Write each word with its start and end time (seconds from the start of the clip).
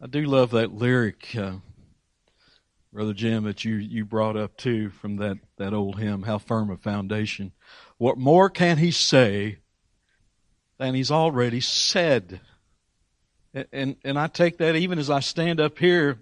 I 0.00 0.06
do 0.06 0.22
love 0.22 0.50
that 0.50 0.74
lyric, 0.74 1.34
uh, 1.36 1.54
Brother 2.92 3.14
Jim, 3.14 3.44
that 3.44 3.64
you, 3.64 3.76
you 3.76 4.04
brought 4.04 4.36
up 4.36 4.56
too 4.56 4.90
from 4.90 5.16
that, 5.16 5.38
that 5.56 5.72
old 5.72 5.98
hymn, 5.98 6.22
How 6.22 6.38
Firm 6.38 6.70
a 6.70 6.76
Foundation. 6.76 7.52
What 7.96 8.18
more 8.18 8.50
can 8.50 8.78
he 8.78 8.90
say 8.90 9.58
than 10.78 10.94
he's 10.94 11.12
already 11.12 11.60
said? 11.60 12.40
And, 13.54 13.66
and, 13.72 13.96
and 14.04 14.18
I 14.18 14.26
take 14.26 14.58
that 14.58 14.74
even 14.74 14.98
as 14.98 15.10
I 15.10 15.20
stand 15.20 15.60
up 15.60 15.78
here, 15.78 16.18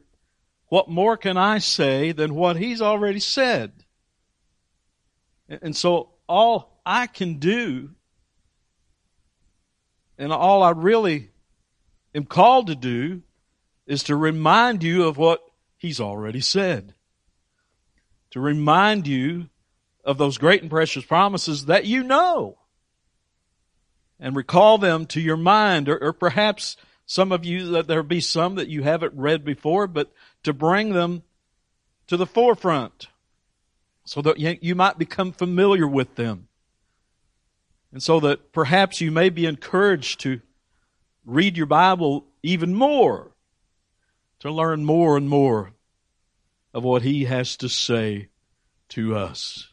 what 0.69 0.89
more 0.89 1.17
can 1.17 1.37
I 1.37 1.59
say 1.59 2.13
than 2.13 2.35
what 2.35 2.57
he's 2.57 2.83
already 2.83 3.21
said? 3.21 3.73
And 5.49 5.75
so 5.75 6.11
all 6.29 6.81
I 6.85 7.07
can 7.07 7.39
do 7.39 7.91
and 10.19 10.33
all 10.33 10.63
I 10.63 10.71
really 10.71 11.31
am 12.15 12.25
called 12.25 12.69
to 12.69 12.75
do 12.75 13.23
is 13.93 14.05
to 14.05 14.17
remind 14.17 14.83
you 14.83 15.05
of 15.05 15.19
what 15.19 15.43
he's 15.77 16.01
already 16.01 16.41
said. 16.41 16.95
To 18.31 18.41
remind 18.41 19.07
you 19.07 19.51
of 20.03 20.17
those 20.17 20.39
great 20.39 20.63
and 20.63 20.71
precious 20.71 21.05
promises 21.05 21.67
that 21.67 21.85
you 21.85 22.03
know. 22.03 22.57
And 24.19 24.35
recall 24.35 24.79
them 24.79 25.05
to 25.07 25.21
your 25.21 25.37
mind, 25.37 25.91
or, 25.91 25.99
or 26.03 26.15
perhaps 26.15 26.79
some 27.05 27.33
of 27.33 27.45
you 27.45 27.73
that 27.73 27.87
there 27.87 28.03
be 28.03 28.21
some 28.21 28.55
that 28.55 28.69
you 28.69 28.83
haven't 28.83 29.13
read 29.15 29.45
before, 29.45 29.87
but 29.87 30.11
to 30.45 30.55
bring 30.55 30.95
them 30.95 31.23
to 32.07 32.17
the 32.17 32.25
forefront 32.25 33.09
so 34.07 34.23
that 34.23 34.39
you 34.39 34.75
might 34.75 34.97
become 34.97 35.33
familiar 35.33 35.87
with 35.87 36.15
them. 36.15 36.49
And 37.93 38.03
so 38.03 38.21
that 38.21 38.53
perhaps 38.53 39.03
you 39.03 39.11
may 39.11 39.29
be 39.29 39.45
encouraged 39.45 40.21
to 40.21 40.41
read 41.27 41.59
your 41.59 41.67
Bible 41.67 42.25
even 42.43 42.75
more, 42.75 43.32
to 44.43 44.51
learn 44.51 44.85
more 44.85 45.17
and 45.17 45.29
more 45.29 45.73
of 46.75 46.83
what 46.83 47.03
He 47.03 47.25
has 47.27 47.57
to 47.59 47.69
say 47.69 48.29
to 48.89 49.15
us. 49.17 49.69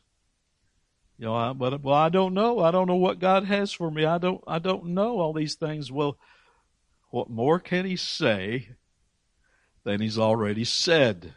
You 1.18 1.26
know, 1.26 1.36
I, 1.36 1.54
but 1.54 1.82
well, 1.82 1.96
I 1.96 2.10
don't 2.10 2.36
know. 2.36 2.60
I 2.60 2.70
don't 2.70 2.88
know 2.88 2.96
what 2.96 3.20
God 3.20 3.46
has 3.46 3.74
for 3.74 3.90
me. 3.90 4.06
I 4.06 4.20
don't. 4.20 4.42
I 4.48 4.60
don't 4.60 4.86
know 4.86 5.20
all 5.20 5.34
these 5.34 5.56
things. 5.56 5.92
Well, 5.92 6.18
what 7.10 7.32
more 7.32 7.60
can 7.60 7.84
He 7.84 7.96
say 7.96 8.70
than 9.84 10.02
He's 10.02 10.20
already 10.20 10.64
said? 10.64 11.34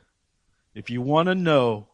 If 0.75 0.91
you 0.91 1.01
want 1.01 1.29
to 1.29 1.35
know, 1.35 1.89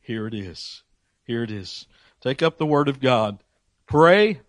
here 0.00 0.26
it 0.26 0.34
is. 0.34 0.82
Here 1.24 1.42
it 1.42 1.50
is. 1.50 1.86
Take 2.22 2.42
up 2.42 2.56
the 2.56 2.66
Word 2.66 2.88
of 2.88 2.98
God. 2.98 3.44
Pray, 3.86 4.40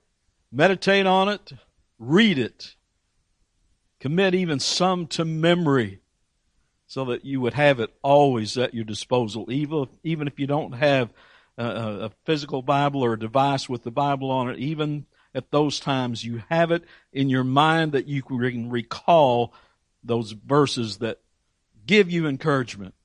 meditate 0.53 1.05
on 1.05 1.27
it, 1.27 1.51
read 1.99 2.39
it, 2.39 2.75
commit 3.99 4.33
even 4.33 4.59
some 4.59 5.05
to 5.07 5.25
memory 5.25 5.98
so 6.89 7.05
that 7.05 7.23
you 7.23 7.39
would 7.39 7.53
have 7.53 7.79
it 7.79 7.93
always 8.01 8.57
at 8.57 8.73
your 8.73 8.83
disposal, 8.83 9.51
even 9.51 9.83
if, 9.83 9.89
even 10.03 10.27
if 10.27 10.39
you 10.39 10.47
don't 10.47 10.71
have 10.71 11.13
a, 11.55 11.63
a 11.63 12.11
physical 12.25 12.63
Bible 12.63 13.05
or 13.05 13.13
a 13.13 13.19
device 13.19 13.69
with 13.69 13.83
the 13.83 13.91
Bible 13.91 14.31
on 14.31 14.49
it, 14.49 14.57
even 14.57 15.05
at 15.35 15.51
those 15.51 15.79
times 15.79 16.23
you 16.23 16.41
have 16.49 16.71
it 16.71 16.83
in 17.13 17.29
your 17.29 17.43
mind 17.43 17.91
that 17.91 18.07
you 18.07 18.23
can 18.23 18.71
recall 18.71 19.53
those 20.03 20.31
verses 20.31 20.97
that 20.97 21.19
give 21.85 22.09
you 22.09 22.25
encouragement 22.25 22.95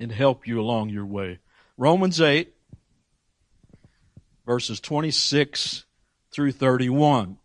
and 0.00 0.10
help 0.10 0.44
you 0.48 0.60
along 0.60 0.88
your 0.88 1.06
way. 1.06 1.38
Romans 1.76 2.20
8, 2.20 2.52
verses 4.44 4.80
26 4.80 5.84
through 6.32 6.50
31. 6.50 7.38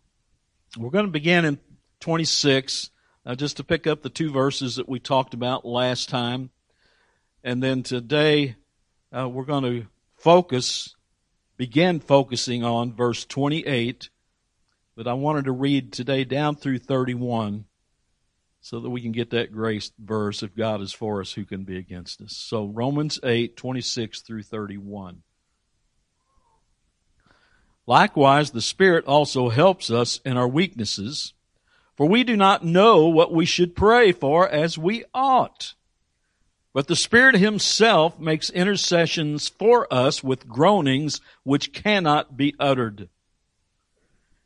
We're 0.76 0.90
going 0.90 1.06
to 1.06 1.12
begin 1.12 1.44
in 1.44 1.60
26, 2.00 2.90
uh, 3.24 3.34
just 3.34 3.56
to 3.58 3.64
pick 3.64 3.86
up 3.86 4.02
the 4.02 4.10
two 4.10 4.30
verses 4.30 4.76
that 4.76 4.88
we 4.88 4.98
talked 4.98 5.34
about 5.34 5.64
last 5.64 6.08
time. 6.08 6.50
And 7.44 7.62
then 7.62 7.82
today, 7.82 8.56
uh, 9.16 9.28
we're 9.28 9.44
going 9.44 9.64
to 9.64 9.86
focus, 10.14 10.94
begin 11.56 12.00
focusing 12.00 12.64
on 12.64 12.94
verse 12.94 13.24
28. 13.24 14.10
But 14.96 15.08
I 15.08 15.14
wanted 15.14 15.46
to 15.46 15.52
read 15.52 15.92
today 15.92 16.24
down 16.24 16.56
through 16.56 16.78
31 16.78 17.64
so 18.60 18.78
that 18.78 18.90
we 18.90 19.02
can 19.02 19.12
get 19.12 19.30
that 19.30 19.52
grace 19.52 19.90
verse 19.98 20.42
if 20.42 20.54
God 20.54 20.80
is 20.80 20.92
for 20.92 21.20
us, 21.20 21.32
who 21.32 21.44
can 21.44 21.64
be 21.64 21.76
against 21.76 22.22
us? 22.22 22.36
So 22.36 22.66
Romans 22.66 23.18
8, 23.24 23.56
26 23.56 24.20
through 24.20 24.44
31. 24.44 25.22
Likewise, 27.86 28.52
the 28.52 28.62
Spirit 28.62 29.04
also 29.06 29.48
helps 29.48 29.90
us 29.90 30.20
in 30.24 30.36
our 30.36 30.46
weaknesses, 30.46 31.34
for 31.96 32.06
we 32.06 32.24
do 32.24 32.36
not 32.36 32.64
know 32.64 33.06
what 33.06 33.32
we 33.32 33.44
should 33.44 33.76
pray 33.76 34.12
for 34.12 34.48
as 34.48 34.78
we 34.78 35.04
ought. 35.12 35.74
But 36.72 36.86
the 36.86 36.96
Spirit 36.96 37.34
Himself 37.36 38.18
makes 38.18 38.48
intercessions 38.48 39.48
for 39.48 39.92
us 39.92 40.24
with 40.24 40.48
groanings 40.48 41.20
which 41.42 41.72
cannot 41.72 42.36
be 42.36 42.54
uttered. 42.58 43.08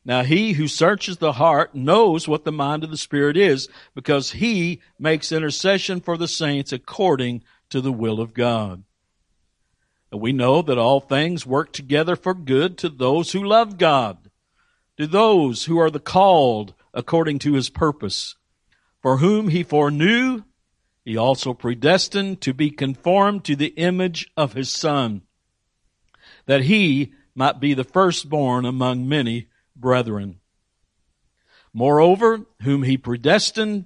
Now 0.04 0.22
he 0.22 0.52
who 0.52 0.68
searches 0.68 1.18
the 1.18 1.32
heart 1.32 1.74
knows 1.74 2.28
what 2.28 2.44
the 2.44 2.52
mind 2.52 2.84
of 2.84 2.90
the 2.90 2.96
Spirit 2.96 3.36
is, 3.36 3.68
because 3.94 4.32
he 4.32 4.80
makes 4.98 5.32
intercession 5.32 6.00
for 6.00 6.16
the 6.16 6.28
saints 6.28 6.72
according 6.72 7.42
to 7.70 7.80
the 7.80 7.92
will 7.92 8.20
of 8.20 8.32
God. 8.34 8.84
And 10.12 10.20
we 10.20 10.32
know 10.32 10.62
that 10.62 10.78
all 10.78 11.00
things 11.00 11.44
work 11.44 11.72
together 11.72 12.14
for 12.14 12.34
good 12.34 12.78
to 12.78 12.88
those 12.88 13.32
who 13.32 13.42
love 13.42 13.78
God, 13.78 14.30
to 14.96 15.08
those 15.08 15.64
who 15.64 15.78
are 15.78 15.90
the 15.90 15.98
called 16.00 16.74
according 16.96 17.38
to 17.38 17.52
his 17.52 17.68
purpose, 17.68 18.36
for 19.00 19.18
whom 19.18 19.48
he 19.48 19.62
foreknew, 19.62 20.42
he 21.04 21.16
also 21.16 21.54
predestined 21.54 22.40
to 22.40 22.52
be 22.52 22.70
conformed 22.70 23.44
to 23.44 23.54
the 23.54 23.74
image 23.76 24.28
of 24.36 24.54
his 24.54 24.70
son, 24.70 25.22
that 26.46 26.62
he 26.62 27.12
might 27.34 27.60
be 27.60 27.74
the 27.74 27.84
firstborn 27.84 28.64
among 28.64 29.06
many 29.06 29.46
brethren. 29.76 30.40
Moreover, 31.72 32.40
whom 32.62 32.82
he 32.82 32.96
predestined, 32.96 33.84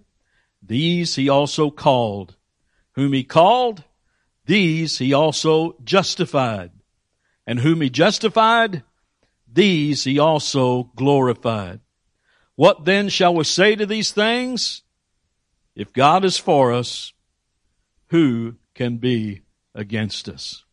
these 0.62 1.16
he 1.16 1.28
also 1.28 1.70
called. 1.70 2.36
Whom 2.92 3.12
he 3.12 3.24
called, 3.24 3.82
these 4.46 4.98
he 4.98 5.12
also 5.12 5.76
justified. 5.82 6.70
And 7.44 7.58
whom 7.58 7.80
he 7.80 7.90
justified, 7.90 8.84
these 9.52 10.04
he 10.04 10.20
also 10.20 10.84
glorified. 10.94 11.80
What 12.60 12.84
then 12.84 13.08
shall 13.08 13.34
we 13.34 13.44
say 13.44 13.74
to 13.74 13.86
these 13.86 14.12
things? 14.12 14.82
If 15.74 15.94
God 15.94 16.26
is 16.26 16.36
for 16.36 16.74
us, 16.74 17.14
who 18.08 18.56
can 18.74 18.98
be 18.98 19.40
against 19.74 20.28
us? 20.28 20.66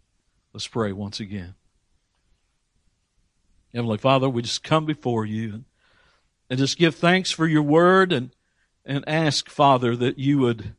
Let's 0.52 0.68
pray 0.68 0.92
once 0.92 1.22
again. 1.22 1.56
Heavenly 3.74 4.00
Father, 4.00 4.28
we 4.28 4.42
just 4.42 4.66
come 4.66 4.86
before 4.86 5.25
you 5.25 5.53
and 5.53 5.66
and 6.50 6.59
just 6.59 6.78
give 6.78 6.94
thanks 6.94 7.31
for 7.31 7.48
your 7.48 7.64
word 7.64 8.12
and, 8.12 8.31
and 8.86 9.08
ask, 9.08 9.50
Father, 9.50 9.96
that 9.96 10.19
you 10.19 10.40
would 10.40 10.75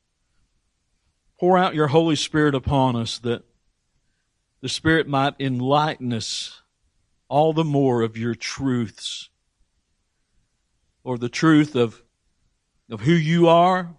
Pour 1.40 1.56
out 1.56 1.74
your 1.74 1.86
Holy 1.86 2.16
Spirit 2.16 2.54
upon 2.54 2.96
us 2.96 3.16
that 3.20 3.44
the 4.60 4.68
Spirit 4.68 5.08
might 5.08 5.40
enlighten 5.40 6.12
us 6.12 6.60
all 7.30 7.54
the 7.54 7.64
more 7.64 8.02
of 8.02 8.18
your 8.18 8.34
truths 8.34 9.30
or 11.08 11.16
the 11.16 11.30
truth 11.30 11.74
of, 11.74 12.02
of 12.90 13.00
who 13.00 13.14
you 13.14 13.48
are, 13.48 13.96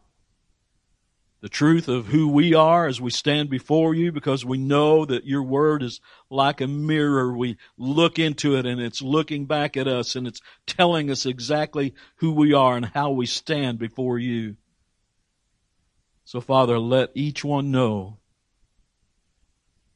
the 1.41 1.49
truth 1.49 1.87
of 1.87 2.05
who 2.05 2.27
we 2.27 2.53
are 2.53 2.85
as 2.85 3.01
we 3.01 3.09
stand 3.09 3.49
before 3.49 3.95
you 3.95 4.11
because 4.11 4.45
we 4.45 4.59
know 4.59 5.05
that 5.05 5.25
your 5.25 5.41
word 5.41 5.81
is 5.81 6.01
like 6.29 6.61
a 6.61 6.67
mirror. 6.67 7.35
We 7.35 7.57
look 7.79 8.19
into 8.19 8.57
it 8.57 8.67
and 8.67 8.79
it's 8.79 9.01
looking 9.01 9.47
back 9.47 9.75
at 9.75 9.87
us 9.87 10.15
and 10.15 10.27
it's 10.27 10.39
telling 10.67 11.09
us 11.09 11.25
exactly 11.25 11.95
who 12.17 12.31
we 12.31 12.53
are 12.53 12.77
and 12.77 12.85
how 12.85 13.09
we 13.09 13.25
stand 13.25 13.79
before 13.79 14.19
you. 14.19 14.57
So, 16.25 16.39
Father, 16.39 16.77
let 16.77 17.09
each 17.15 17.43
one 17.43 17.71
know 17.71 18.19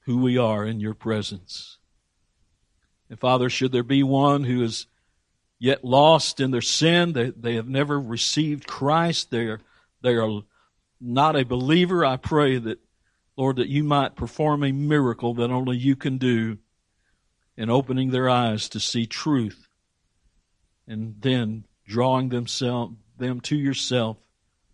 who 0.05 0.17
we 0.17 0.39
are 0.39 0.65
in 0.65 0.79
your 0.79 0.95
presence. 0.95 1.77
And, 3.07 3.19
Father, 3.19 3.51
should 3.51 3.71
there 3.71 3.83
be 3.83 4.01
one 4.01 4.45
who 4.45 4.63
is 4.63 4.87
yet 5.63 5.85
lost 5.85 6.41
in 6.41 6.51
their 6.51 6.59
sin, 6.59 7.13
they, 7.13 7.29
they 7.29 7.55
have 7.55 7.69
never 7.69 7.97
received 7.97 8.67
Christ, 8.67 9.31
they 9.31 9.45
are, 9.45 9.61
they 10.01 10.15
are 10.15 10.41
not 10.99 11.37
a 11.37 11.45
believer, 11.45 12.03
I 12.03 12.17
pray 12.17 12.57
that, 12.57 12.79
Lord, 13.37 13.55
that 13.55 13.69
you 13.69 13.81
might 13.81 14.17
perform 14.17 14.65
a 14.65 14.73
miracle 14.73 15.33
that 15.35 15.51
only 15.51 15.77
you 15.77 15.95
can 15.95 16.17
do 16.17 16.57
in 17.55 17.69
opening 17.69 18.11
their 18.11 18.29
eyes 18.29 18.67
to 18.69 18.79
see 18.81 19.05
truth 19.05 19.69
and 20.85 21.15
then 21.21 21.63
drawing 21.87 22.27
themselves, 22.27 22.97
them 23.17 23.39
to 23.39 23.55
yourself 23.55 24.17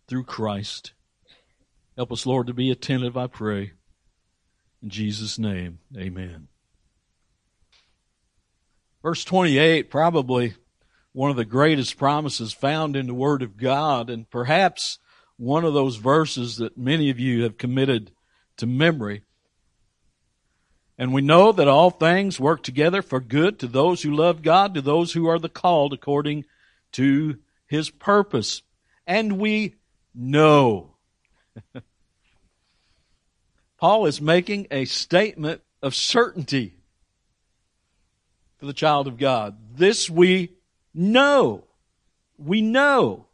through 0.08 0.24
Christ. 0.24 0.94
Help 1.98 2.12
us, 2.12 2.26
Lord, 2.26 2.48
to 2.48 2.54
be 2.56 2.72
attentive, 2.72 3.16
I 3.16 3.28
pray. 3.28 3.74
In 4.82 4.90
Jesus' 4.90 5.38
name, 5.38 5.78
amen. 5.96 6.48
Verse 9.04 9.24
28, 9.24 9.92
probably 9.92 10.56
one 11.14 11.32
of 11.32 11.38
the 11.38 11.46
greatest 11.46 11.98
promises 11.98 12.54
found 12.54 12.96
in 12.96 13.08
the 13.08 13.14
Word 13.14 13.42
of 13.42 13.58
God, 13.58 14.10
and 14.10 14.30
perhaps 14.30 15.00
one 15.38 15.66
of 15.66 15.74
those 15.74 15.96
verses 15.96 16.58
that 16.58 16.78
many 16.78 17.10
of 17.10 17.20
you 17.20 17.44
have 17.44 17.58
committed 17.58 18.12
to 18.58 18.68
memory. 18.68 19.24
And 20.98 21.14
we 21.14 21.22
know 21.22 21.54
that 21.54 21.68
all 21.70 21.92
things 21.92 22.40
work 22.40 22.62
together 22.62 23.02
for 23.02 23.22
good 23.22 23.60
to 23.60 23.68
those 23.68 24.02
who 24.02 24.14
love 24.14 24.42
God, 24.42 24.74
to 24.74 24.82
those 24.82 25.14
who 25.14 25.28
are 25.28 25.40
the 25.40 25.48
called 25.48 25.94
according 25.94 26.44
to 26.92 27.38
his 27.68 27.90
purpose. 27.90 28.62
And 29.08 29.40
we 29.40 29.76
know. 30.14 30.98
Paul 33.78 34.08
is 34.08 34.20
making 34.20 34.68
a 34.72 34.84
statement 34.84 35.62
of 35.82 35.96
certainty 35.96 36.76
for 38.58 38.66
the 38.66 38.74
child 38.74 39.08
of 39.08 39.18
God. 39.18 39.58
This 39.78 40.10
we 40.10 40.59
know. 40.94 41.66
We 42.38 42.62
know. 42.62 43.28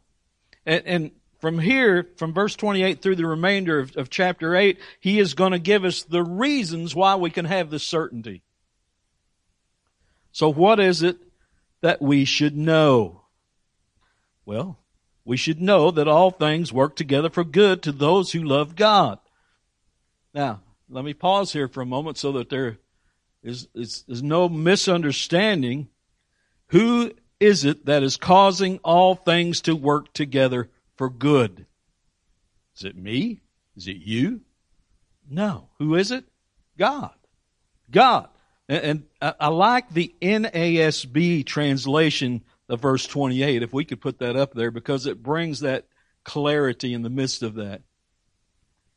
And, 0.64 0.82
and 0.86 1.10
from 1.38 1.58
here, 1.58 2.08
from 2.16 2.32
verse 2.32 2.56
28 2.56 3.02
through 3.02 3.16
the 3.16 3.26
remainder 3.26 3.78
of, 3.78 3.96
of 3.96 4.10
chapter 4.10 4.56
8, 4.56 4.78
he 5.00 5.18
is 5.18 5.34
going 5.34 5.52
to 5.52 5.58
give 5.58 5.84
us 5.84 6.02
the 6.02 6.22
reasons 6.22 6.94
why 6.94 7.14
we 7.14 7.30
can 7.30 7.44
have 7.44 7.70
this 7.70 7.84
certainty. 7.84 8.42
So 10.32 10.48
what 10.48 10.80
is 10.80 11.02
it 11.02 11.18
that 11.80 12.02
we 12.02 12.24
should 12.24 12.56
know? 12.56 13.22
Well, 14.44 14.78
we 15.24 15.36
should 15.36 15.60
know 15.60 15.90
that 15.90 16.08
all 16.08 16.30
things 16.30 16.72
work 16.72 16.96
together 16.96 17.30
for 17.30 17.44
good 17.44 17.82
to 17.82 17.92
those 17.92 18.32
who 18.32 18.42
love 18.42 18.76
God. 18.76 19.18
Now, 20.34 20.60
let 20.88 21.04
me 21.04 21.14
pause 21.14 21.52
here 21.52 21.68
for 21.68 21.80
a 21.80 21.86
moment 21.86 22.18
so 22.18 22.32
that 22.32 22.48
there 22.48 22.78
is, 23.42 23.68
is, 23.74 24.04
is 24.08 24.22
no 24.22 24.48
misunderstanding. 24.48 25.88
Who 26.68 27.12
is 27.40 27.64
it 27.64 27.86
that 27.86 28.02
is 28.02 28.16
causing 28.16 28.78
all 28.78 29.14
things 29.14 29.60
to 29.62 29.76
work 29.76 30.12
together 30.12 30.70
for 30.96 31.10
good. 31.10 31.66
Is 32.76 32.84
it 32.84 32.96
me? 32.96 33.40
Is 33.76 33.88
it 33.88 33.96
you? 33.96 34.40
No. 35.28 35.68
Who 35.78 35.94
is 35.94 36.10
it? 36.10 36.24
God. 36.78 37.14
God. 37.90 38.28
And, 38.68 39.04
I 39.20 39.48
like 39.48 39.90
the 39.90 40.14
NASB 40.20 41.46
translation 41.46 42.42
of 42.68 42.80
verse 42.80 43.06
28, 43.06 43.62
if 43.62 43.72
we 43.72 43.84
could 43.84 44.00
put 44.00 44.18
that 44.18 44.34
up 44.34 44.54
there, 44.54 44.70
because 44.70 45.06
it 45.06 45.22
brings 45.22 45.60
that 45.60 45.86
clarity 46.24 46.92
in 46.92 47.02
the 47.02 47.10
midst 47.10 47.42
of 47.42 47.54
that. 47.54 47.82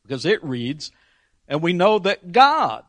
Because 0.02 0.24
it 0.24 0.42
reads, 0.42 0.90
and 1.46 1.62
we 1.62 1.72
know 1.72 2.00
that 2.00 2.32
God 2.32 2.84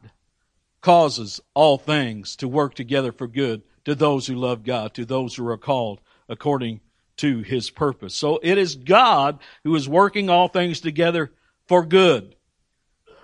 causes 0.82 1.40
all 1.54 1.78
things 1.78 2.36
to 2.38 2.48
work 2.48 2.74
together 2.74 3.12
for 3.12 3.28
good 3.28 3.62
to 3.86 3.96
those 3.96 4.28
who 4.28 4.36
love 4.36 4.64
God, 4.64 4.94
to 4.96 5.06
those 5.06 5.36
who 5.36 5.48
are 5.48 5.58
called 5.58 6.02
according 6.30 6.82
to 7.18 7.40
his 7.40 7.70
purpose. 7.70 8.16
So 8.16 8.40
it 8.42 8.58
is 8.58 8.76
God 8.76 9.40
who 9.64 9.76
is 9.76 9.88
working 9.88 10.30
all 10.30 10.48
things 10.48 10.80
together 10.82 11.32
for 11.68 11.86
good. 11.86 12.36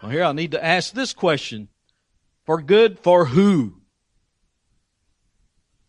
Well, 0.01 0.11
here 0.11 0.23
I 0.23 0.31
need 0.33 0.51
to 0.51 0.63
ask 0.63 0.93
this 0.93 1.13
question. 1.13 1.69
For 2.45 2.61
good 2.61 2.99
for 2.99 3.25
who? 3.25 3.81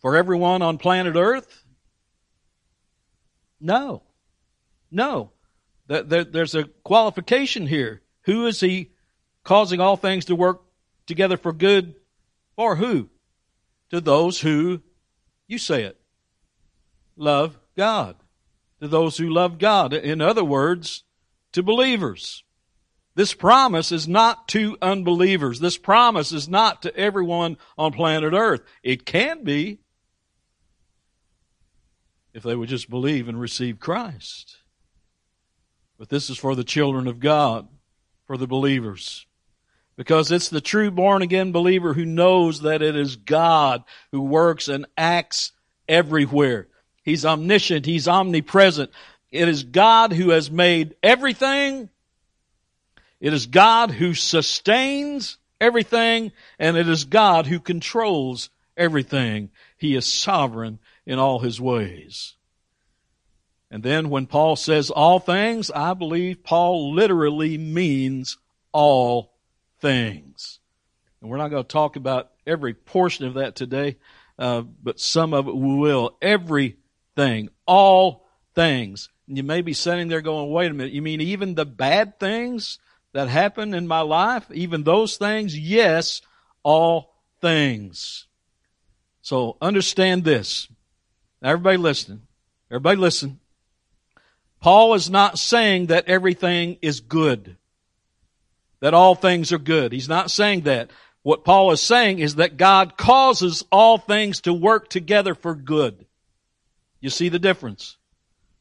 For 0.01 0.17
everyone 0.17 0.63
on 0.63 0.79
planet 0.79 1.17
Earth? 1.17 1.65
No. 3.61 4.03
No. 4.91 5.33
There's 5.87 6.55
a 6.55 6.65
qualification 6.65 7.67
here. 7.67 8.03
Who 8.23 8.47
is 8.47 8.61
he 8.61 8.91
causing 9.45 9.81
all 9.81 9.97
things 9.97 10.27
to 10.27 10.35
work 10.35 10.63
together 11.07 11.37
for 11.37 11.53
good? 11.53 11.95
For 12.57 12.77
who? 12.77 13.09
To 13.91 14.01
those 14.01 14.41
who, 14.41 14.83
you 15.47 15.59
say 15.59 15.85
it, 15.85 15.99
love 17.17 17.59
God, 17.77 18.17
to 18.81 18.89
those 18.89 19.17
who 19.17 19.29
love 19.29 19.59
God. 19.59 19.93
In 19.95 20.21
other 20.21 20.45
words, 20.45 21.05
to 21.53 21.63
believers. 21.63 22.45
This 23.15 23.35
promise 23.35 23.91
is 23.91 24.07
not 24.07 24.47
to 24.49 24.77
unbelievers. 24.81 25.59
This 25.59 25.77
promise 25.77 26.31
is 26.31 26.49
not 26.49 26.83
to 26.83 26.97
everyone 26.97 27.57
on 27.77 27.93
planet 27.93 28.33
Earth. 28.33 28.61
It 28.83 29.05
can 29.05 29.43
be 29.43 29.81
if 32.33 32.45
they 32.45 32.55
would 32.55 32.69
just 32.69 32.89
believe 32.89 33.29
and 33.29 33.41
receive 33.41 33.81
Christ. 33.81 34.59
But 35.99 36.11
this 36.11 36.31
is 36.31 36.39
for 36.39 36.55
the 36.55 36.63
children 36.63 37.09
of 37.09 37.19
God, 37.19 37.67
for 38.25 38.37
the 38.37 38.47
believers. 38.47 39.27
Because 39.99 40.31
it's 40.31 40.49
the 40.49 40.61
true 40.61 40.93
born 40.93 41.23
again 41.23 41.51
believer 41.51 41.93
who 41.93 42.05
knows 42.05 42.61
that 42.61 42.83
it 42.83 42.95
is 42.95 43.17
God 43.17 43.83
who 44.13 44.23
works 44.23 44.69
and 44.69 44.87
acts 44.97 45.51
everywhere. 45.89 46.69
He's 47.03 47.27
omniscient. 47.27 47.85
He's 47.85 48.07
omnipresent. 48.07 48.93
It 49.33 49.49
is 49.49 49.65
God 49.65 50.13
who 50.13 50.31
has 50.31 50.53
made 50.53 50.95
everything. 51.03 51.89
It 53.21 53.33
is 53.33 53.47
God 53.47 53.91
who 53.91 54.15
sustains 54.15 55.37
everything 55.61 56.31
and 56.61 56.77
it 56.77 56.89
is 56.89 57.05
God 57.05 57.49
who 57.49 57.59
controls 57.59 58.51
everything. 58.77 59.51
He 59.79 59.97
is 59.97 60.07
sovereign 60.07 60.79
in 61.07 61.19
all 61.19 61.41
his 61.41 61.61
ways. 61.61 62.37
And 63.69 63.83
then 63.83 64.11
when 64.11 64.27
Paul 64.27 64.55
says 64.55 64.91
all 64.91 65.19
things, 65.19 65.73
I 65.73 65.95
believe 65.95 66.45
Paul 66.45 66.95
literally 66.95 67.59
means 67.59 68.39
all 68.71 69.33
things. 69.81 70.61
And 71.21 71.31
we're 71.31 71.39
not 71.39 71.49
going 71.49 71.65
to 71.65 71.69
talk 71.69 71.97
about 71.97 72.31
every 72.47 72.75
portion 72.75 73.27
of 73.27 73.35
that 73.35 73.57
today, 73.57 73.99
uh, 74.39 74.63
but 74.63 75.01
some 75.01 75.35
of 75.35 75.49
it 75.49 75.57
we 75.57 75.77
will. 75.77 76.17
Everything, 76.23 77.51
all 77.67 78.27
things. 78.55 79.09
And 79.27 79.37
you 79.37 79.43
may 79.43 79.61
be 79.61 79.73
sitting 79.73 80.09
there 80.09 80.21
going, 80.21 80.51
wait 80.51 80.71
a 80.71 80.75
minute, 80.75 80.93
you 80.93 81.03
mean 81.03 81.21
even 81.21 81.55
the 81.55 81.67
bad 81.67 82.19
things 82.19 82.79
that 83.13 83.29
happen 83.29 83.75
in 83.75 83.87
my 83.87 84.01
life, 84.01 84.51
even 84.53 84.85
those 84.85 85.17
things? 85.17 85.59
Yes, 85.59 86.23
all 86.63 87.15
things. 87.41 88.27
So 89.23 89.59
understand 89.61 90.25
this. 90.25 90.69
Now 91.43 91.51
everybody 91.51 91.77
listening. 91.77 92.23
Everybody 92.71 92.97
listen. 92.97 93.41
Paul 94.61 94.95
is 94.95 95.11
not 95.11 95.39
saying 95.39 95.87
that 95.87 96.09
everything 96.09 96.79
is 96.81 97.01
good. 97.01 97.58
That 98.81 98.95
all 98.95 99.15
things 99.15 99.53
are 99.53 99.59
good. 99.59 99.93
He's 99.93 100.09
not 100.09 100.31
saying 100.31 100.63
that. 100.63 100.91
What 101.23 101.45
Paul 101.45 101.73
is 101.73 101.83
saying 101.83 102.21
is 102.21 102.37
that 102.37 102.57
God 102.57 102.97
causes 102.97 103.65
all 103.73 103.99
things 103.99 104.41
to 104.43 104.53
work 104.55 104.89
together 104.89 105.35
for 105.35 105.55
good. 105.55 106.07
You 107.01 107.11
see 107.11 107.29
the 107.29 107.39
difference? 107.39 107.97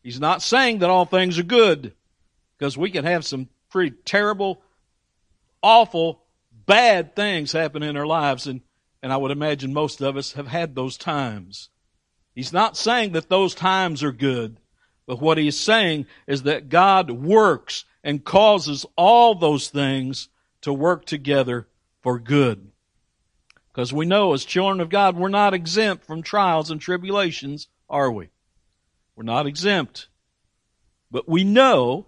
He's 0.03 0.19
not 0.19 0.41
saying 0.41 0.79
that 0.79 0.89
all 0.89 1.05
things 1.05 1.37
are 1.37 1.43
good, 1.43 1.93
because 2.57 2.77
we 2.77 2.91
can 2.91 3.05
have 3.05 3.25
some 3.25 3.49
pretty 3.69 3.95
terrible, 4.05 4.61
awful, 5.61 6.23
bad 6.65 7.15
things 7.15 7.51
happen 7.51 7.83
in 7.83 7.95
our 7.95 8.06
lives, 8.06 8.47
and, 8.47 8.61
and 9.03 9.13
I 9.13 9.18
would 9.18 9.31
imagine 9.31 9.73
most 9.73 10.01
of 10.01 10.18
us 10.18 10.33
have 10.33 10.47
had 10.47 10.75
those 10.75 10.97
times. 10.97 11.69
He's 12.33 12.53
not 12.53 12.77
saying 12.77 13.13
that 13.13 13.30
those 13.30 13.56
times 13.56 14.03
are 14.03 14.11
good, 14.11 14.57
but 15.06 15.21
what 15.21 15.37
he's 15.37 15.59
saying 15.59 16.06
is 16.27 16.44
that 16.44 16.69
God 16.69 17.11
works 17.11 17.85
and 18.07 18.23
causes 18.23 18.85
all 18.95 19.35
those 19.35 19.68
things 19.68 20.30
to 20.61 20.71
work 20.71 21.04
together 21.04 21.68
for 22.02 22.18
good. 22.18 22.71
Because 23.68 23.92
we 23.92 24.06
know 24.06 24.31
as 24.31 24.45
children 24.45 24.80
of 24.80 24.87
God, 24.87 25.18
we're 25.18 25.28
not 25.28 25.54
exempt 25.54 26.06
from 26.06 26.23
trials 26.23 26.71
and 26.71 26.80
tribulations 26.80 27.68
are 27.90 28.09
we? 28.09 28.30
We're 29.18 29.26
not 29.26 29.45
exempt. 29.45 30.07
But 31.11 31.28
we 31.28 31.44
know 31.44 32.06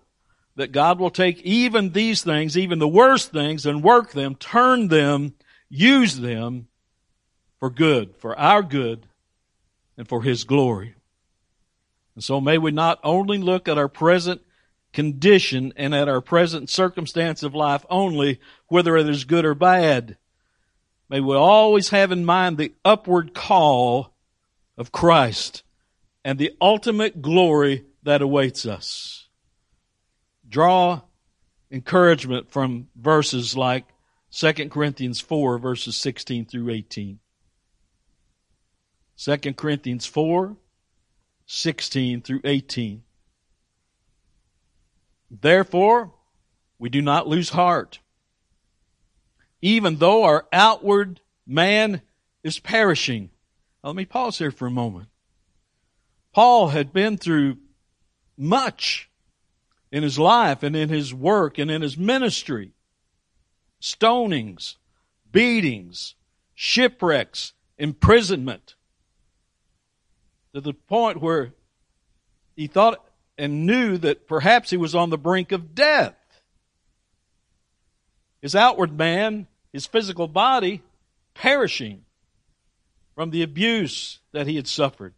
that 0.56 0.72
God 0.72 1.00
will 1.00 1.10
take 1.10 1.41
even 1.41 1.91
these 1.91 2.24
things, 2.24 2.58
even 2.58 2.79
the 2.79 2.88
worst 2.88 3.34
things, 3.34 3.65
and 3.65 3.84
work 3.84 4.13
them, 4.13 4.36
turn 4.36 4.88
them, 4.88 5.34
use 5.68 6.18
them 6.18 6.70
for 7.60 7.70
good, 7.70 8.15
for 8.15 8.39
our 8.39 8.63
good, 8.63 9.06
and 9.98 10.08
for 10.08 10.24
His 10.24 10.46
glory. 10.46 10.96
And 12.15 12.24
so 12.24 12.39
may 12.39 12.58
we 12.58 12.72
not 12.72 13.01
only 13.03 13.38
look 13.38 13.68
at 13.68 13.77
our 13.77 13.89
present 13.89 14.41
condition 14.93 15.74
and 15.75 15.93
at 15.93 16.10
our 16.10 16.22
present 16.22 16.69
circumstance 16.69 17.43
of 17.43 17.55
life 17.55 17.86
only, 17.89 18.39
whether 18.67 18.98
it 18.98 19.08
is 19.08 19.24
good 19.25 19.46
or 19.46 19.55
bad. 19.55 20.17
May 21.10 21.19
we 21.19 21.36
always 21.36 21.89
have 21.89 22.12
in 22.12 22.25
mind 22.25 22.58
the 22.58 22.74
upward 22.86 23.34
call 23.34 24.13
of 24.77 24.91
Christ 24.91 25.63
and 26.24 26.38
the 26.38 26.53
ultimate 26.62 27.22
glory 27.22 27.86
that 28.03 28.22
awaits 28.22 28.65
us. 28.65 29.27
Draw 30.48 31.01
encouragement 31.72 32.51
from 32.51 32.88
verses 32.96 33.55
like 33.55 33.86
2 34.31 34.69
Corinthians 34.69 35.19
4 35.19 35.58
verses 35.58 35.98
16 35.98 36.46
through 36.46 36.69
18. 36.69 37.19
2 39.17 39.38
Corinthians 39.53 40.05
4, 40.05 40.55
16 41.46 42.22
through 42.22 42.39
18. 42.46 43.03
Therefore, 45.29 46.12
we 46.77 46.89
do 46.89 47.01
not 47.01 47.27
lose 47.27 47.50
heart. 47.50 48.00
Even 49.62 49.98
though 49.98 50.24
our 50.24 50.48
outward 50.51 51.19
man 51.45 52.01
is 52.43 52.59
perishing. 52.59 53.29
Now, 53.83 53.89
let 53.89 53.95
me 53.95 54.05
pause 54.05 54.38
here 54.38 54.51
for 54.51 54.67
a 54.67 54.71
moment. 54.71 55.09
Paul 56.33 56.69
had 56.69 56.93
been 56.93 57.17
through 57.17 57.57
much 58.38 59.09
in 59.91 60.03
his 60.03 60.17
life 60.17 60.63
and 60.63 60.75
in 60.75 60.89
his 60.89 61.13
work 61.13 61.57
and 61.57 61.69
in 61.69 61.81
his 61.81 61.98
ministry. 61.98 62.71
Stonings, 63.81 64.75
beatings, 65.31 66.15
shipwrecks, 66.53 67.53
imprisonment. 67.77 68.75
To 70.53 70.62
the 70.62 70.74
point 70.74 71.21
where 71.21 71.53
he 72.55 72.67
thought 72.67 73.09
and 73.39 73.65
knew 73.65 73.98
that 73.98 74.27
perhaps 74.27 74.69
he 74.69 74.77
was 74.77 74.93
on 74.93 75.10
the 75.10 75.17
brink 75.17 75.51
of 75.51 75.74
death. 75.74 76.13
His 78.41 78.53
outward 78.53 78.98
man, 78.98 79.48
his 79.72 79.86
physical 79.86 80.27
body, 80.27 80.84
perishing 81.34 82.03
from 83.15 83.31
the 83.31 83.41
abuse 83.41 84.19
that 84.34 84.46
he 84.46 84.58
had 84.58 84.67
suffered. 84.67 85.13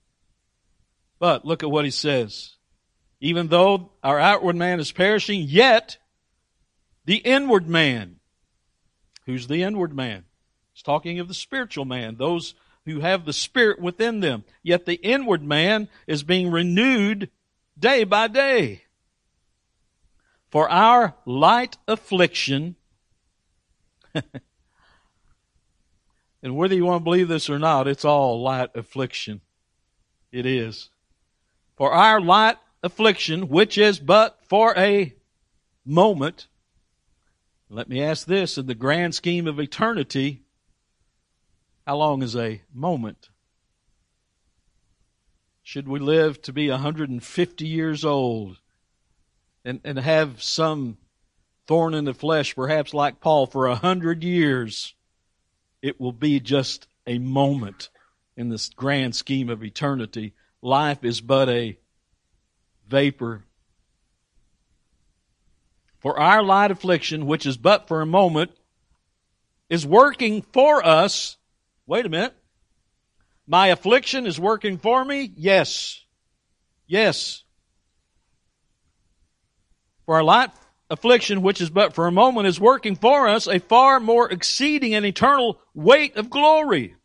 But 1.20 1.46
look 1.46 1.63
at 1.63 1.72
what 1.72 1.86
he 1.86 1.92
says. 1.92 2.56
Even 3.20 3.48
though 3.48 3.92
our 4.04 4.20
outward 4.20 4.56
man 4.56 4.80
is 4.80 4.92
perishing, 4.92 5.42
yet 5.42 5.98
the 7.06 7.18
inward 7.18 7.68
man, 7.68 8.18
who's 9.25 9.48
the 9.48 9.63
inward 9.63 9.96
man? 9.96 10.25
He's 10.74 10.84
talking 10.84 11.20
of 11.20 11.28
the 11.28 11.34
spiritual 11.34 11.86
man, 11.86 12.18
those 12.18 12.56
who 12.86 13.00
have 13.01 13.25
the 13.25 13.34
Spirit 13.34 13.80
within 13.80 14.20
them. 14.20 14.44
Yet 14.63 14.86
the 14.86 14.96
inward 14.96 15.44
man 15.44 15.90
is 16.08 16.24
being 16.24 16.50
renewed 16.50 17.30
day 17.82 18.06
by 18.06 18.30
day. 18.30 18.84
For 20.50 20.70
our 20.70 21.16
light 21.26 21.78
affliction, 21.88 22.76
and 26.44 26.56
whether 26.56 26.76
you 26.76 26.86
want 26.86 27.02
to 27.02 27.04
believe 27.04 27.28
this 27.28 27.50
or 27.50 27.60
not, 27.60 27.88
it's 27.88 28.06
all 28.06 28.42
light 28.42 28.70
affliction. 28.76 29.42
It 30.32 30.46
is. 30.46 30.90
For 31.76 31.92
our 31.92 32.22
light 32.22 32.58
affliction, 32.84 33.50
which 33.50 33.78
is 33.78 34.00
but 34.00 34.40
for 34.48 34.78
a 34.78 35.14
moment, 35.86 36.48
let 37.70 37.90
me 37.90 38.04
ask 38.04 38.28
this 38.28 38.58
in 38.58 38.68
the 38.68 38.76
grand 38.76 39.16
scheme 39.16 39.48
of 39.48 39.60
eternity, 39.60 40.44
how 41.88 41.98
long 41.98 42.22
is 42.22 42.36
a 42.36 42.62
moment? 42.74 43.31
Should 45.72 45.88
we 45.88 46.00
live 46.00 46.42
to 46.42 46.51
be 46.51 46.70
150 46.70 47.66
years 47.66 48.04
old 48.04 48.58
and, 49.63 49.80
and 49.86 49.98
have 49.98 50.44
some 50.44 50.98
thorn 51.66 51.94
in 51.94 52.04
the 52.04 52.13
flesh, 52.13 52.54
perhaps 52.54 52.94
like 52.94 53.22
Paul, 53.22 53.46
for 53.46 53.68
a 53.68 53.75
hundred 53.75 54.22
years, 54.22 54.96
it 55.82 55.98
will 55.98 56.12
be 56.12 56.42
just 56.42 56.88
a 57.08 57.20
moment 57.20 57.88
in 58.36 58.50
this 58.50 58.68
grand 58.68 59.16
scheme 59.16 59.50
of 59.50 59.63
eternity. 59.63 60.34
Life 60.62 61.06
is 61.06 61.22
but 61.22 61.48
a 61.48 61.78
vapor. 62.90 63.46
For 66.00 66.20
our 66.20 66.44
light 66.44 66.72
affliction, 66.72 67.28
which 67.28 67.46
is 67.46 67.56
but 67.56 67.88
for 67.88 68.01
a 68.01 68.06
moment, 68.06 68.51
is 69.70 69.88
working 69.88 70.42
for 70.42 70.86
us. 70.86 71.38
Wait 71.88 72.06
a 72.06 72.10
minute. 72.10 72.36
My 73.48 73.68
affliction 73.68 74.26
is 74.26 74.40
working 74.40 74.78
for 74.78 75.04
me? 75.04 75.32
Yes. 75.36 76.04
Yes. 76.88 77.44
For 80.06 80.16
our 80.16 80.24
light 80.24 80.52
affliction, 80.90 81.42
which 81.42 81.62
is 81.62 81.70
but 81.70 81.94
for 81.94 82.08
a 82.08 82.12
moment, 82.12 82.48
is 82.48 82.60
working 82.60 82.96
for 82.96 83.28
us 83.28 83.48
a 83.48 83.60
far 83.60 84.00
more 84.00 84.30
exceeding 84.30 84.94
and 84.94 85.06
eternal 85.06 85.60
weight 85.74 86.18
of 86.18 86.30
glory. 86.30 86.96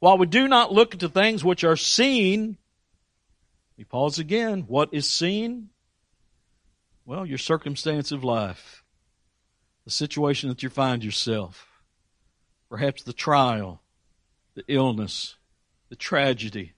While 0.00 0.18
we 0.18 0.26
do 0.26 0.48
not 0.48 0.72
look 0.72 0.94
into 0.94 1.08
things 1.08 1.44
which 1.44 1.64
are 1.64 1.76
seen, 1.76 2.58
we 3.78 3.84
pause 3.84 4.18
again. 4.18 4.64
What 4.66 4.90
is 4.92 5.08
seen? 5.08 5.70
Well, 7.06 7.24
your 7.24 7.38
circumstance 7.38 8.12
of 8.12 8.24
life, 8.24 8.82
the 9.84 9.90
situation 9.90 10.48
that 10.48 10.62
you 10.62 10.68
find 10.68 11.04
yourself, 11.04 11.68
perhaps 12.68 13.02
the 13.02 13.12
trial, 13.12 13.80
the 14.54 14.64
illness, 14.68 15.36
the 15.88 15.96
tragedy, 15.96 16.74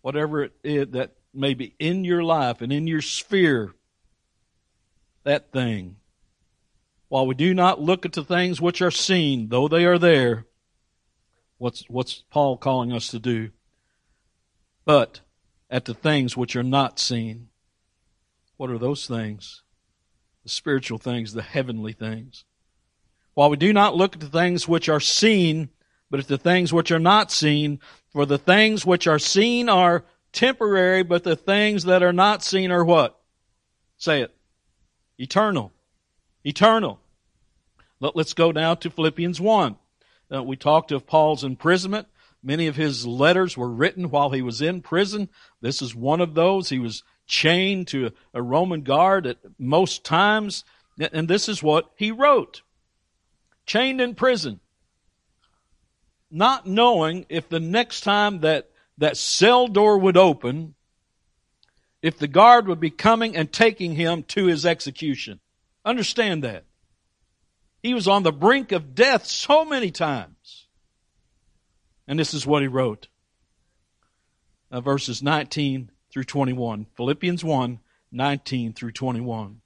whatever 0.00 0.44
it 0.44 0.52
is 0.62 0.88
that 0.90 1.12
may 1.32 1.54
be 1.54 1.74
in 1.78 2.04
your 2.04 2.22
life 2.22 2.60
and 2.60 2.72
in 2.72 2.86
your 2.86 3.00
sphere, 3.00 3.74
that 5.24 5.52
thing. 5.52 5.96
While 7.08 7.26
we 7.26 7.34
do 7.34 7.54
not 7.54 7.80
look 7.80 8.06
at 8.06 8.12
the 8.12 8.24
things 8.24 8.60
which 8.60 8.80
are 8.82 8.90
seen, 8.90 9.48
though 9.48 9.68
they 9.68 9.84
are 9.84 9.98
there, 9.98 10.46
what's, 11.58 11.88
what's 11.88 12.24
Paul 12.30 12.56
calling 12.56 12.92
us 12.92 13.08
to 13.08 13.18
do? 13.18 13.50
But 14.84 15.20
at 15.72 15.86
the 15.86 15.94
things 15.94 16.36
which 16.36 16.54
are 16.54 16.62
not 16.62 16.98
seen. 16.98 17.48
What 18.58 18.70
are 18.70 18.78
those 18.78 19.06
things? 19.06 19.62
The 20.44 20.50
spiritual 20.50 20.98
things, 20.98 21.32
the 21.32 21.42
heavenly 21.42 21.94
things. 21.94 22.44
While 23.34 23.48
we 23.48 23.56
do 23.56 23.72
not 23.72 23.96
look 23.96 24.14
at 24.14 24.20
the 24.20 24.28
things 24.28 24.68
which 24.68 24.90
are 24.90 25.00
seen, 25.00 25.70
but 26.12 26.20
at 26.20 26.28
the 26.28 26.36
things 26.36 26.74
which 26.74 26.90
are 26.90 26.98
not 26.98 27.32
seen. 27.32 27.80
For 28.10 28.26
the 28.26 28.36
things 28.36 28.84
which 28.84 29.06
are 29.06 29.18
seen 29.18 29.70
are 29.70 30.04
temporary, 30.30 31.02
but 31.02 31.24
the 31.24 31.36
things 31.36 31.84
that 31.84 32.02
are 32.02 32.12
not 32.12 32.44
seen 32.44 32.70
are 32.70 32.84
what? 32.84 33.18
Say 33.96 34.20
it. 34.20 34.36
Eternal. 35.16 35.72
Eternal. 36.44 37.00
Let, 37.98 38.14
us 38.14 38.34
go 38.34 38.50
now 38.50 38.74
to 38.74 38.90
Philippians 38.90 39.40
1. 39.40 39.76
Uh, 40.30 40.42
we 40.42 40.54
talked 40.54 40.92
of 40.92 41.06
Paul's 41.06 41.44
imprisonment. 41.44 42.08
Many 42.42 42.66
of 42.66 42.76
his 42.76 43.06
letters 43.06 43.56
were 43.56 43.70
written 43.70 44.10
while 44.10 44.28
he 44.28 44.42
was 44.42 44.60
in 44.60 44.82
prison. 44.82 45.30
This 45.62 45.80
is 45.80 45.94
one 45.94 46.20
of 46.20 46.34
those. 46.34 46.68
He 46.68 46.78
was 46.78 47.04
chained 47.26 47.88
to 47.88 48.10
a 48.34 48.42
Roman 48.42 48.82
guard 48.82 49.26
at 49.26 49.38
most 49.58 50.04
times. 50.04 50.64
And 51.00 51.26
this 51.26 51.48
is 51.48 51.62
what 51.62 51.90
he 51.96 52.10
wrote. 52.10 52.60
Chained 53.64 54.02
in 54.02 54.14
prison 54.14 54.60
not 56.32 56.66
knowing 56.66 57.26
if 57.28 57.48
the 57.48 57.60
next 57.60 58.00
time 58.00 58.40
that 58.40 58.70
that 58.98 59.16
cell 59.16 59.68
door 59.68 59.98
would 59.98 60.16
open, 60.16 60.74
if 62.00 62.18
the 62.18 62.28
guard 62.28 62.66
would 62.66 62.80
be 62.80 62.90
coming 62.90 63.36
and 63.36 63.52
taking 63.52 63.94
him 63.94 64.22
to 64.24 64.46
his 64.46 64.66
execution. 64.66 65.40
Understand 65.84 66.44
that. 66.44 66.64
He 67.82 67.94
was 67.94 68.06
on 68.06 68.22
the 68.22 68.32
brink 68.32 68.72
of 68.72 68.94
death 68.94 69.26
so 69.26 69.64
many 69.64 69.90
times. 69.90 70.66
And 72.06 72.18
this 72.18 72.34
is 72.34 72.46
what 72.46 72.62
he 72.62 72.68
wrote. 72.68 73.08
Uh, 74.70 74.80
verses 74.80 75.22
19 75.22 75.90
through 76.12 76.24
21. 76.24 76.86
Philippians 76.96 77.44
1, 77.44 77.80
19 78.10 78.72
through 78.72 78.92
21. 78.92 79.60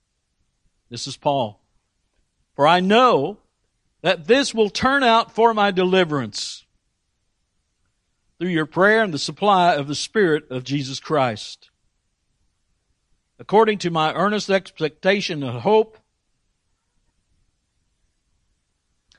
This 0.88 1.06
is 1.06 1.16
Paul. 1.16 1.60
For 2.54 2.66
I 2.66 2.80
know 2.80 3.38
that 4.06 4.28
this 4.28 4.54
will 4.54 4.70
turn 4.70 5.02
out 5.02 5.32
for 5.32 5.52
my 5.52 5.72
deliverance 5.72 6.64
through 8.38 8.50
your 8.50 8.64
prayer 8.64 9.02
and 9.02 9.12
the 9.12 9.18
supply 9.18 9.74
of 9.74 9.88
the 9.88 9.96
Spirit 9.96 10.48
of 10.48 10.62
Jesus 10.62 11.00
Christ. 11.00 11.70
According 13.40 13.78
to 13.78 13.90
my 13.90 14.14
earnest 14.14 14.48
expectation 14.48 15.42
and 15.42 15.58
hope, 15.58 15.98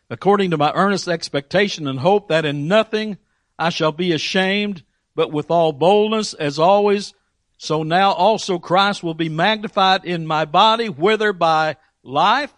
according 0.10 0.52
to 0.52 0.58
my 0.58 0.72
earnest 0.74 1.10
expectation 1.10 1.86
and 1.86 2.00
hope 2.00 2.30
that 2.30 2.46
in 2.46 2.70
nothing 2.70 3.18
I 3.60 3.72
shall 3.72 3.92
be 3.92 4.14
ashamed, 4.14 4.84
but 5.16 5.34
with 5.34 5.52
all 5.52 5.74
boldness 5.74 6.34
as 6.34 6.58
always, 6.58 7.14
so 7.58 7.84
now 7.84 8.14
also 8.14 8.58
Christ 8.58 9.04
will 9.04 9.16
be 9.16 9.28
magnified 9.28 10.06
in 10.06 10.26
my 10.26 10.46
body, 10.46 10.88
whether 10.88 11.34
by 11.34 11.76
life 12.04 12.54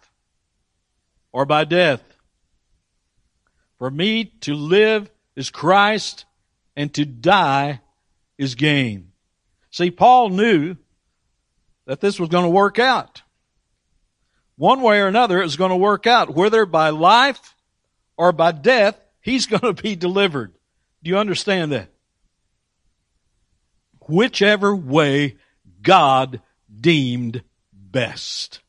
or 1.31 1.47
by 1.47 1.63
death. 1.63 2.03
For 3.79 3.89
me 3.89 4.25
to 4.41 4.53
live 4.53 5.09
is 5.35 5.49
Christ 5.49 6.25
and 6.75 6.93
to 6.93 7.05
die 7.05 7.81
is 8.37 8.55
gain. 8.55 9.13
See, 9.71 9.89
Paul 9.89 10.29
knew 10.29 10.75
that 11.85 12.01
this 12.01 12.19
was 12.19 12.29
going 12.29 12.43
to 12.43 12.49
work 12.49 12.77
out. 12.77 13.21
One 14.57 14.81
way 14.81 14.99
or 14.99 15.07
another, 15.07 15.39
it 15.39 15.45
was 15.45 15.55
going 15.55 15.71
to 15.71 15.77
work 15.77 16.05
out. 16.05 16.35
Whether 16.35 16.65
by 16.65 16.89
life 16.89 17.55
or 18.17 18.33
by 18.33 18.51
death, 18.51 18.99
he's 19.21 19.45
going 19.47 19.61
to 19.61 19.81
be 19.81 19.95
delivered. 19.95 20.53
Do 21.01 21.09
you 21.09 21.17
understand 21.17 21.71
that? 21.71 21.89
Whichever 24.01 24.75
way 24.75 25.37
God 25.81 26.41
deemed 26.79 27.43
best. 27.71 28.59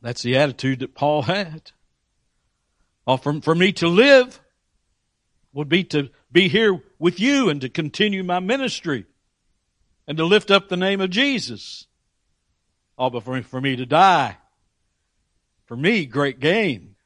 That's 0.00 0.22
the 0.22 0.36
attitude 0.36 0.78
that 0.80 0.94
Paul 0.94 1.22
had. 1.22 1.72
Well, 3.06 3.18
for, 3.18 3.40
for 3.40 3.54
me 3.54 3.72
to 3.74 3.88
live 3.88 4.40
would 5.52 5.68
be 5.68 5.84
to 5.84 6.10
be 6.30 6.48
here 6.48 6.82
with 6.98 7.20
you 7.20 7.48
and 7.48 7.60
to 7.60 7.68
continue 7.68 8.22
my 8.22 8.40
ministry 8.40 9.06
and 10.06 10.18
to 10.18 10.24
lift 10.24 10.50
up 10.50 10.68
the 10.68 10.76
name 10.76 11.00
of 11.00 11.10
Jesus. 11.10 11.86
Oh, 12.98 13.10
but 13.10 13.22
for, 13.22 13.40
for 13.42 13.60
me 13.60 13.76
to 13.76 13.86
die, 13.86 14.36
for 15.66 15.76
me, 15.76 16.06
great 16.06 16.40
gain 16.40 16.96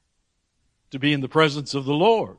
to 0.91 0.99
be 0.99 1.13
in 1.13 1.21
the 1.21 1.29
presence 1.29 1.75
of 1.75 1.85
the 1.85 1.95
Lord. 1.95 2.39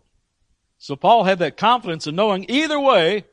So 0.78 0.96
Paul 0.96 1.24
had 1.24 1.40
that 1.40 1.58
confidence 1.58 2.08
in 2.08 2.16
knowing 2.16 2.46
either 2.50 2.80
way, 2.80 3.26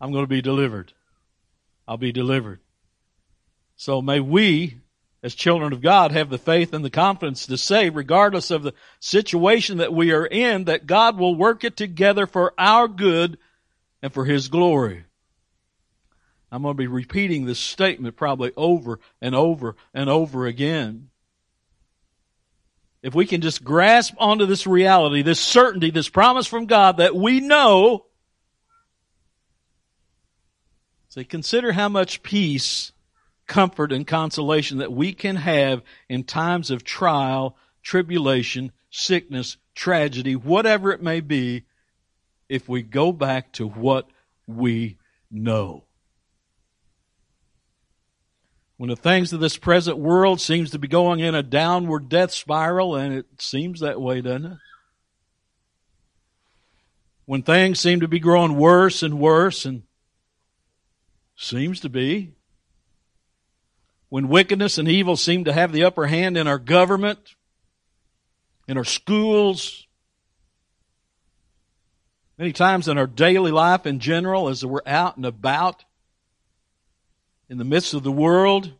I'm 0.00 0.12
going 0.12 0.24
to 0.24 0.28
be 0.28 0.42
delivered. 0.42 0.92
I'll 1.86 1.96
be 1.96 2.12
delivered. 2.12 2.60
So 3.76 4.00
may 4.00 4.20
we, 4.20 4.78
as 5.22 5.34
children 5.34 5.72
of 5.72 5.80
God, 5.80 6.10
have 6.10 6.30
the 6.30 6.38
faith 6.38 6.72
and 6.72 6.84
the 6.84 6.90
confidence 6.90 7.46
to 7.46 7.56
say, 7.56 7.90
regardless 7.90 8.50
of 8.50 8.62
the 8.62 8.74
situation 8.98 9.78
that 9.78 9.94
we 9.94 10.10
are 10.10 10.26
in, 10.26 10.64
that 10.64 10.86
God 10.86 11.16
will 11.16 11.34
work 11.34 11.62
it 11.62 11.76
together 11.76 12.26
for 12.26 12.52
our 12.58 12.88
good 12.88 13.38
and 14.02 14.12
for 14.12 14.24
His 14.24 14.48
glory. 14.48 15.04
I'm 16.50 16.62
going 16.62 16.74
to 16.74 16.78
be 16.78 16.88
repeating 16.88 17.46
this 17.46 17.60
statement 17.60 18.16
probably 18.16 18.52
over 18.56 18.98
and 19.20 19.34
over 19.34 19.76
and 19.94 20.10
over 20.10 20.46
again. 20.46 21.08
If 23.02 23.14
we 23.14 23.26
can 23.26 23.40
just 23.40 23.64
grasp 23.64 24.14
onto 24.18 24.46
this 24.46 24.66
reality, 24.66 25.22
this 25.22 25.40
certainty, 25.40 25.90
this 25.90 26.08
promise 26.08 26.46
from 26.46 26.66
God 26.66 26.98
that 26.98 27.16
we 27.16 27.40
know, 27.40 28.06
say, 31.08 31.24
consider 31.24 31.72
how 31.72 31.88
much 31.88 32.22
peace, 32.22 32.91
comfort, 33.46 33.92
and 33.92 34.06
consolation 34.06 34.78
that 34.78 34.92
we 34.92 35.12
can 35.12 35.36
have 35.36 35.82
in 36.08 36.24
times 36.24 36.70
of 36.70 36.84
trial, 36.84 37.56
tribulation, 37.82 38.72
sickness, 38.90 39.56
tragedy, 39.74 40.36
whatever 40.36 40.92
it 40.92 41.02
may 41.02 41.20
be, 41.20 41.64
if 42.48 42.68
we 42.68 42.82
go 42.82 43.12
back 43.12 43.52
to 43.52 43.66
what 43.66 44.08
we 44.46 44.98
know 45.30 45.84
when 48.82 48.90
the 48.90 48.96
things 48.96 49.32
of 49.32 49.38
this 49.38 49.56
present 49.56 49.96
world 49.96 50.40
seems 50.40 50.72
to 50.72 50.78
be 50.80 50.88
going 50.88 51.20
in 51.20 51.36
a 51.36 51.42
downward 51.44 52.08
death 52.08 52.32
spiral, 52.32 52.96
and 52.96 53.14
it 53.14 53.26
seems 53.38 53.78
that 53.78 54.00
way, 54.00 54.20
doesn't 54.20 54.44
it? 54.44 54.58
When 57.24 57.42
things 57.42 57.78
seem 57.78 58.00
to 58.00 58.08
be 58.08 58.18
growing 58.18 58.56
worse 58.56 59.04
and 59.04 59.20
worse, 59.20 59.64
and 59.64 59.84
seems 61.36 61.78
to 61.78 61.88
be. 61.88 62.32
When 64.12 64.28
wickedness 64.28 64.76
and 64.76 64.88
evil 64.88 65.16
seem 65.16 65.44
to 65.44 65.54
have 65.54 65.72
the 65.72 65.84
upper 65.84 66.06
hand 66.06 66.36
in 66.36 66.46
our 66.46 66.58
government, 66.58 67.34
in 68.68 68.76
our 68.76 68.84
schools, 68.84 69.86
many 72.36 72.52
times 72.52 72.88
in 72.88 72.98
our 72.98 73.06
daily 73.06 73.50
life 73.50 73.86
in 73.86 74.00
general, 74.00 74.50
as 74.50 74.66
we're 74.66 74.82
out 74.84 75.16
and 75.16 75.24
about, 75.24 75.86
in 77.48 77.56
the 77.56 77.64
midst 77.64 77.94
of 77.94 78.02
the 78.02 78.12
world, 78.12 78.70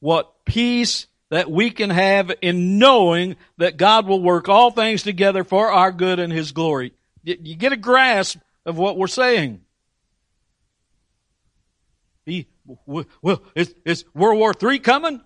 what 0.00 0.44
peace 0.44 1.06
that 1.30 1.50
we 1.50 1.70
can 1.70 1.88
have 1.88 2.30
in 2.42 2.78
knowing 2.78 3.34
that 3.56 3.78
God 3.78 4.06
will 4.06 4.20
work 4.20 4.50
all 4.50 4.70
things 4.70 5.02
together 5.02 5.42
for 5.42 5.70
our 5.70 5.90
good 5.90 6.18
and 6.18 6.30
His 6.30 6.52
glory. 6.52 6.92
You 7.24 7.56
get 7.56 7.72
a 7.72 7.78
grasp 7.78 8.36
of 8.66 8.76
what 8.76 8.98
we're 8.98 9.06
saying. 9.06 9.62
He, 12.26 12.46
well, 12.86 13.42
is, 13.54 13.74
is 13.84 14.04
World 14.14 14.38
War 14.38 14.52
III 14.60 14.78
coming? 14.78 15.20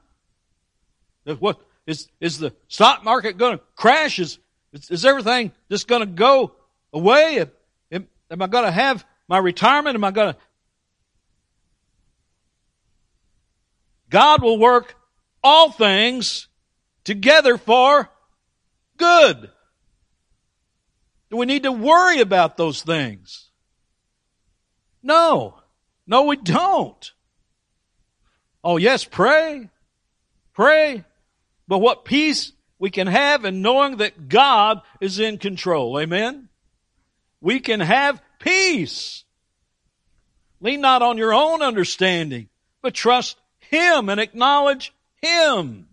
What 1.38 1.60
is 1.86 2.08
is 2.20 2.38
the 2.38 2.52
stock 2.68 3.04
market 3.04 3.36
going 3.36 3.58
to 3.58 3.64
crash? 3.76 4.18
Is 4.18 4.38
is 4.72 5.04
everything 5.04 5.52
just 5.70 5.86
going 5.86 6.00
to 6.00 6.06
go 6.06 6.52
away? 6.92 7.44
Am, 7.92 8.08
am 8.30 8.42
I 8.42 8.46
going 8.46 8.64
to 8.64 8.70
have 8.70 9.04
my 9.28 9.38
retirement? 9.38 9.94
Am 9.94 10.04
I 10.04 10.10
going 10.10 10.34
to 10.34 10.40
God 14.08 14.42
will 14.42 14.58
work 14.58 14.94
all 15.42 15.70
things 15.70 16.48
together 17.04 17.56
for 17.56 18.10
good. 18.98 19.50
Do 21.30 21.36
we 21.38 21.46
need 21.46 21.62
to 21.62 21.72
worry 21.72 22.20
about 22.20 22.56
those 22.56 22.82
things? 22.82 23.48
No. 25.02 25.58
No, 26.06 26.24
we 26.24 26.36
don't. 26.36 27.12
Oh 28.64 28.76
yes, 28.76 29.04
pray. 29.04 29.68
Pray. 30.54 31.04
But 31.68 31.78
what 31.78 32.04
peace 32.04 32.52
we 32.78 32.90
can 32.90 33.06
have 33.06 33.44
in 33.44 33.62
knowing 33.62 33.98
that 33.98 34.28
God 34.28 34.82
is 35.00 35.18
in 35.18 35.38
control. 35.38 35.98
Amen? 35.98 36.48
We 37.40 37.60
can 37.60 37.80
have 37.80 38.22
peace. 38.38 39.24
Lean 40.60 40.80
not 40.80 41.02
on 41.02 41.18
your 41.18 41.32
own 41.32 41.62
understanding, 41.62 42.48
but 42.82 42.94
trust 42.94 43.36
him 43.72 44.10
and 44.10 44.20
acknowledge 44.20 44.92
Him. 45.22 45.88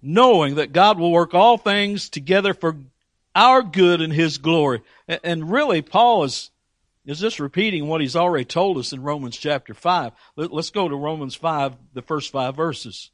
Knowing 0.00 0.54
that 0.54 0.72
God 0.72 0.98
will 0.98 1.10
work 1.10 1.34
all 1.34 1.58
things 1.58 2.08
together 2.08 2.54
for 2.54 2.76
our 3.34 3.62
good 3.62 4.00
and 4.00 4.12
His 4.12 4.38
glory. 4.38 4.82
And 5.08 5.50
really, 5.50 5.82
Paul 5.82 6.24
is, 6.24 6.50
is 7.08 7.20
just 7.20 7.40
repeating 7.40 7.88
what 7.88 8.02
he's 8.02 8.16
already 8.16 8.44
told 8.44 8.76
us 8.76 8.92
in 8.92 9.02
Romans 9.02 9.36
chapter 9.36 9.72
5. 9.72 10.12
Let's 10.36 10.68
go 10.68 10.88
to 10.88 10.94
Romans 10.94 11.34
5, 11.34 11.74
the 11.94 12.02
first 12.02 12.30
five 12.30 12.54
verses. 12.54 13.10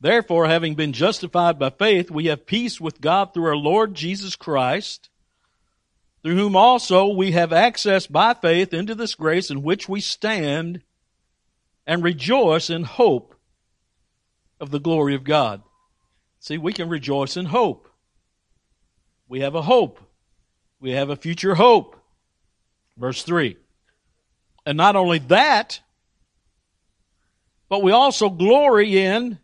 Therefore, 0.00 0.46
having 0.46 0.76
been 0.76 0.92
justified 0.92 1.58
by 1.58 1.70
faith, 1.70 2.08
we 2.08 2.26
have 2.26 2.46
peace 2.46 2.80
with 2.80 3.00
God 3.00 3.34
through 3.34 3.46
our 3.46 3.56
Lord 3.56 3.94
Jesus 3.94 4.36
Christ, 4.36 5.10
through 6.22 6.36
whom 6.36 6.54
also 6.54 7.08
we 7.08 7.32
have 7.32 7.52
access 7.52 8.06
by 8.06 8.34
faith 8.34 8.72
into 8.72 8.94
this 8.94 9.16
grace 9.16 9.50
in 9.50 9.64
which 9.64 9.88
we 9.88 10.00
stand 10.00 10.82
and 11.84 12.04
rejoice 12.04 12.70
in 12.70 12.84
hope 12.84 13.34
of 14.60 14.70
the 14.70 14.80
glory 14.80 15.16
of 15.16 15.24
God. 15.24 15.62
See, 16.38 16.58
we 16.58 16.72
can 16.72 16.88
rejoice 16.88 17.36
in 17.36 17.46
hope. 17.46 17.88
We 19.28 19.40
have 19.40 19.56
a 19.56 19.62
hope. 19.62 19.98
We 20.82 20.90
have 20.90 21.10
a 21.10 21.16
future 21.16 21.54
hope. 21.54 21.96
Verse 22.96 23.22
3. 23.22 23.56
And 24.66 24.76
not 24.76 24.96
only 24.96 25.20
that, 25.20 25.80
but 27.68 27.84
we 27.84 27.92
also 27.92 28.28
glory 28.28 28.98
in 28.98 29.38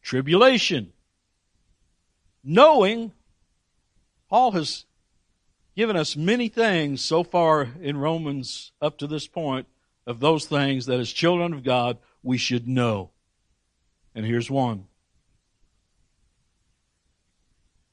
tribulation. 0.00 0.92
Knowing 2.44 3.10
Paul 4.30 4.52
has 4.52 4.84
given 5.74 5.96
us 5.96 6.14
many 6.14 6.48
things 6.48 7.02
so 7.02 7.24
far 7.24 7.70
in 7.80 7.96
Romans 7.96 8.70
up 8.80 8.98
to 8.98 9.08
this 9.08 9.26
point 9.26 9.66
of 10.06 10.20
those 10.20 10.46
things 10.46 10.86
that 10.86 11.00
as 11.00 11.10
children 11.10 11.52
of 11.52 11.64
God 11.64 11.98
we 12.22 12.38
should 12.38 12.68
know. 12.68 13.10
And 14.14 14.24
here's 14.24 14.48
one. 14.48 14.86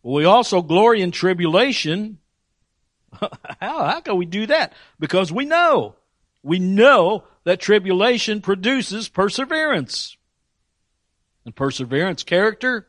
We 0.04 0.26
also 0.26 0.62
glory 0.62 1.02
in 1.02 1.10
tribulation. 1.10 2.20
how, 3.60 3.86
how 3.86 4.00
can 4.02 4.18
we 4.18 4.26
do 4.26 4.46
that? 4.48 4.74
Because 5.00 5.32
we 5.32 5.46
know. 5.46 5.96
We 6.44 6.60
know 6.60 7.24
that 7.44 7.60
tribulation 7.60 8.42
produces 8.42 9.10
perseverance. 9.10 10.18
And 11.46 11.56
perseverance, 11.56 12.24
character, 12.24 12.88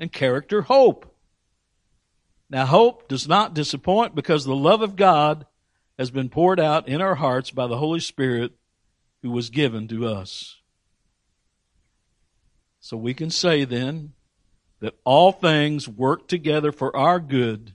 and 0.00 0.12
character, 0.12 0.62
hope. 0.62 1.14
Now 2.50 2.66
hope 2.66 3.08
does 3.08 3.26
not 3.28 3.54
disappoint 3.54 4.14
because 4.14 4.44
the 4.44 4.54
love 4.54 4.82
of 4.82 4.96
God 4.96 5.46
has 5.98 6.10
been 6.10 6.28
poured 6.28 6.60
out 6.60 6.88
in 6.88 7.00
our 7.00 7.14
hearts 7.14 7.50
by 7.50 7.66
the 7.66 7.78
Holy 7.78 8.00
Spirit 8.00 8.52
who 9.22 9.30
was 9.30 9.50
given 9.50 9.88
to 9.88 10.06
us. 10.06 10.56
So 12.80 12.96
we 12.96 13.14
can 13.14 13.30
say 13.30 13.64
then 13.64 14.12
that 14.80 14.94
all 15.04 15.32
things 15.32 15.88
work 15.88 16.28
together 16.28 16.72
for 16.72 16.94
our 16.94 17.18
good. 17.18 17.73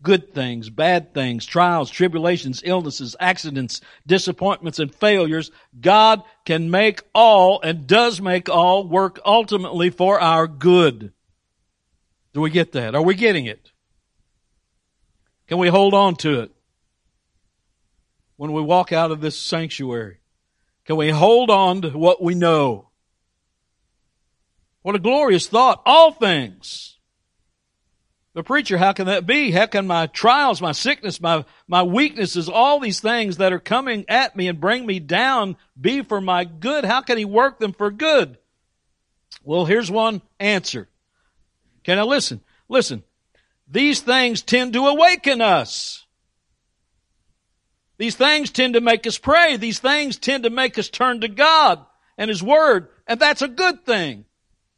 Good 0.00 0.32
things, 0.32 0.70
bad 0.70 1.12
things, 1.12 1.44
trials, 1.44 1.90
tribulations, 1.90 2.62
illnesses, 2.64 3.16
accidents, 3.18 3.80
disappointments, 4.06 4.78
and 4.78 4.94
failures. 4.94 5.50
God 5.80 6.22
can 6.44 6.70
make 6.70 7.02
all 7.14 7.60
and 7.62 7.86
does 7.86 8.20
make 8.20 8.48
all 8.48 8.86
work 8.86 9.18
ultimately 9.24 9.90
for 9.90 10.20
our 10.20 10.46
good. 10.46 11.12
Do 12.32 12.40
we 12.40 12.50
get 12.50 12.72
that? 12.72 12.94
Are 12.94 13.02
we 13.02 13.14
getting 13.14 13.46
it? 13.46 13.72
Can 15.48 15.58
we 15.58 15.68
hold 15.68 15.94
on 15.94 16.14
to 16.16 16.40
it 16.40 16.52
when 18.36 18.52
we 18.52 18.62
walk 18.62 18.92
out 18.92 19.10
of 19.10 19.20
this 19.20 19.36
sanctuary? 19.36 20.18
Can 20.84 20.96
we 20.96 21.10
hold 21.10 21.50
on 21.50 21.82
to 21.82 21.90
what 21.90 22.22
we 22.22 22.34
know? 22.34 22.90
What 24.82 24.94
a 24.94 25.00
glorious 25.00 25.48
thought. 25.48 25.82
All 25.84 26.12
things. 26.12 26.97
The 28.38 28.44
preacher, 28.44 28.78
how 28.78 28.92
can 28.92 29.06
that 29.06 29.26
be? 29.26 29.50
How 29.50 29.66
can 29.66 29.88
my 29.88 30.06
trials, 30.06 30.62
my 30.62 30.70
sickness, 30.70 31.20
my, 31.20 31.44
my 31.66 31.82
weaknesses, 31.82 32.48
all 32.48 32.78
these 32.78 33.00
things 33.00 33.38
that 33.38 33.52
are 33.52 33.58
coming 33.58 34.04
at 34.06 34.36
me 34.36 34.46
and 34.46 34.60
bring 34.60 34.86
me 34.86 35.00
down 35.00 35.56
be 35.80 36.02
for 36.02 36.20
my 36.20 36.44
good? 36.44 36.84
How 36.84 37.00
can 37.00 37.18
he 37.18 37.24
work 37.24 37.58
them 37.58 37.72
for 37.72 37.90
good? 37.90 38.38
Well, 39.42 39.64
here's 39.64 39.90
one 39.90 40.22
answer. 40.38 40.86
Can 41.82 41.98
I 41.98 42.02
listen? 42.02 42.40
Listen. 42.68 43.02
These 43.66 44.02
things 44.02 44.40
tend 44.42 44.72
to 44.74 44.86
awaken 44.86 45.40
us. 45.40 46.06
These 47.96 48.14
things 48.14 48.50
tend 48.50 48.74
to 48.74 48.80
make 48.80 49.04
us 49.08 49.18
pray. 49.18 49.56
These 49.56 49.80
things 49.80 50.16
tend 50.16 50.44
to 50.44 50.50
make 50.50 50.78
us 50.78 50.88
turn 50.88 51.22
to 51.22 51.28
God 51.28 51.84
and 52.16 52.28
His 52.28 52.40
Word. 52.40 52.86
And 53.04 53.18
that's 53.18 53.42
a 53.42 53.48
good 53.48 53.84
thing. 53.84 54.26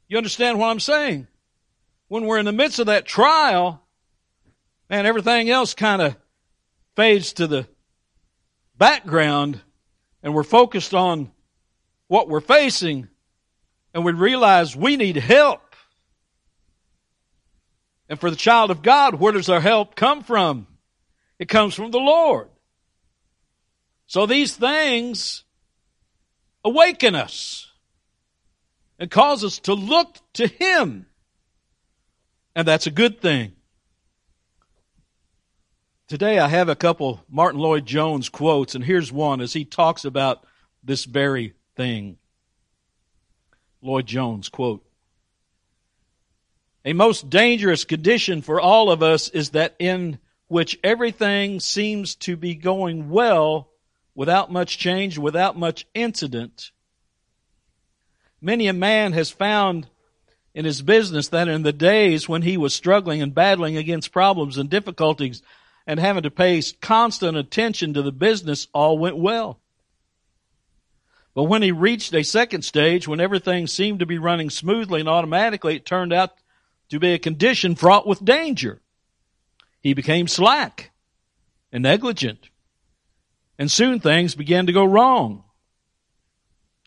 You 0.09 0.17
understand 0.17 0.59
what 0.59 0.69
I'm 0.69 0.81
saying? 0.81 1.27
When 2.11 2.27
we're 2.27 2.39
in 2.39 2.45
the 2.45 2.51
midst 2.51 2.81
of 2.81 2.87
that 2.87 3.07
trial, 3.07 3.81
man, 4.89 5.07
everything 5.07 5.49
else 5.49 5.75
kind 5.75 6.03
of 6.03 6.17
fades 6.97 7.35
to 7.35 7.47
the 7.47 7.69
background 8.77 9.61
and 10.21 10.35
we're 10.35 10.43
focused 10.43 10.93
on 10.93 11.31
what 12.09 12.29
we're 12.29 12.41
facing 12.41 13.07
and 13.95 14.05
we 14.05 14.11
realize 14.11 14.75
we 14.75 14.97
need 14.97 15.19
help. 15.19 15.77
And 18.09 18.19
for 18.19 18.29
the 18.29 18.35
child 18.35 18.73
of 18.73 18.83
God, 18.83 19.15
where 19.15 19.31
does 19.31 19.49
our 19.49 19.61
help 19.61 19.95
come 19.95 20.25
from? 20.25 20.67
It 21.39 21.49
comes 21.49 21.77
from 21.77 21.93
the 21.93 21.99
Lord. 21.99 22.49
So 24.09 24.27
these 24.27 24.57
things 24.57 25.45
awaken 26.65 27.15
us 27.15 27.71
and 28.99 29.09
cause 29.09 29.45
us 29.45 29.61
to 29.61 29.75
look 29.75 30.17
to 30.33 30.49
Him. 30.49 31.07
And 32.55 32.67
that's 32.67 32.87
a 32.87 32.91
good 32.91 33.21
thing. 33.21 33.53
Today 36.09 36.41
I 36.41 36.49
have 36.49 36.69
a 36.69 36.75
couple 36.75 37.25
Martyn 37.29 37.61
Lloyd-Jones 37.61 38.29
quotes, 38.29 38.75
and 38.75 38.85
here's 38.85 39.13
one 39.13 39.41
as 39.41 39.53
he 39.53 39.65
talks 39.65 40.05
about 40.05 40.45
this 40.83 41.05
very 41.05 41.55
thing. 41.77 42.19
Lloyd-Jones 43.81 44.49
quote, 44.49 44.85
A 46.85 46.93
most 46.93 47.31
dangerous 47.31 47.85
condition 47.85 48.43
for 48.43 48.61
all 48.61 48.91
of 48.91 49.03
us 49.03 49.29
is 49.29 49.51
that 49.51 49.77
in 49.79 50.19
which 50.49 50.81
everything 50.83 51.61
seems 51.61 52.17
to 52.17 52.37
be 52.37 52.57
going 52.57 53.09
well 53.09 53.71
without 54.17 54.51
much 54.51 54.79
change, 54.79 55.17
without 55.17 55.57
much 55.57 55.87
incident. 55.95 56.73
Many 58.41 58.67
a 58.67 58.73
man 58.73 59.13
has 59.13 59.31
found 59.31 59.87
in 60.55 60.65
his 60.65 60.83
business 60.83 61.29
that 61.29 61.49
in 61.49 61.63
the 61.63 61.73
days 61.73 62.29
when 62.29 62.43
he 62.43 62.57
was 62.57 62.75
struggling 62.75 63.23
and 63.23 63.35
battling 63.35 63.77
against 63.77 64.13
problems 64.13 64.59
and 64.59 64.69
difficulties 64.69 65.43
and 65.87 66.01
having 66.01 66.25
to 66.25 66.31
pay 66.31 66.63
constant 66.81 67.37
attention 67.37 67.95
to 67.95 68.03
the 68.03 68.13
business, 68.13 68.69
all 68.73 68.99
went 68.99 69.17
well. 69.17 69.61
But 71.35 71.45
when 71.45 71.63
he 71.63 71.73
reached 71.73 72.13
a 72.15 72.25
second 72.25 72.63
stage, 72.63 73.07
when 73.07 73.21
everything 73.21 73.67
seemed 73.67 74.01
to 74.01 74.07
be 74.07 74.19
running 74.19 74.51
smoothly 74.51 75.01
and 75.01 75.09
automatically, 75.09 75.77
it 75.77 75.87
turned 75.87 76.13
out 76.13 76.33
to 76.91 76.99
be 76.99 77.13
a 77.13 77.19
condition 77.19 77.77
fraught 77.77 78.07
with 78.07 78.25
danger. 78.25 78.81
He 79.81 79.95
became 79.95 80.29
slack 80.29 80.91
and 81.73 81.83
negligent. 81.85 82.51
And 83.59 83.71
soon 83.71 84.01
things 84.01 84.35
began 84.35 84.67
to 84.67 84.73
go 84.73 84.85
wrong. 84.85 85.45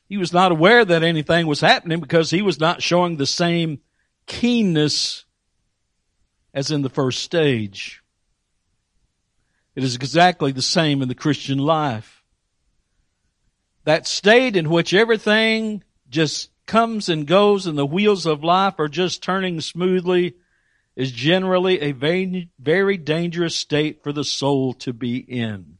He 0.08 0.18
was 0.18 0.34
not 0.34 0.52
aware 0.52 0.86
that 0.86 1.04
anything 1.04 1.48
was 1.48 1.62
happening 1.62 2.00
because 2.00 2.30
he 2.30 2.42
was 2.42 2.60
not 2.60 2.84
showing 2.84 3.18
the 3.18 3.26
same 3.26 3.80
keenness 4.26 5.26
as 6.54 6.72
in 6.72 6.82
the 6.82 6.90
first 6.90 7.24
stage. 7.24 8.04
It 9.76 9.84
is 9.84 9.96
exactly 9.96 10.52
the 10.52 10.62
same 10.62 11.02
in 11.02 11.08
the 11.08 11.16
Christian 11.16 11.58
life. 11.58 12.24
That 13.86 14.08
state 14.08 14.56
in 14.56 14.70
which 14.70 14.94
everything 14.94 15.84
just 16.10 16.52
comes 16.66 17.10
and 17.10 17.26
goes 17.26 17.66
and 17.66 17.78
the 17.78 17.86
wheels 17.86 18.26
of 18.26 18.44
life 18.44 18.76
are 18.78 18.88
just 18.88 19.24
turning 19.24 19.60
smoothly 19.62 20.36
is 20.96 21.12
generally 21.12 21.82
a 21.82 21.92
very, 21.92 22.98
dangerous 22.98 23.56
state 23.56 24.04
for 24.04 24.14
the 24.14 24.24
soul 24.24 24.74
to 24.74 24.94
be 24.94 25.18
in. 25.18 25.80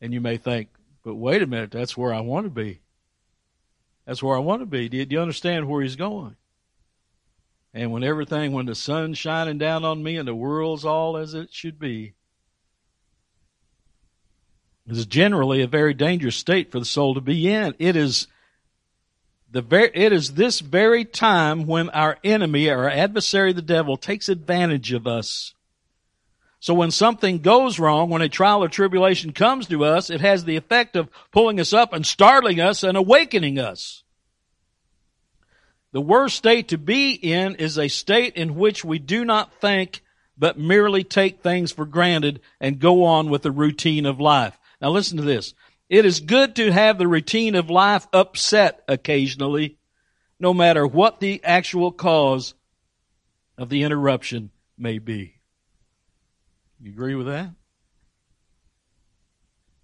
And 0.00 0.14
you 0.14 0.20
may 0.20 0.38
think, 0.38 0.70
but 1.02 1.14
wait 1.14 1.42
a 1.42 1.46
minute, 1.46 1.70
that's 1.70 1.96
where 1.96 2.12
I 2.12 2.20
want 2.20 2.46
to 2.46 2.50
be. 2.50 2.80
That's 4.06 4.22
where 4.22 4.36
I 4.36 4.40
want 4.40 4.60
to 4.62 4.66
be. 4.66 4.88
Do 4.88 4.96
you, 4.96 5.20
understand 5.20 5.68
where 5.68 5.82
he's 5.82 5.96
going? 5.96 6.36
And 7.72 7.92
when 7.92 8.02
everything, 8.02 8.52
when 8.52 8.66
the 8.66 8.74
sun's 8.74 9.18
shining 9.18 9.58
down 9.58 9.84
on 9.84 10.02
me 10.02 10.16
and 10.16 10.26
the 10.26 10.34
world's 10.34 10.84
all 10.84 11.16
as 11.16 11.34
it 11.34 11.52
should 11.52 11.78
be, 11.78 12.14
is 14.86 15.06
generally 15.06 15.62
a 15.62 15.68
very 15.68 15.94
dangerous 15.94 16.36
state 16.36 16.72
for 16.72 16.80
the 16.80 16.84
soul 16.84 17.14
to 17.14 17.20
be 17.20 17.48
in. 17.48 17.74
It 17.78 17.94
is 17.94 18.26
the 19.50 19.62
very, 19.62 19.90
it 19.94 20.12
is 20.12 20.34
this 20.34 20.60
very 20.60 21.04
time 21.04 21.66
when 21.66 21.90
our 21.90 22.18
enemy, 22.24 22.68
our 22.68 22.88
adversary, 22.88 23.52
the 23.52 23.62
devil, 23.62 23.96
takes 23.96 24.28
advantage 24.28 24.92
of 24.92 25.06
us. 25.06 25.54
So 26.60 26.74
when 26.74 26.90
something 26.90 27.38
goes 27.38 27.78
wrong, 27.78 28.10
when 28.10 28.20
a 28.20 28.28
trial 28.28 28.62
or 28.62 28.68
tribulation 28.68 29.32
comes 29.32 29.66
to 29.68 29.84
us, 29.84 30.10
it 30.10 30.20
has 30.20 30.44
the 30.44 30.56
effect 30.56 30.94
of 30.94 31.08
pulling 31.32 31.58
us 31.58 31.72
up 31.72 31.94
and 31.94 32.06
startling 32.06 32.60
us 32.60 32.82
and 32.82 32.98
awakening 32.98 33.58
us. 33.58 34.04
The 35.92 36.02
worst 36.02 36.36
state 36.36 36.68
to 36.68 36.78
be 36.78 37.12
in 37.12 37.56
is 37.56 37.78
a 37.78 37.88
state 37.88 38.36
in 38.36 38.56
which 38.56 38.84
we 38.84 38.98
do 38.98 39.24
not 39.24 39.54
think, 39.54 40.02
but 40.36 40.58
merely 40.58 41.02
take 41.02 41.42
things 41.42 41.72
for 41.72 41.86
granted 41.86 42.40
and 42.60 42.78
go 42.78 43.04
on 43.04 43.30
with 43.30 43.42
the 43.42 43.50
routine 43.50 44.04
of 44.04 44.20
life. 44.20 44.56
Now 44.82 44.90
listen 44.90 45.16
to 45.16 45.24
this. 45.24 45.54
It 45.88 46.04
is 46.04 46.20
good 46.20 46.56
to 46.56 46.70
have 46.70 46.98
the 46.98 47.08
routine 47.08 47.54
of 47.54 47.70
life 47.70 48.06
upset 48.12 48.82
occasionally, 48.86 49.78
no 50.38 50.52
matter 50.52 50.86
what 50.86 51.20
the 51.20 51.42
actual 51.42 51.90
cause 51.90 52.52
of 53.56 53.70
the 53.70 53.82
interruption 53.82 54.50
may 54.78 54.98
be. 54.98 55.39
You 56.82 56.90
agree 56.90 57.14
with 57.14 57.26
that? 57.26 57.50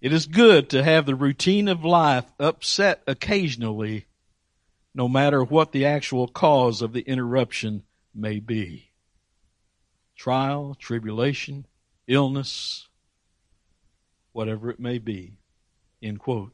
It 0.01 0.13
is 0.13 0.25
good 0.25 0.69
to 0.69 0.83
have 0.83 1.05
the 1.05 1.15
routine 1.15 1.67
of 1.67 1.83
life 1.83 2.25
upset 2.39 3.01
occasionally, 3.07 4.05
no 4.93 5.07
matter 5.07 5.43
what 5.43 5.71
the 5.71 5.85
actual 5.85 6.27
cause 6.27 6.81
of 6.81 6.93
the 6.93 7.01
interruption 7.01 7.83
may 8.13 8.39
be. 8.39 8.91
Trial, 10.15 10.75
tribulation, 10.79 11.65
illness, 12.07 12.87
whatever 14.33 14.69
it 14.69 14.79
may 14.79 14.97
be. 14.97 15.37
End 16.01 16.19
quote. 16.19 16.53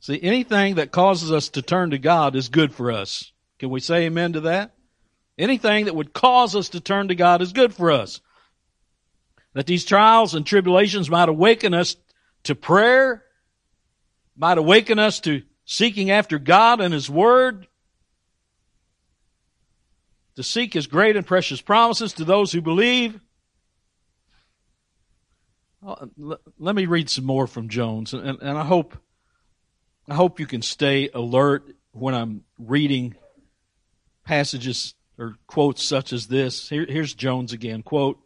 See, 0.00 0.20
anything 0.22 0.76
that 0.76 0.92
causes 0.92 1.30
us 1.30 1.50
to 1.50 1.62
turn 1.62 1.90
to 1.90 1.98
God 1.98 2.34
is 2.34 2.48
good 2.48 2.72
for 2.72 2.90
us. 2.90 3.32
Can 3.58 3.68
we 3.68 3.80
say 3.80 4.06
amen 4.06 4.32
to 4.34 4.40
that? 4.42 4.74
Anything 5.38 5.84
that 5.84 5.94
would 5.94 6.14
cause 6.14 6.56
us 6.56 6.70
to 6.70 6.80
turn 6.80 7.08
to 7.08 7.14
God 7.14 7.42
is 7.42 7.52
good 7.52 7.74
for 7.74 7.90
us. 7.90 8.20
That 9.54 9.66
these 9.66 9.84
trials 9.84 10.34
and 10.34 10.46
tribulations 10.46 11.10
might 11.10 11.28
awaken 11.28 11.74
us 11.74 11.96
to 12.44 12.54
prayer, 12.54 13.24
might 14.36 14.58
awaken 14.58 14.98
us 14.98 15.20
to 15.20 15.42
seeking 15.64 16.10
after 16.10 16.38
God 16.38 16.80
and 16.80 16.94
His 16.94 17.10
Word, 17.10 17.66
to 20.36 20.42
seek 20.42 20.74
His 20.74 20.86
great 20.86 21.16
and 21.16 21.26
precious 21.26 21.60
promises 21.60 22.12
to 22.14 22.24
those 22.24 22.52
who 22.52 22.60
believe, 22.60 23.20
let 26.58 26.74
me 26.74 26.86
read 26.86 27.08
some 27.08 27.24
more 27.24 27.46
from 27.46 27.68
Jones, 27.68 28.12
and, 28.12 28.40
and 28.40 28.58
I 28.58 28.64
hope 28.64 28.96
I 30.08 30.14
hope 30.14 30.40
you 30.40 30.46
can 30.46 30.62
stay 30.62 31.08
alert 31.14 31.64
when 31.92 32.14
I'm 32.14 32.42
reading 32.58 33.14
passages 34.24 34.94
or 35.16 35.36
quotes 35.46 35.84
such 35.84 36.12
as 36.12 36.26
this. 36.26 36.68
Here, 36.68 36.84
here's 36.88 37.14
Jones 37.14 37.52
again. 37.52 37.82
Quote, 37.82 38.18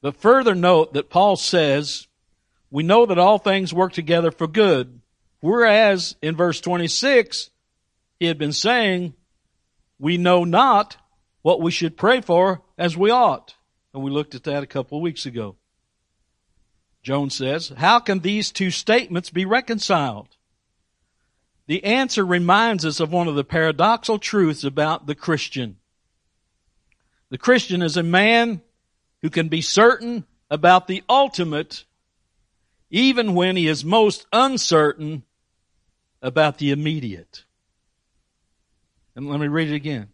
but 0.00 0.16
further 0.16 0.54
note 0.54 0.94
that 0.94 1.10
Paul 1.10 1.36
says, 1.36 2.06
we 2.70 2.82
know 2.82 3.06
that 3.06 3.18
all 3.18 3.38
things 3.38 3.72
work 3.72 3.92
together 3.92 4.30
for 4.30 4.46
good. 4.46 5.00
Whereas 5.40 6.16
in 6.22 6.36
verse 6.36 6.60
26, 6.60 7.50
he 8.18 8.26
had 8.26 8.38
been 8.38 8.52
saying, 8.52 9.14
we 9.98 10.16
know 10.16 10.44
not 10.44 10.96
what 11.42 11.60
we 11.60 11.70
should 11.70 11.96
pray 11.96 12.20
for 12.20 12.62
as 12.76 12.96
we 12.96 13.10
ought. 13.10 13.54
And 13.94 14.02
we 14.02 14.10
looked 14.10 14.34
at 14.34 14.44
that 14.44 14.62
a 14.62 14.66
couple 14.66 14.98
of 14.98 15.02
weeks 15.02 15.26
ago. 15.26 15.56
Jones 17.02 17.36
says, 17.36 17.68
how 17.76 18.00
can 18.00 18.20
these 18.20 18.50
two 18.50 18.70
statements 18.70 19.30
be 19.30 19.44
reconciled? 19.44 20.28
The 21.66 21.84
answer 21.84 22.24
reminds 22.24 22.84
us 22.84 23.00
of 23.00 23.12
one 23.12 23.28
of 23.28 23.36
the 23.36 23.44
paradoxical 23.44 24.18
truths 24.18 24.64
about 24.64 25.06
the 25.06 25.14
Christian. 25.14 25.76
The 27.30 27.38
Christian 27.38 27.82
is 27.82 27.96
a 27.96 28.02
man 28.02 28.60
who 29.26 29.30
can 29.30 29.48
be 29.48 29.60
certain 29.60 30.24
about 30.48 30.86
the 30.86 31.02
ultimate 31.08 31.82
even 32.90 33.34
when 33.34 33.56
he 33.56 33.66
is 33.66 33.84
most 33.84 34.24
uncertain 34.32 35.24
about 36.22 36.58
the 36.58 36.70
immediate. 36.70 37.42
And 39.16 39.28
let 39.28 39.40
me 39.40 39.48
read 39.48 39.68
it 39.68 39.74
again. 39.74 40.10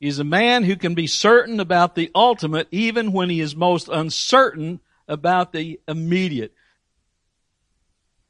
He's 0.00 0.18
a 0.18 0.24
man 0.24 0.64
who 0.64 0.76
can 0.76 0.94
be 0.94 1.06
certain 1.06 1.60
about 1.60 1.94
the 1.94 2.10
ultimate 2.14 2.68
even 2.70 3.12
when 3.12 3.28
he 3.28 3.42
is 3.42 3.54
most 3.54 3.90
uncertain 3.92 4.80
about 5.06 5.52
the 5.52 5.78
immediate. 5.86 6.54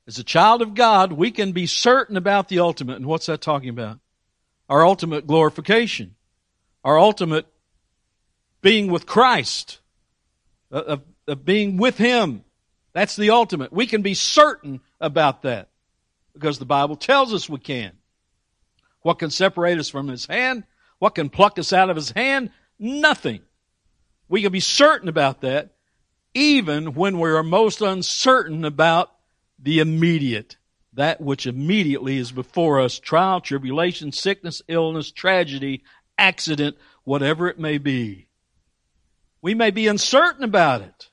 As 0.09 0.19
a 0.19 0.25
child 0.25 0.63
of 0.63 0.75
God, 0.75 1.13
we 1.13 1.31
can 1.31 1.53
be 1.53 1.67
certain 1.67 2.17
about 2.17 2.49
the 2.49 2.59
ultimate. 2.59 2.97
And 2.97 3.07
what's 3.07 3.27
that 3.27 3.41
talking 3.41 3.69
about? 3.69 4.01
Our 4.69 4.85
ultimate 4.85 5.29
glorification. 5.29 6.17
Our 6.83 6.99
ultimate 6.99 7.47
being 8.63 8.91
with 8.91 9.07
Christ. 9.07 9.81
Of, 10.71 11.03
of 11.29 11.45
being 11.45 11.77
with 11.77 11.99
Him. 11.99 12.45
That's 12.95 13.17
the 13.17 13.31
ultimate. 13.31 13.73
We 13.73 13.87
can 13.87 14.03
be 14.03 14.15
certain 14.15 14.81
about 15.01 15.43
that. 15.43 15.69
Because 16.33 16.59
the 16.59 16.65
Bible 16.65 16.97
tells 16.97 17.35
us 17.35 17.49
we 17.49 17.59
can. 17.59 17.93
What 19.03 19.19
can 19.19 19.31
separate 19.31 19.79
us 19.79 19.91
from 19.91 20.09
His 20.09 20.27
hand? 20.27 20.65
What 20.99 21.15
can 21.15 21.29
pluck 21.29 21.59
us 21.59 21.73
out 21.73 21.91
of 21.91 21.97
His 21.97 22.11
hand? 22.11 22.51
Nothing. 22.79 23.43
We 24.29 24.41
can 24.41 24.53
be 24.53 24.61
certain 24.61 25.09
about 25.09 25.43
that 25.43 25.73
even 26.35 26.95
when 26.95 27.19
we 27.19 27.31
are 27.31 27.43
most 27.43 27.81
uncertain 27.81 28.65
about 28.65 29.13
the 29.59 29.81
immediate, 29.81 30.57
that 30.95 31.21
which 31.21 31.47
immediately 31.47 32.19
is 32.19 32.33
before 32.33 32.81
us, 32.81 32.99
trial, 32.99 33.41
tribulation, 33.41 34.13
sickness, 34.13 34.63
illness, 34.69 35.11
tragedy, 35.11 35.83
accident, 36.19 36.77
whatever 37.05 37.49
it 37.49 37.59
may 37.59 37.79
be. 37.79 38.29
We 39.43 39.55
may 39.55 39.73
be 39.73 39.89
uncertain 39.89 40.45
about 40.45 40.83
it. 40.83 41.11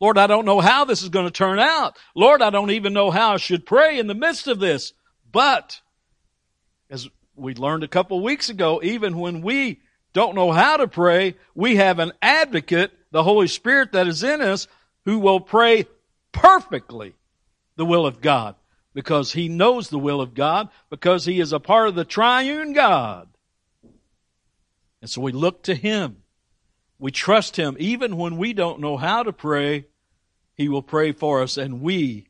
Lord, 0.00 0.18
I 0.18 0.26
don't 0.26 0.44
know 0.44 0.60
how 0.60 0.84
this 0.84 1.02
is 1.02 1.08
going 1.08 1.26
to 1.26 1.32
turn 1.32 1.58
out. 1.58 1.98
Lord, 2.14 2.40
I 2.40 2.50
don't 2.50 2.70
even 2.70 2.92
know 2.92 3.10
how 3.10 3.34
I 3.34 3.36
should 3.38 3.66
pray 3.66 3.98
in 3.98 4.06
the 4.06 4.14
midst 4.14 4.46
of 4.46 4.60
this. 4.60 4.92
But, 5.30 5.80
as 6.88 7.08
we 7.34 7.54
learned 7.54 7.82
a 7.82 7.88
couple 7.88 8.22
weeks 8.22 8.48
ago, 8.48 8.80
even 8.82 9.18
when 9.18 9.42
we 9.42 9.80
don't 10.12 10.34
know 10.34 10.52
how 10.52 10.76
to 10.76 10.86
pray, 10.86 11.34
we 11.54 11.76
have 11.76 11.98
an 11.98 12.12
advocate, 12.22 12.92
the 13.10 13.22
Holy 13.22 13.48
Spirit 13.48 13.92
that 13.92 14.06
is 14.06 14.22
in 14.22 14.40
us, 14.40 14.68
who 15.04 15.18
will 15.18 15.40
pray 15.40 15.86
perfectly 16.32 17.14
the 17.76 17.86
will 17.86 18.06
of 18.06 18.20
God 18.20 18.54
because 18.94 19.32
he 19.32 19.48
knows 19.48 19.88
the 19.88 19.98
will 19.98 20.20
of 20.20 20.34
God 20.34 20.68
because 20.90 21.24
he 21.24 21.40
is 21.40 21.52
a 21.52 21.60
part 21.60 21.88
of 21.88 21.94
the 21.94 22.04
triune 22.04 22.72
God. 22.72 23.28
And 25.00 25.10
so 25.10 25.20
we 25.20 25.32
look 25.32 25.62
to 25.64 25.74
him. 25.74 26.22
We 26.98 27.10
trust 27.10 27.56
him. 27.56 27.76
Even 27.78 28.16
when 28.16 28.36
we 28.36 28.52
don't 28.52 28.80
know 28.80 28.96
how 28.96 29.22
to 29.22 29.32
pray, 29.32 29.86
he 30.54 30.68
will 30.68 30.82
pray 30.82 31.12
for 31.12 31.42
us 31.42 31.56
and 31.56 31.80
we 31.80 32.28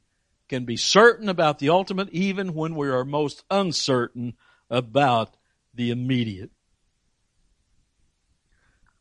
can 0.48 0.64
be 0.64 0.76
certain 0.76 1.28
about 1.28 1.58
the 1.58 1.70
ultimate 1.70 2.08
even 2.10 2.54
when 2.54 2.74
we 2.74 2.88
are 2.88 3.04
most 3.04 3.44
uncertain 3.50 4.34
about 4.70 5.36
the 5.74 5.90
immediate. 5.90 6.50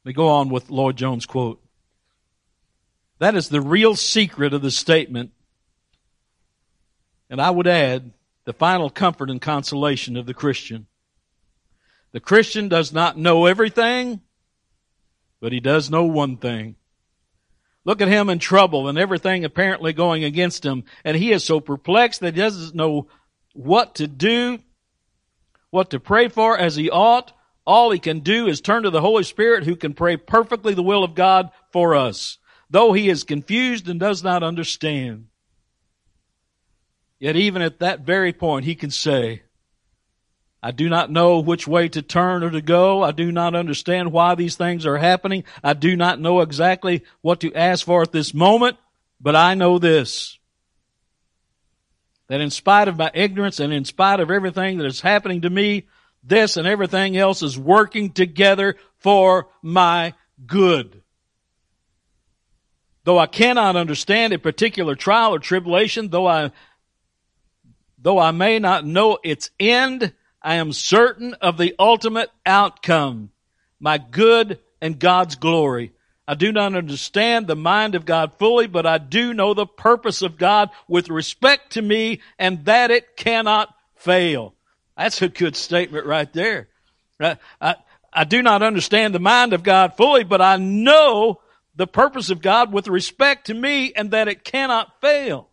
Me 0.04 0.14
go 0.14 0.28
on 0.28 0.50
with 0.50 0.70
Lloyd 0.70 0.98
Jones' 0.98 1.26
quote. 1.26 1.64
That 3.18 3.36
is 3.36 3.50
the 3.50 3.62
real 3.62 3.96
secret 3.96 4.54
of 4.54 4.62
the 4.62 4.72
statement. 4.72 5.32
And 7.30 7.42
I 7.42 7.50
would 7.50 7.66
add 7.66 8.12
the 8.44 8.54
final 8.54 8.90
comfort 8.90 9.32
and 9.32 9.42
consolation 9.42 10.16
of 10.16 10.28
the 10.28 10.34
Christian. 10.34 10.86
The 12.12 12.20
Christian 12.20 12.70
does 12.70 12.94
not 12.94 13.18
know 13.18 13.46
everything, 13.46 14.22
but 15.46 15.54
he 15.54 15.60
does 15.60 15.92
know 15.92 16.06
one 16.06 16.38
thing. 16.38 16.76
Look 17.84 18.02
at 18.02 18.08
him 18.08 18.32
in 18.32 18.40
trouble 18.40 18.88
and 18.88 18.98
everything 18.98 19.46
apparently 19.46 19.94
going 19.94 20.24
against 20.24 20.66
him. 20.66 20.86
And 21.04 21.16
he 21.16 21.32
is 21.32 21.44
so 21.44 21.60
perplexed 21.60 22.22
that 22.22 22.34
he 22.34 22.42
doesn't 22.42 22.74
know 22.74 23.10
what 23.54 23.94
to 23.98 24.08
do, 24.08 24.58
what 25.70 25.92
to 25.92 26.00
pray 26.00 26.30
for 26.30 26.58
as 26.58 26.76
he 26.76 26.90
ought. 26.90 27.32
All 27.64 27.92
he 27.92 28.00
can 28.00 28.22
do 28.22 28.48
is 28.48 28.60
turn 28.60 28.82
to 28.82 28.90
the 28.90 29.02
Holy 29.02 29.22
Spirit 29.22 29.66
who 29.66 29.76
can 29.76 29.94
pray 29.94 30.18
perfectly 30.18 30.74
the 30.74 30.82
will 30.82 31.04
of 31.04 31.14
God 31.14 31.52
for 31.72 31.94
us, 31.94 32.40
though 32.72 32.94
he 32.94 33.08
is 33.08 33.24
confused 33.24 33.88
and 33.88 34.00
does 34.00 34.24
not 34.24 34.42
understand. 34.42 35.28
Yet 37.20 37.36
even 37.36 37.62
at 37.62 37.78
that 37.82 38.00
very 38.00 38.34
point, 38.34 38.66
he 38.66 38.74
can 38.74 38.90
say, 38.90 39.44
I 40.66 40.72
do 40.72 40.90
not 40.90 41.12
know 41.12 41.42
which 41.42 41.68
way 41.68 41.90
to 41.90 42.02
turn 42.02 42.44
or 42.44 42.50
to 42.50 42.60
go. 42.60 43.04
I 43.04 43.12
do 43.12 43.32
not 43.32 43.54
understand 43.54 44.12
why 44.12 44.34
these 44.34 44.56
things 44.56 44.84
are 44.88 44.98
happening. 44.98 45.44
I 45.64 45.74
do 45.74 45.96
not 45.96 46.20
know 46.20 46.40
exactly 46.40 47.04
what 47.22 47.42
to 47.42 47.54
ask 47.54 47.86
for 47.86 48.02
at 48.02 48.12
this 48.12 48.34
moment, 48.34 48.78
but 49.22 49.36
I 49.36 49.54
know 49.54 49.78
this. 49.78 50.40
That 52.30 52.42
in 52.42 52.50
spite 52.50 52.88
of 52.88 52.98
my 52.98 53.12
ignorance 53.14 53.60
and 53.60 53.72
in 53.72 53.86
spite 53.86 54.20
of 54.20 54.32
everything 54.32 54.80
that 54.80 54.88
is 54.88 55.02
happening 55.02 55.42
to 55.42 55.52
me, 55.52 55.86
this 56.24 56.58
and 56.58 56.68
everything 56.68 57.16
else 57.16 57.44
is 57.44 57.60
working 57.60 58.12
together 58.12 58.76
for 58.98 59.50
my 59.62 60.16
good. 60.48 61.04
Though 63.04 63.20
I 63.20 63.28
cannot 63.28 63.76
understand 63.76 64.34
a 64.34 64.40
particular 64.40 64.96
trial 64.96 65.36
or 65.36 65.38
tribulation, 65.38 66.10
though 66.10 66.26
I, 66.26 66.50
though 68.00 68.18
I 68.18 68.32
may 68.32 68.58
not 68.58 68.84
know 68.84 69.20
its 69.24 69.52
end, 69.60 70.12
I 70.46 70.56
am 70.56 70.74
certain 70.74 71.34
of 71.34 71.58
the 71.58 71.74
ultimate 71.80 72.30
outcome, 72.46 73.32
my 73.80 73.98
good 73.98 74.60
and 74.80 75.00
God's 75.00 75.38
glory. 75.38 75.92
I 76.28 76.36
do 76.36 76.52
not 76.52 76.76
understand 76.76 77.48
the 77.48 77.56
mind 77.56 77.96
of 77.96 78.06
God 78.06 78.34
fully, 78.38 78.68
but 78.68 78.86
I 78.86 79.00
do 79.00 79.34
know 79.34 79.56
the 79.56 79.66
purpose 79.66 80.22
of 80.22 80.38
God 80.38 80.70
with 80.88 81.10
respect 81.10 81.74
to 81.74 81.82
me 81.82 82.22
and 82.38 82.64
that 82.66 82.92
it 82.92 83.18
cannot 83.18 83.74
fail. 83.96 84.54
That's 84.96 85.20
a 85.24 85.30
good 85.30 85.56
statement 85.56 86.06
right 86.06 86.32
there. 86.32 86.70
I, 87.20 87.38
I, 87.60 87.76
I 88.14 88.24
do 88.24 88.44
not 88.44 88.62
understand 88.62 89.16
the 89.16 89.20
mind 89.20 89.54
of 89.54 89.64
God 89.64 89.98
fully, 89.98 90.24
but 90.24 90.42
I 90.42 90.58
know 90.58 91.42
the 91.76 91.88
purpose 91.88 92.30
of 92.30 92.44
God 92.44 92.72
with 92.72 92.88
respect 92.88 93.48
to 93.48 93.56
me 93.56 93.94
and 93.94 94.12
that 94.12 94.28
it 94.28 94.44
cannot 94.44 95.02
fail. 95.02 95.50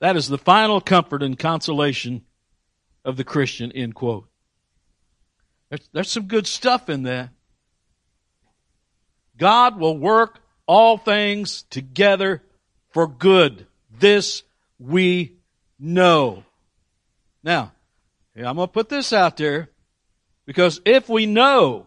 That 0.00 0.16
is 0.16 0.28
the 0.28 0.36
final 0.36 0.82
comfort 0.82 1.22
and 1.22 1.38
consolation 1.38 2.26
of 3.04 3.16
the 3.16 3.24
Christian, 3.24 3.72
end 3.72 3.94
quote. 3.94 4.28
There's, 5.68 5.88
there's 5.92 6.10
some 6.10 6.26
good 6.26 6.46
stuff 6.46 6.88
in 6.88 7.02
there. 7.02 7.30
God 9.36 9.78
will 9.78 9.96
work 9.96 10.40
all 10.66 10.98
things 10.98 11.62
together 11.64 12.42
for 12.90 13.06
good. 13.06 13.66
This 13.90 14.42
we 14.78 15.36
know. 15.78 16.44
Now, 17.42 17.72
I'm 18.36 18.56
going 18.56 18.58
to 18.58 18.66
put 18.68 18.88
this 18.88 19.12
out 19.12 19.36
there 19.36 19.68
because 20.46 20.80
if 20.84 21.08
we 21.08 21.26
know 21.26 21.86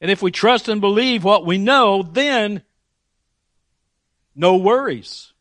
and 0.00 0.10
if 0.10 0.22
we 0.22 0.30
trust 0.30 0.68
and 0.68 0.80
believe 0.80 1.24
what 1.24 1.46
we 1.46 1.58
know, 1.58 2.02
then 2.02 2.62
no 4.34 4.56
worries, 4.56 5.32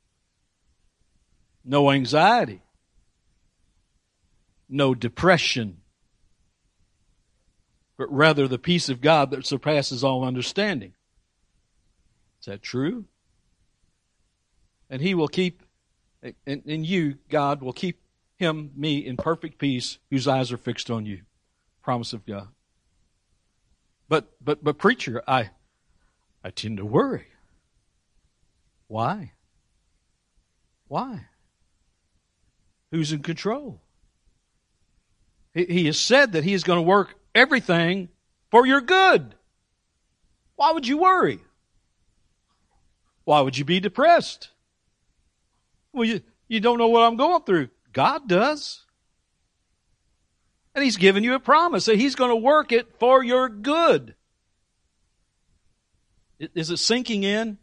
no 1.64 1.92
anxiety, 1.92 2.62
no 4.70 4.94
depression, 4.94 5.82
but 7.98 8.12
rather 8.12 8.48
the 8.48 8.60
peace 8.60 8.88
of 8.90 9.02
God 9.02 9.32
that 9.32 9.46
surpasses 9.46 10.04
all 10.04 10.24
understanding. 10.24 10.94
Is 12.40 12.46
that 12.46 12.62
true? 12.62 13.06
And 14.90 15.02
He 15.02 15.14
will 15.14 15.28
keep, 15.28 15.64
and, 16.24 16.36
and 16.46 16.86
you, 16.86 17.18
God, 17.30 17.62
will 17.62 17.74
keep 17.74 18.00
him, 18.40 18.72
me, 18.74 19.06
in 19.06 19.18
perfect 19.18 19.60
peace, 19.60 20.00
whose 20.10 20.28
eyes 20.28 20.52
are 20.52 20.58
fixed 20.58 20.90
on 20.90 21.06
you. 21.06 21.22
Promise 21.84 22.14
of 22.14 22.26
God. 22.26 22.48
But, 24.08 24.32
but, 24.42 24.64
but 24.64 24.78
preacher, 24.78 25.22
I, 25.28 25.50
I 26.44 26.50
tend 26.50 26.78
to 26.78 26.86
worry. 26.86 27.28
Why? 28.88 29.34
Why? 30.88 31.26
Who's 32.92 33.12
in 33.12 33.22
control? 33.22 33.82
He 35.54 35.86
has 35.88 36.00
said 36.00 36.34
that 36.34 36.44
He 36.44 36.54
is 36.54 36.64
going 36.64 36.78
to 36.78 36.84
work 36.84 37.16
everything 37.34 38.10
for 38.52 38.66
your 38.66 38.82
good. 38.82 39.36
Why 40.56 40.72
would 40.72 40.88
you 40.88 40.98
worry? 40.98 41.40
Why 43.24 43.42
would 43.42 43.58
you 43.58 43.66
be 43.66 43.80
depressed? 43.80 44.50
Well, 45.94 46.06
you, 46.06 46.22
you 46.48 46.60
don't 46.60 46.78
know 46.78 46.88
what 46.88 47.04
I'm 47.04 47.16
going 47.16 47.44
through. 47.44 47.70
God 47.94 48.28
does. 48.28 48.86
And 50.76 50.84
He's 50.84 50.98
given 50.98 51.24
you 51.24 51.34
a 51.34 51.40
promise 51.40 51.86
that 51.86 51.98
He's 51.98 52.16
going 52.16 52.32
to 52.32 52.36
work 52.36 52.72
it 52.72 53.00
for 53.00 53.24
your 53.24 53.50
good. 53.50 54.16
Is 56.40 56.70
it 56.70 56.78
sinking 56.78 57.24
in? 57.24 57.58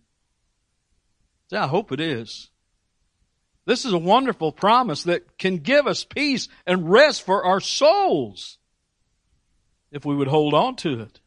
I 1.53 1.67
hope 1.67 1.93
it 1.93 2.01
is. 2.01 2.51
This 3.67 3.85
is 3.85 3.93
a 3.93 3.99
wonderful 3.99 4.53
promise 4.53 5.03
that 5.03 5.39
can 5.39 5.59
give 5.59 5.89
us 5.89 6.05
peace 6.05 6.49
and 6.67 6.89
rest 6.89 7.23
for 7.23 7.45
our 7.45 7.61
souls 7.61 8.59
if 9.91 10.05
we 10.05 10.15
would 10.15 10.29
hold 10.29 10.55
on 10.55 10.77
to 10.77 11.01
it. 11.01 11.21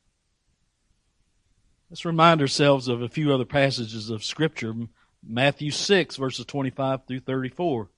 Let's 1.89 2.06
remind 2.06 2.39
ourselves 2.39 2.88
of 2.88 3.02
a 3.02 3.10
few 3.10 3.34
other 3.34 3.45
passages 3.45 4.10
of 4.10 4.23
Scripture. 4.23 4.73
Matthew 5.21 5.71
6, 5.71 6.15
verses 6.15 6.45
25 6.45 7.06
through 7.06 7.19
34. 7.19 7.89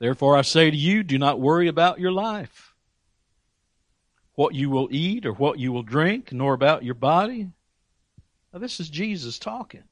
Therefore 0.00 0.36
I 0.36 0.42
say 0.42 0.68
to 0.68 0.76
you, 0.76 1.04
do 1.04 1.18
not 1.18 1.38
worry 1.38 1.68
about 1.68 2.00
your 2.00 2.10
life, 2.10 2.74
what 4.34 4.52
you 4.52 4.68
will 4.68 4.88
eat 4.90 5.26
or 5.26 5.32
what 5.32 5.60
you 5.60 5.70
will 5.70 5.84
drink, 5.84 6.32
nor 6.32 6.54
about 6.54 6.82
your 6.82 6.94
body. 6.94 7.50
Now, 8.52 8.58
this 8.58 8.80
is 8.80 8.90
Jesus 8.90 9.38
talking. 9.38 9.84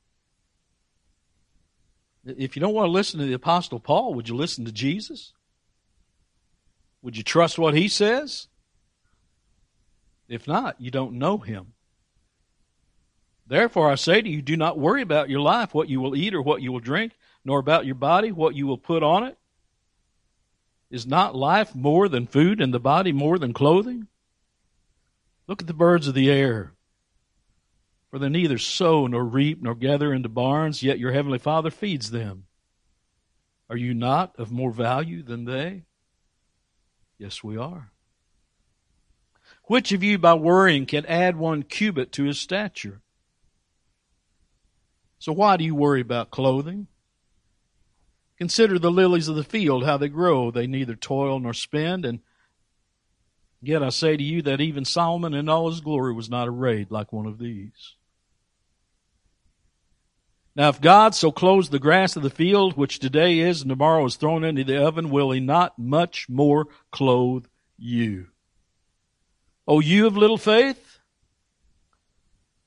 If 2.24 2.54
you 2.54 2.60
don't 2.60 2.74
want 2.74 2.86
to 2.86 2.92
listen 2.92 3.18
to 3.20 3.26
the 3.26 3.32
Apostle 3.32 3.80
Paul, 3.80 4.14
would 4.14 4.28
you 4.28 4.34
listen 4.34 4.64
to 4.66 4.72
Jesus? 4.72 5.32
Would 7.02 7.16
you 7.16 7.22
trust 7.22 7.58
what 7.58 7.74
he 7.74 7.88
says? 7.88 8.48
If 10.28 10.46
not, 10.46 10.80
you 10.80 10.90
don't 10.90 11.14
know 11.14 11.38
him. 11.38 11.72
Therefore, 13.46 13.90
I 13.90 13.96
say 13.96 14.22
to 14.22 14.28
you, 14.28 14.42
do 14.42 14.56
not 14.56 14.78
worry 14.78 15.02
about 15.02 15.30
your 15.30 15.40
life, 15.40 15.74
what 15.74 15.88
you 15.88 16.00
will 16.00 16.14
eat 16.14 16.34
or 16.34 16.42
what 16.42 16.62
you 16.62 16.70
will 16.70 16.78
drink, 16.78 17.16
nor 17.44 17.58
about 17.58 17.84
your 17.84 17.96
body, 17.96 18.30
what 18.30 18.54
you 18.54 18.66
will 18.66 18.78
put 18.78 19.02
on 19.02 19.24
it. 19.24 19.36
Is 20.90 21.06
not 21.06 21.34
life 21.34 21.74
more 21.74 22.08
than 22.08 22.26
food 22.26 22.60
and 22.60 22.72
the 22.72 22.78
body 22.78 23.12
more 23.12 23.38
than 23.38 23.52
clothing? 23.52 24.08
Look 25.48 25.62
at 25.62 25.66
the 25.66 25.74
birds 25.74 26.06
of 26.06 26.14
the 26.14 26.30
air. 26.30 26.74
For 28.10 28.18
they 28.18 28.28
neither 28.28 28.58
sow 28.58 29.06
nor 29.06 29.24
reap 29.24 29.62
nor 29.62 29.74
gather 29.74 30.12
into 30.12 30.28
barns, 30.28 30.82
yet 30.82 30.98
your 30.98 31.12
heavenly 31.12 31.38
Father 31.38 31.70
feeds 31.70 32.10
them. 32.10 32.46
Are 33.68 33.76
you 33.76 33.94
not 33.94 34.34
of 34.36 34.50
more 34.50 34.72
value 34.72 35.22
than 35.22 35.44
they? 35.44 35.84
Yes, 37.18 37.44
we 37.44 37.56
are. 37.56 37.92
Which 39.64 39.92
of 39.92 40.02
you 40.02 40.18
by 40.18 40.34
worrying 40.34 40.86
can 40.86 41.06
add 41.06 41.36
one 41.36 41.62
cubit 41.62 42.10
to 42.12 42.24
his 42.24 42.40
stature? 42.40 43.00
So 45.20 45.32
why 45.32 45.56
do 45.56 45.64
you 45.64 45.76
worry 45.76 46.00
about 46.00 46.30
clothing? 46.30 46.88
Consider 48.38 48.78
the 48.78 48.90
lilies 48.90 49.28
of 49.28 49.36
the 49.36 49.44
field, 49.44 49.84
how 49.84 49.98
they 49.98 50.08
grow. 50.08 50.50
They 50.50 50.66
neither 50.66 50.96
toil 50.96 51.38
nor 51.38 51.52
spin, 51.52 52.04
and 52.04 52.20
yet 53.60 53.82
I 53.82 53.90
say 53.90 54.16
to 54.16 54.22
you 54.22 54.42
that 54.42 54.60
even 54.60 54.84
Solomon 54.84 55.34
in 55.34 55.48
all 55.48 55.70
his 55.70 55.82
glory 55.82 56.14
was 56.14 56.30
not 56.30 56.48
arrayed 56.48 56.90
like 56.90 57.12
one 57.12 57.26
of 57.26 57.38
these. 57.38 57.96
Now, 60.56 60.68
if 60.68 60.80
God 60.80 61.14
so 61.14 61.30
clothes 61.30 61.68
the 61.68 61.78
grass 61.78 62.16
of 62.16 62.22
the 62.22 62.30
field, 62.30 62.76
which 62.76 62.98
today 62.98 63.38
is 63.38 63.62
and 63.62 63.70
tomorrow 63.70 64.04
is 64.04 64.16
thrown 64.16 64.42
into 64.42 64.64
the 64.64 64.84
oven, 64.84 65.10
will 65.10 65.30
he 65.30 65.40
not 65.40 65.78
much 65.78 66.28
more 66.28 66.66
clothe 66.90 67.46
you? 67.78 68.26
O 69.66 69.80
you 69.80 70.06
of 70.06 70.16
little 70.16 70.38
faith? 70.38 70.98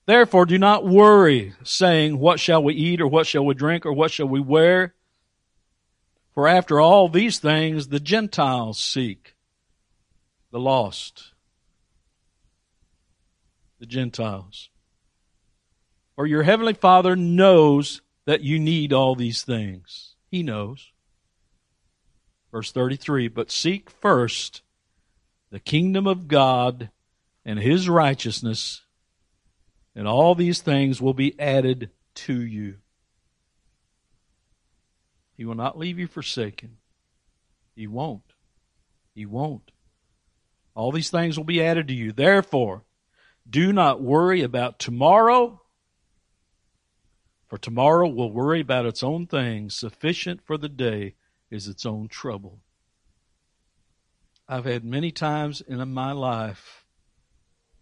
Therefore 0.06 0.46
do 0.46 0.58
not 0.58 0.88
worry, 0.88 1.54
saying, 1.64 2.20
What 2.20 2.40
shall 2.40 2.64
we 2.64 2.74
eat, 2.74 3.02
or 3.02 3.08
what 3.08 3.28
shall 3.28 3.46
we 3.46 3.54
drink, 3.54 3.86
or 3.86 3.94
what 3.94 4.12
shall 4.12 4.28
we 4.28 4.40
wear? 4.40 4.94
For 6.34 6.48
after 6.48 6.80
all 6.80 7.10
these 7.10 7.40
things 7.40 7.90
the 7.90 8.00
Gentiles 8.00 8.80
seek, 8.80 9.36
the 10.52 10.60
lost, 10.60 11.34
the 13.80 13.86
Gentiles. 13.86 14.70
Or 16.16 16.28
your 16.28 16.44
heavenly 16.44 16.74
Father 16.74 17.16
knows 17.16 18.02
that 18.26 18.42
you 18.42 18.60
need 18.60 18.94
all 18.94 19.16
these 19.16 19.44
things. 19.44 20.16
He 20.30 20.44
knows. 20.44 20.92
Verse 22.52 22.72
33, 22.72 23.30
but 23.30 23.50
seek 23.50 23.90
first 23.90 24.62
the 25.50 25.60
kingdom 25.60 26.08
of 26.08 26.28
God 26.28 26.90
and 27.44 27.60
his 27.60 27.90
righteousness, 27.90 28.82
and 29.96 30.08
all 30.08 30.36
these 30.36 30.62
things 30.62 31.02
will 31.02 31.14
be 31.14 31.40
added 31.40 31.90
to 32.16 32.40
you. 32.40 32.76
He 35.36 35.46
will 35.46 35.56
not 35.56 35.78
leave 35.78 35.98
you 35.98 36.08
forsaken. 36.08 36.78
He 37.76 37.88
won't. 37.88 38.34
He 39.16 39.26
won't. 39.26 39.72
All 40.76 40.92
these 40.92 41.10
things 41.10 41.38
will 41.38 41.44
be 41.44 41.62
added 41.62 41.88
to 41.88 41.94
you. 41.94 42.12
Therefore, 42.12 42.84
do 43.50 43.74
not 43.74 44.02
worry 44.02 44.42
about 44.42 44.80
tomorrow, 44.80 45.62
for 47.54 47.60
tomorrow 47.60 48.08
will 48.08 48.32
worry 48.32 48.62
about 48.62 48.88
its 48.88 49.04
own 49.04 49.28
things. 49.28 49.76
Sufficient 49.76 50.42
for 50.42 50.58
the 50.58 50.68
day 50.68 51.14
is 51.52 51.68
its 51.68 51.86
own 51.86 52.08
trouble. 52.08 52.58
I've 54.50 54.66
had 54.66 54.84
many 54.84 55.12
times 55.12 55.62
in 55.62 55.94
my 55.94 56.14
life 56.14 56.88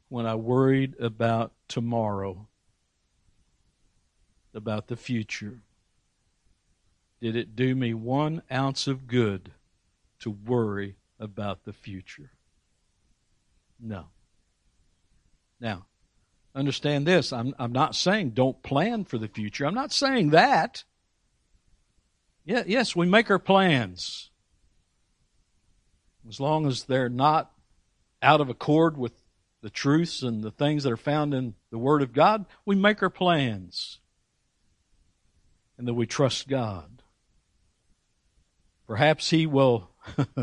when 0.09 0.25
I 0.25 0.35
worried 0.35 0.95
about 0.99 1.53
tomorrow, 1.69 2.49
about 4.53 4.87
the 4.87 4.97
future. 4.97 5.61
Did 7.21 7.37
it 7.37 7.55
do 7.55 7.73
me 7.73 7.93
one 7.93 8.41
ounce 8.51 8.87
of 8.87 9.07
good 9.07 9.53
to 10.19 10.31
worry 10.31 10.97
about 11.17 11.63
the 11.63 11.71
future? 11.71 12.31
No. 13.79 14.07
Now, 15.61 15.85
Understand 16.53 17.07
this. 17.07 17.31
I'm, 17.31 17.55
I'm 17.57 17.71
not 17.71 17.95
saying 17.95 18.31
don't 18.31 18.61
plan 18.61 19.05
for 19.05 19.17
the 19.17 19.27
future. 19.27 19.65
I'm 19.65 19.73
not 19.73 19.93
saying 19.93 20.31
that. 20.31 20.83
Yeah, 22.43 22.63
yes, 22.65 22.95
we 22.95 23.07
make 23.07 23.29
our 23.29 23.39
plans. 23.39 24.29
As 26.27 26.39
long 26.39 26.67
as 26.67 26.83
they're 26.83 27.09
not 27.09 27.51
out 28.21 28.41
of 28.41 28.49
accord 28.49 28.97
with 28.97 29.13
the 29.61 29.69
truths 29.69 30.21
and 30.23 30.43
the 30.43 30.51
things 30.51 30.83
that 30.83 30.91
are 30.91 30.97
found 30.97 31.33
in 31.33 31.53
the 31.71 31.77
Word 31.77 32.01
of 32.01 32.13
God, 32.13 32.45
we 32.65 32.75
make 32.75 33.01
our 33.01 33.09
plans. 33.09 33.99
And 35.77 35.87
that 35.87 35.93
we 35.93 36.05
trust 36.05 36.47
God. 36.47 37.01
Perhaps 38.87 39.29
He 39.29 39.47
will, 39.47 39.89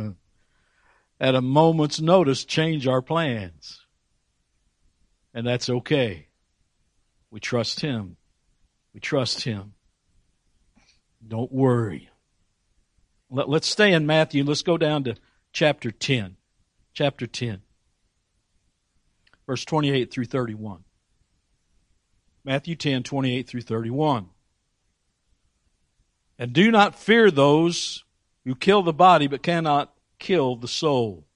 at 1.21 1.35
a 1.35 1.43
moment's 1.43 2.01
notice, 2.01 2.45
change 2.45 2.87
our 2.87 3.03
plans. 3.03 3.81
And 5.35 5.47
that's 5.47 5.69
okay. 5.69 6.29
We 7.31 7.41
trust 7.41 7.81
Him. 7.81 8.17
We 8.95 9.01
trust 9.01 9.43
Him. 9.43 9.75
Don't 11.27 11.53
worry. 11.53 12.09
Let, 13.31 13.49
us 13.49 13.67
stay 13.67 13.93
in 13.93 14.07
Matthew. 14.07 14.45
Let's 14.45 14.63
go 14.63 14.79
down 14.79 15.05
to 15.05 15.17
chapter 15.53 15.91
10. 15.91 16.37
Chapter 16.95 17.27
10. 17.27 17.61
Verse 19.47 19.65
28 19.65 20.11
through 20.11 20.25
31. 20.25 20.85
Matthew 22.45 22.77
10, 22.77 23.03
28 23.03 23.47
through 23.47 23.61
31. 23.61 24.29
And 26.39 26.53
do 26.53 26.71
not 26.71 26.95
fear 26.95 27.31
those 27.31 28.05
who 28.45 28.55
kill 28.55 28.83
the 28.83 28.93
body 28.93 29.27
but 29.27 29.43
cannot 29.43 29.93
kill 30.19 30.57
the 30.57 30.69
soul 30.69 31.28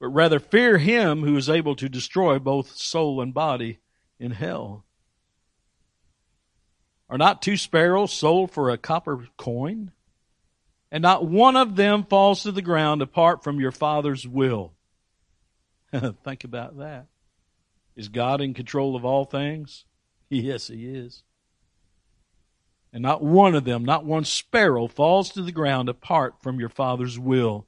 but 0.00 0.08
rather 0.08 0.40
fear 0.40 0.78
him 0.78 1.22
who 1.22 1.36
is 1.36 1.48
able 1.48 1.76
to 1.76 1.88
destroy 1.88 2.38
both 2.38 2.74
soul 2.74 3.20
and 3.20 3.34
body 3.34 3.78
in 4.18 4.30
hell. 4.32 4.84
Are 7.08 7.18
not 7.18 7.42
two 7.42 7.56
sparrows 7.56 8.12
sold 8.12 8.50
for 8.50 8.70
a 8.70 8.78
copper 8.78 9.26
coin? 9.36 9.92
And 10.90 11.02
not 11.02 11.26
one 11.26 11.54
of 11.54 11.76
them 11.76 12.04
falls 12.04 12.42
to 12.42 12.52
the 12.52 12.62
ground 12.62 13.02
apart 13.02 13.44
from 13.44 13.60
your 13.60 13.72
Father's 13.72 14.26
will. 14.26 14.72
Think 16.24 16.44
about 16.44 16.78
that. 16.78 17.06
Is 17.94 18.08
God 18.08 18.40
in 18.40 18.54
control 18.54 18.96
of 18.96 19.04
all 19.04 19.24
things? 19.24 19.84
Yes, 20.32 20.68
He 20.68 20.86
is. 20.86 21.24
And 22.92 23.02
not 23.02 23.20
one 23.20 23.56
of 23.56 23.64
them, 23.64 23.84
not 23.84 24.04
one 24.04 24.24
sparrow 24.24 24.86
falls 24.86 25.30
to 25.30 25.42
the 25.42 25.50
ground 25.50 25.88
apart 25.88 26.40
from 26.40 26.60
your 26.60 26.68
Father's 26.68 27.18
will. 27.18 27.66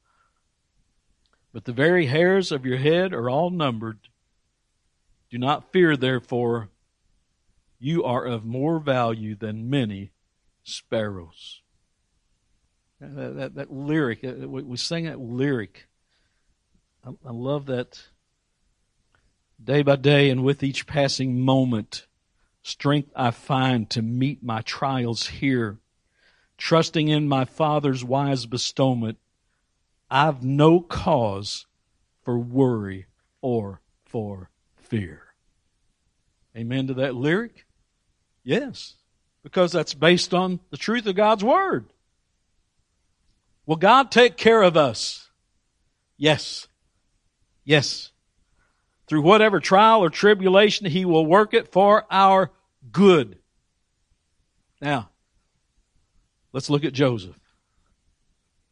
But 1.53 1.65
the 1.67 1.73
very 1.73 2.07
hairs 2.07 2.51
of 2.51 2.65
your 2.65 2.79
head 2.79 3.13
are 3.13 3.29
all 3.29 3.51
numbered. 3.51 3.99
Do 5.31 5.39
not 5.39 5.73
fear, 5.73 5.97
therefore, 5.97 6.71
you 7.79 8.05
are 8.05 8.25
of 8.25 8.45
more 8.45 8.79
value 8.79 9.35
than 9.35 9.69
many 9.69 10.13
sparrows. 10.63 11.61
That, 13.01 13.37
that, 13.37 13.55
that 13.57 13.73
lyric, 13.73 14.23
uh, 14.25 14.49
we 14.49 14.77
sing 14.77 15.05
that 15.05 15.19
lyric. 15.19 15.89
I, 17.05 17.11
I 17.27 17.33
love 17.33 17.67
that 17.67 18.01
day 19.63 19.83
by 19.83 19.97
day 19.97 20.31
and 20.31 20.45
with 20.45 20.63
each 20.63 20.87
passing 20.87 21.41
moment, 21.41 22.07
strength 22.63 23.11
I 23.17 23.33
find 23.33 23.91
to 23.91 24.03
meet 24.03 24.43
my 24.43 24.63
trials 24.63 25.27
here. 25.27 25.79
Trusting 26.57 27.09
in 27.09 27.27
my 27.27 27.45
Father's 27.45 28.05
wise 28.05 28.47
bestowment, 28.47 29.19
I've 30.15 30.45
no 30.45 30.79
cause 30.79 31.65
for 32.23 32.39
worry 32.39 33.07
or 33.41 33.81
for 34.05 34.51
fear. 34.77 35.23
Amen 36.55 36.89
to 36.89 36.95
that 36.95 37.15
lyric? 37.15 37.65
Yes, 38.45 38.97
because 39.43 39.73
that's 39.73 39.95
based 39.95 40.35
on 40.35 40.61
the 40.69 40.77
truth 40.77 41.07
of 41.07 41.17
God's 41.17 41.43
Word. 41.43 41.87
Will 43.65 43.77
God 43.77 44.11
take 44.11 44.37
care 44.37 44.61
of 44.61 44.77
us? 44.77 45.31
Yes. 46.19 46.69
Yes. 47.65 48.11
Through 49.07 49.23
whatever 49.23 49.61
trial 49.61 50.05
or 50.05 50.11
tribulation, 50.11 50.87
He 50.87 51.07
will 51.07 51.25
work 51.25 51.55
it 51.55 51.73
for 51.73 52.05
our 52.11 52.51
good. 52.91 53.39
Now, 54.79 55.09
let's 56.53 56.69
look 56.69 56.85
at 56.85 56.93
Joseph. 56.93 57.39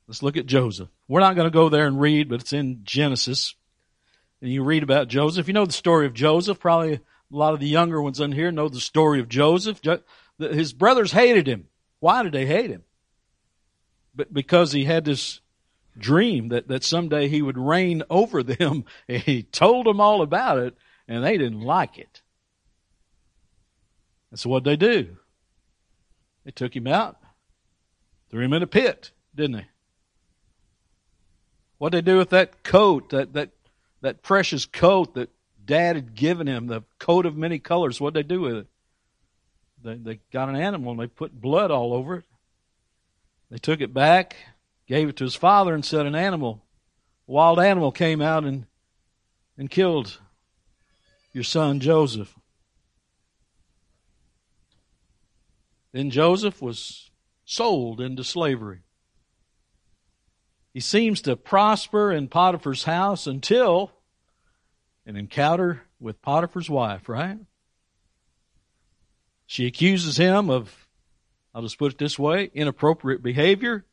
Let's 0.07 0.23
look 0.23 0.37
at 0.37 0.45
Joseph. 0.45 0.91
We're 1.11 1.19
not 1.19 1.35
going 1.35 1.49
to 1.49 1.51
go 1.51 1.69
there 1.69 1.89
and 1.89 2.01
read, 2.01 2.29
but 2.29 2.41
it's 2.41 2.53
in 2.53 2.83
Genesis. 2.85 3.57
And 4.41 4.53
you 4.53 4.63
read 4.63 4.85
about 4.85 5.09
Joseph. 5.09 5.49
You 5.49 5.55
know 5.55 5.67
the 5.67 5.73
story 5.73 6.07
of 6.07 6.15
Joseph. 6.15 6.61
Probably 6.61 6.95
a 6.95 7.01
lot 7.31 7.53
of 7.53 7.59
the 7.59 7.67
younger 7.67 8.01
ones 8.01 8.21
in 8.21 8.31
here 8.31 8.53
know 8.53 8.69
the 8.69 8.79
story 8.79 9.19
of 9.19 9.29
Joseph. 9.29 9.81
His 10.39 10.73
brothers 10.73 11.11
hated 11.11 11.49
him. 11.49 11.67
Why 11.99 12.23
did 12.23 12.31
they 12.31 12.47
hate 12.47 12.71
him? 12.71 12.85
But 14.15 14.33
because 14.33 14.71
he 14.71 14.85
had 14.85 15.05
this 15.05 15.41
dream 15.99 16.51
that, 16.51 16.69
that 16.69 16.85
someday 16.85 17.27
he 17.27 17.43
would 17.43 17.59
reign 17.59 18.05
over 18.09 18.45
them. 18.45 18.85
and 19.09 19.21
He 19.21 19.43
told 19.43 19.87
them 19.87 20.01
all 20.01 20.23
about 20.23 20.59
it, 20.59 20.77
and 21.09 21.25
they 21.25 21.37
didn't 21.37 21.63
like 21.63 21.99
it. 21.99 22.23
And 24.31 24.39
so 24.39 24.49
what 24.49 24.63
they 24.63 24.77
do? 24.77 25.17
They 26.45 26.53
took 26.53 26.77
him 26.77 26.87
out, 26.87 27.17
threw 28.31 28.45
him 28.45 28.53
in 28.53 28.63
a 28.63 28.69
pit, 28.69 29.11
didn't 29.35 29.57
they? 29.57 29.67
What 31.81 31.93
they 31.93 32.03
do 32.03 32.19
with 32.19 32.29
that 32.29 32.63
coat, 32.63 33.09
that, 33.09 33.33
that, 33.33 33.49
that 34.03 34.23
precious 34.23 34.67
coat 34.67 35.15
that 35.15 35.31
dad 35.65 35.97
had 35.97 36.15
given 36.15 36.47
him, 36.47 36.67
the 36.67 36.83
coat 36.99 37.25
of 37.25 37.39
many 37.39 37.59
colors. 37.59 37.99
What'd 37.99 38.13
they 38.13 38.23
do 38.23 38.43
with 38.43 38.57
it? 38.59 38.67
They, 39.83 39.95
they 39.95 40.21
got 40.31 40.51
an 40.51 40.57
animal 40.57 40.93
and 40.93 41.01
they 41.01 41.07
put 41.07 41.41
blood 41.41 41.71
all 41.71 41.95
over 41.95 42.17
it. 42.17 42.25
They 43.51 43.57
took 43.57 43.81
it 43.81 43.95
back, 43.95 44.37
gave 44.87 45.09
it 45.09 45.17
to 45.17 45.25
his 45.25 45.35
father, 45.35 45.73
and 45.73 45.83
said 45.83 46.05
an 46.05 46.15
animal, 46.15 46.61
a 47.27 47.33
wild 47.33 47.59
animal 47.59 47.93
came 47.93 48.21
out 48.21 48.45
and, 48.45 48.67
and 49.57 49.71
killed 49.71 50.19
your 51.33 51.45
son 51.45 51.81
Joseph. 51.81 52.39
Then 55.93 56.11
Joseph 56.11 56.61
was 56.61 57.09
sold 57.47 58.03
into 58.03 58.23
slavery. 58.23 58.81
He 60.73 60.81
seems 60.81 61.23
to 61.23 61.37
prosper 61.37 62.13
in 62.13 62.29
Potiphar's 62.29 62.85
house 62.85 63.27
until 63.27 63.91
an 65.05 65.17
encounter 65.17 65.83
with 65.99 66.23
Potiphar's 66.23 66.71
wife, 66.71 67.09
right? 67.09 67.39
She 69.47 69.67
accuses 69.67 70.17
him 70.17 70.49
of, 70.49 70.87
I'll 71.53 71.63
just 71.63 71.79
put 71.79 71.93
it 71.93 71.99
this 71.99 72.19
way, 72.19 72.51
inappropriate 72.55 73.23
behavior. 73.23 73.85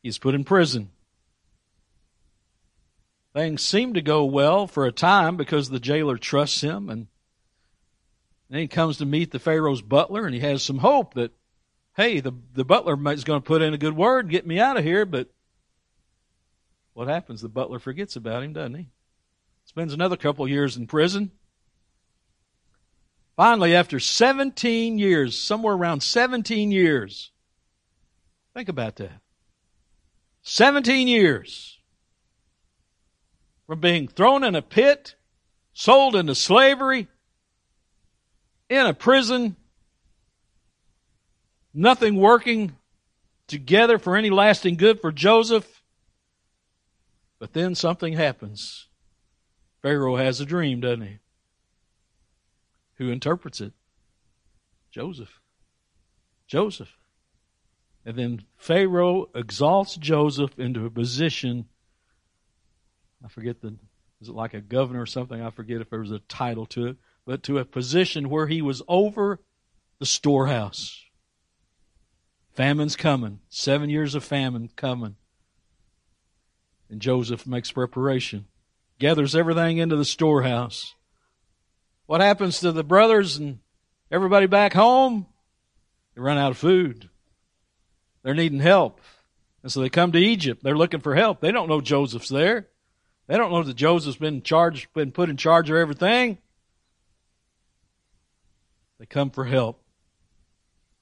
He's 0.00 0.18
put 0.18 0.34
in 0.34 0.44
prison. 0.44 0.90
Things 3.32 3.62
seem 3.62 3.94
to 3.94 4.02
go 4.02 4.24
well 4.24 4.68
for 4.68 4.86
a 4.86 4.92
time 4.92 5.36
because 5.36 5.68
the 5.68 5.80
jailer 5.80 6.16
trusts 6.16 6.60
him 6.60 6.88
and 6.88 7.08
then 8.48 8.60
he 8.60 8.68
comes 8.68 8.98
to 8.98 9.06
meet 9.06 9.32
the 9.32 9.40
Pharaoh's 9.40 9.82
butler 9.82 10.24
and 10.24 10.34
he 10.34 10.40
has 10.40 10.62
some 10.62 10.78
hope 10.78 11.14
that, 11.14 11.32
hey, 11.96 12.20
the, 12.20 12.32
the 12.54 12.64
butler 12.64 12.98
is 13.12 13.24
going 13.24 13.40
to 13.40 13.46
put 13.46 13.62
in 13.62 13.74
a 13.74 13.78
good 13.78 13.96
word 13.96 14.28
get 14.28 14.46
me 14.46 14.58
out 14.58 14.76
of 14.76 14.84
here, 14.84 15.04
but 15.06 15.28
what 16.92 17.08
happens? 17.08 17.40
The 17.40 17.48
butler 17.48 17.78
forgets 17.78 18.16
about 18.16 18.42
him, 18.42 18.52
doesn't 18.52 18.74
he? 18.74 18.88
Spends 19.64 19.92
another 19.92 20.16
couple 20.16 20.44
of 20.44 20.50
years 20.50 20.76
in 20.76 20.86
prison. 20.86 21.30
Finally, 23.36 23.74
after 23.74 23.98
17 23.98 24.98
years, 24.98 25.36
somewhere 25.36 25.74
around 25.74 26.02
17 26.02 26.70
years, 26.70 27.32
think 28.54 28.68
about 28.68 28.96
that. 28.96 29.20
17 30.42 31.08
years 31.08 31.78
from 33.66 33.80
being 33.80 34.06
thrown 34.06 34.44
in 34.44 34.54
a 34.54 34.62
pit, 34.62 35.16
sold 35.72 36.14
into 36.14 36.34
slavery, 36.34 37.08
in 38.68 38.86
a 38.86 38.94
prison, 38.94 39.56
nothing 41.74 42.16
working 42.16 42.76
together 43.46 43.98
for 43.98 44.16
any 44.16 44.30
lasting 44.30 44.76
good 44.76 45.00
for 45.00 45.12
Joseph. 45.12 45.82
But 47.38 47.52
then 47.52 47.74
something 47.74 48.14
happens. 48.14 48.88
Pharaoh 49.82 50.16
has 50.16 50.40
a 50.40 50.46
dream, 50.46 50.80
doesn't 50.80 51.02
he? 51.02 51.18
Who 52.94 53.10
interprets 53.10 53.60
it? 53.60 53.72
Joseph. 54.90 55.40
Joseph. 56.46 56.96
And 58.06 58.16
then 58.16 58.44
Pharaoh 58.56 59.28
exalts 59.34 59.96
Joseph 59.96 60.58
into 60.58 60.86
a 60.86 60.90
position. 60.90 61.66
I 63.24 63.28
forget 63.28 63.60
the, 63.60 63.76
is 64.20 64.28
it 64.28 64.34
like 64.34 64.54
a 64.54 64.60
governor 64.60 65.02
or 65.02 65.06
something? 65.06 65.42
I 65.42 65.50
forget 65.50 65.80
if 65.80 65.90
there 65.90 66.00
was 66.00 66.12
a 66.12 66.20
title 66.20 66.66
to 66.66 66.86
it 66.86 66.96
but 67.26 67.42
to 67.44 67.58
a 67.58 67.64
position 67.64 68.28
where 68.28 68.46
he 68.46 68.62
was 68.62 68.82
over 68.88 69.40
the 69.98 70.06
storehouse. 70.06 71.03
Famine's 72.54 72.96
coming. 72.96 73.40
Seven 73.48 73.90
years 73.90 74.14
of 74.14 74.24
famine 74.24 74.70
coming. 74.76 75.16
And 76.88 77.00
Joseph 77.00 77.46
makes 77.46 77.72
preparation, 77.72 78.46
gathers 78.98 79.34
everything 79.34 79.78
into 79.78 79.96
the 79.96 80.04
storehouse. 80.04 80.94
What 82.06 82.20
happens 82.20 82.60
to 82.60 82.72
the 82.72 82.84
brothers 82.84 83.36
and 83.36 83.58
everybody 84.10 84.46
back 84.46 84.72
home? 84.72 85.26
They 86.14 86.20
run 86.20 86.38
out 86.38 86.52
of 86.52 86.58
food. 86.58 87.08
They're 88.22 88.34
needing 88.34 88.60
help. 88.60 89.00
And 89.62 89.72
so 89.72 89.80
they 89.80 89.88
come 89.88 90.12
to 90.12 90.18
Egypt. 90.18 90.62
They're 90.62 90.76
looking 90.76 91.00
for 91.00 91.14
help. 91.14 91.40
They 91.40 91.50
don't 91.50 91.68
know 91.68 91.80
Joseph's 91.80 92.28
there. 92.28 92.68
They 93.26 93.36
don't 93.36 93.50
know 93.50 93.62
that 93.62 93.74
Joseph's 93.74 94.18
been 94.18 94.42
charged, 94.42 94.92
been 94.92 95.10
put 95.10 95.30
in 95.30 95.36
charge 95.36 95.70
of 95.70 95.76
everything. 95.76 96.38
They 98.98 99.06
come 99.06 99.30
for 99.30 99.46
help. 99.46 99.82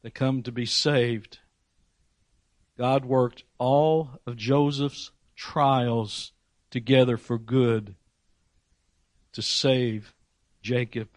They 0.03 0.11
come 0.11 0.43
to 0.45 0.53
be 0.53 0.67
saved. 0.67 1.41
God 2.79 3.05
worked 3.05 3.45
all 3.59 4.11
of 4.27 4.37
Joseph's 4.37 5.11
trials 5.37 6.33
together 6.71 7.17
for 7.17 7.39
good 7.39 7.97
to 9.33 9.43
save 9.43 10.15
Jacob 10.63 11.09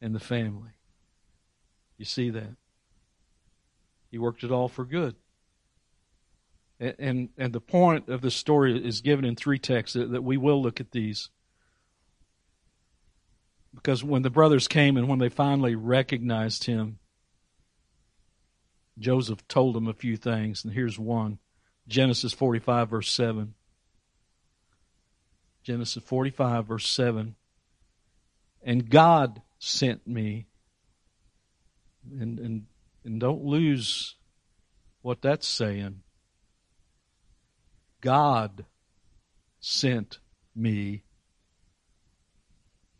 and 0.00 0.14
the 0.14 0.20
family. 0.20 0.70
You 1.98 2.04
see 2.04 2.30
that? 2.30 2.56
He 4.10 4.18
worked 4.18 4.44
it 4.44 4.50
all 4.50 4.68
for 4.68 4.84
good. 4.84 5.16
And, 6.78 6.94
and, 6.98 7.28
and 7.36 7.52
the 7.52 7.60
point 7.60 8.08
of 8.08 8.20
the 8.20 8.30
story 8.30 8.76
is 8.86 9.00
given 9.00 9.24
in 9.24 9.36
three 9.36 9.58
texts 9.58 9.94
that, 9.94 10.12
that 10.12 10.24
we 10.24 10.36
will 10.36 10.62
look 10.62 10.80
at 10.80 10.92
these. 10.92 11.30
Because 13.74 14.02
when 14.02 14.22
the 14.22 14.30
brothers 14.30 14.68
came 14.68 14.96
and 14.96 15.08
when 15.08 15.18
they 15.18 15.28
finally 15.28 15.74
recognized 15.74 16.64
him, 16.64 16.98
Joseph 18.98 19.46
told 19.48 19.74
them 19.74 19.88
a 19.88 19.92
few 19.92 20.16
things, 20.16 20.64
and 20.64 20.72
here's 20.72 20.98
one 20.98 21.38
Genesis 21.88 22.32
45, 22.32 22.90
verse 22.90 23.10
7. 23.10 23.54
Genesis 25.62 26.02
45, 26.02 26.66
verse 26.66 26.88
7. 26.88 27.34
And 28.62 28.88
God 28.88 29.42
sent 29.58 30.06
me. 30.06 30.46
And, 32.10 32.38
and, 32.38 32.66
and 33.04 33.20
don't 33.20 33.44
lose 33.44 34.14
what 35.02 35.22
that's 35.22 35.46
saying. 35.46 36.02
God 38.00 38.64
sent 39.60 40.18
me 40.54 41.02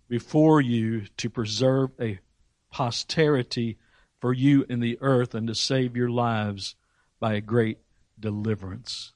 before 0.09 0.61
you 0.61 1.03
to 1.17 1.31
preserve 1.31 1.91
a 2.01 2.19
posterity 2.73 3.79
for 4.21 4.33
you 4.33 4.65
in 4.69 4.81
the 4.81 4.99
earth 5.01 5.35
and 5.35 5.47
to 5.49 5.55
save 5.55 5.97
your 5.97 6.11
lives 6.11 6.75
by 7.21 7.35
a 7.35 7.41
great 7.41 7.79
deliverance. 8.19 9.13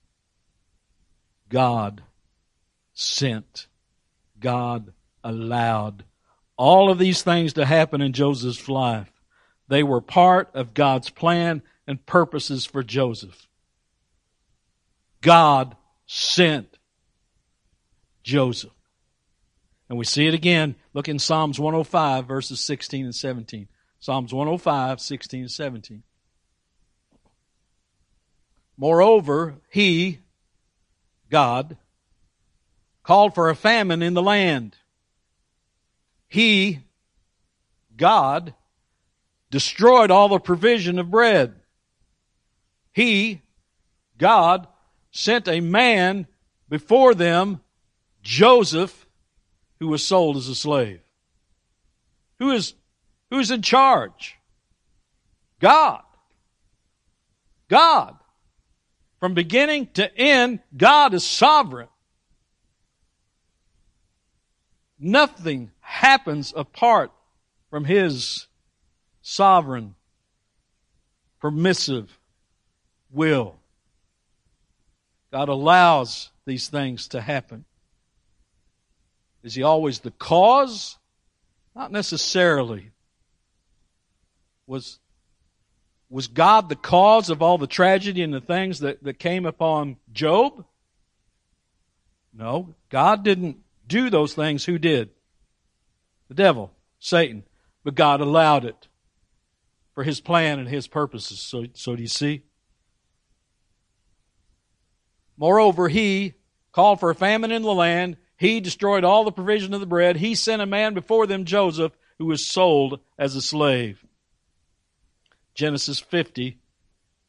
God 1.48 2.02
sent, 2.92 3.66
God 4.38 4.92
allowed 5.24 6.04
all 6.56 6.90
of 6.90 6.98
these 6.98 7.22
things 7.22 7.54
to 7.54 7.64
happen 7.64 8.00
in 8.00 8.12
Joseph's 8.12 8.68
life. 8.68 9.10
They 9.68 9.82
were 9.82 10.00
part 10.00 10.50
of 10.54 10.74
God's 10.74 11.10
plan 11.10 11.62
and 11.86 12.04
purposes 12.04 12.66
for 12.66 12.82
Joseph. 12.82 13.48
God 15.20 15.76
sent 16.06 16.78
Joseph. 18.22 18.72
And 19.88 19.98
we 19.98 20.04
see 20.04 20.26
it 20.26 20.34
again. 20.34 20.76
Look 20.94 21.08
in 21.08 21.18
Psalms 21.18 21.58
105, 21.58 22.26
verses 22.26 22.60
16 22.60 23.06
and 23.06 23.14
17. 23.14 23.68
Psalms 24.00 24.32
105, 24.32 24.98
16 24.98 25.40
and 25.42 25.50
17. 25.50 26.02
Moreover, 28.78 29.56
he, 29.68 30.20
God, 31.30 31.76
called 33.02 33.34
for 33.34 33.50
a 33.50 33.54
famine 33.54 34.02
in 34.02 34.14
the 34.14 34.22
land. 34.22 34.76
He, 36.28 36.80
God, 37.94 38.54
destroyed 39.50 40.10
all 40.10 40.28
the 40.28 40.38
provision 40.38 40.98
of 40.98 41.10
bread. 41.10 41.54
He, 42.92 43.42
God, 44.16 44.66
sent 45.10 45.46
a 45.46 45.60
man 45.60 46.26
before 46.70 47.14
them, 47.14 47.60
Joseph, 48.22 49.06
who 49.78 49.88
was 49.88 50.02
sold 50.02 50.38
as 50.38 50.48
a 50.48 50.54
slave. 50.54 51.00
Who 52.38 52.52
is, 52.52 52.72
who's 53.30 53.50
in 53.50 53.62
charge? 53.62 54.36
God. 55.60 56.02
God. 57.68 58.16
From 59.18 59.34
beginning 59.34 59.88
to 59.94 60.16
end, 60.16 60.60
God 60.76 61.14
is 61.14 61.24
sovereign. 61.24 61.88
Nothing 64.98 65.70
happens 65.80 66.52
apart 66.54 67.10
from 67.70 67.84
His 67.84 68.48
sovereign, 69.22 69.94
permissive 71.40 72.18
will. 73.10 73.56
God 75.32 75.48
allows 75.48 76.30
these 76.44 76.68
things 76.68 77.08
to 77.08 77.20
happen. 77.20 77.64
Is 79.42 79.54
he 79.54 79.62
always 79.62 80.00
the 80.00 80.10
cause? 80.10 80.98
Not 81.74 81.92
necessarily. 81.92 82.90
Was, 84.70 85.00
was 86.08 86.28
God 86.28 86.68
the 86.68 86.76
cause 86.76 87.28
of 87.28 87.42
all 87.42 87.58
the 87.58 87.66
tragedy 87.66 88.22
and 88.22 88.32
the 88.32 88.40
things 88.40 88.78
that, 88.78 89.02
that 89.02 89.18
came 89.18 89.44
upon 89.44 89.96
Job? 90.12 90.64
No, 92.32 92.76
God 92.88 93.24
didn't 93.24 93.56
do 93.84 94.10
those 94.10 94.32
things, 94.32 94.64
who 94.64 94.78
did? 94.78 95.10
The 96.28 96.34
devil, 96.34 96.70
Satan. 97.00 97.42
But 97.82 97.96
God 97.96 98.20
allowed 98.20 98.64
it 98.64 98.86
for 99.92 100.04
his 100.04 100.20
plan 100.20 100.60
and 100.60 100.68
his 100.68 100.86
purposes. 100.86 101.40
So, 101.40 101.64
so 101.74 101.96
do 101.96 102.02
you 102.02 102.06
see? 102.06 102.44
Moreover, 105.36 105.88
he 105.88 106.34
called 106.70 107.00
for 107.00 107.10
a 107.10 107.14
famine 107.16 107.50
in 107.50 107.62
the 107.62 107.74
land. 107.74 108.18
He 108.36 108.60
destroyed 108.60 109.02
all 109.02 109.24
the 109.24 109.32
provision 109.32 109.74
of 109.74 109.80
the 109.80 109.86
bread. 109.86 110.18
He 110.18 110.36
sent 110.36 110.62
a 110.62 110.66
man 110.66 110.94
before 110.94 111.26
them, 111.26 111.44
Joseph, 111.44 111.90
who 112.18 112.26
was 112.26 112.46
sold 112.46 113.00
as 113.18 113.34
a 113.34 113.42
slave. 113.42 114.04
Genesis 115.54 115.98
50, 116.00 116.58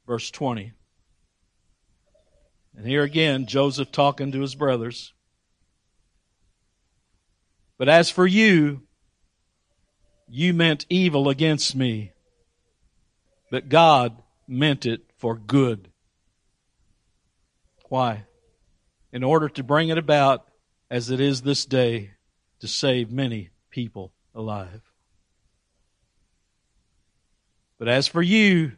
verse 0.08 0.32
20. 0.32 0.74
And 2.78 2.88
here 2.88 3.04
again, 3.04 3.46
Joseph 3.46 3.92
talking 3.92 4.32
to 4.32 4.42
his 4.42 4.56
brothers. 4.56 5.14
But 7.78 7.90
as 7.90 8.10
for 8.10 8.28
you, 8.28 8.84
you 10.30 10.54
meant 10.54 10.86
evil 10.90 11.30
against 11.30 11.76
me, 11.76 12.14
but 13.50 13.70
God 13.70 14.22
meant 14.48 14.86
it 14.86 15.02
for 15.18 15.36
good. 15.36 15.90
Why? 17.90 18.26
In 19.12 19.24
order 19.24 19.50
to 19.50 19.64
bring 19.64 19.90
it 19.90 19.98
about 19.98 20.48
as 20.90 21.10
it 21.10 21.20
is 21.20 21.42
this 21.42 21.66
day 21.66 22.12
to 22.60 22.68
save 22.68 23.12
many 23.12 23.50
people 23.70 24.14
alive. 24.34 24.91
But 27.82 27.88
as 27.88 28.08
for 28.08 28.22
you, 28.22 28.74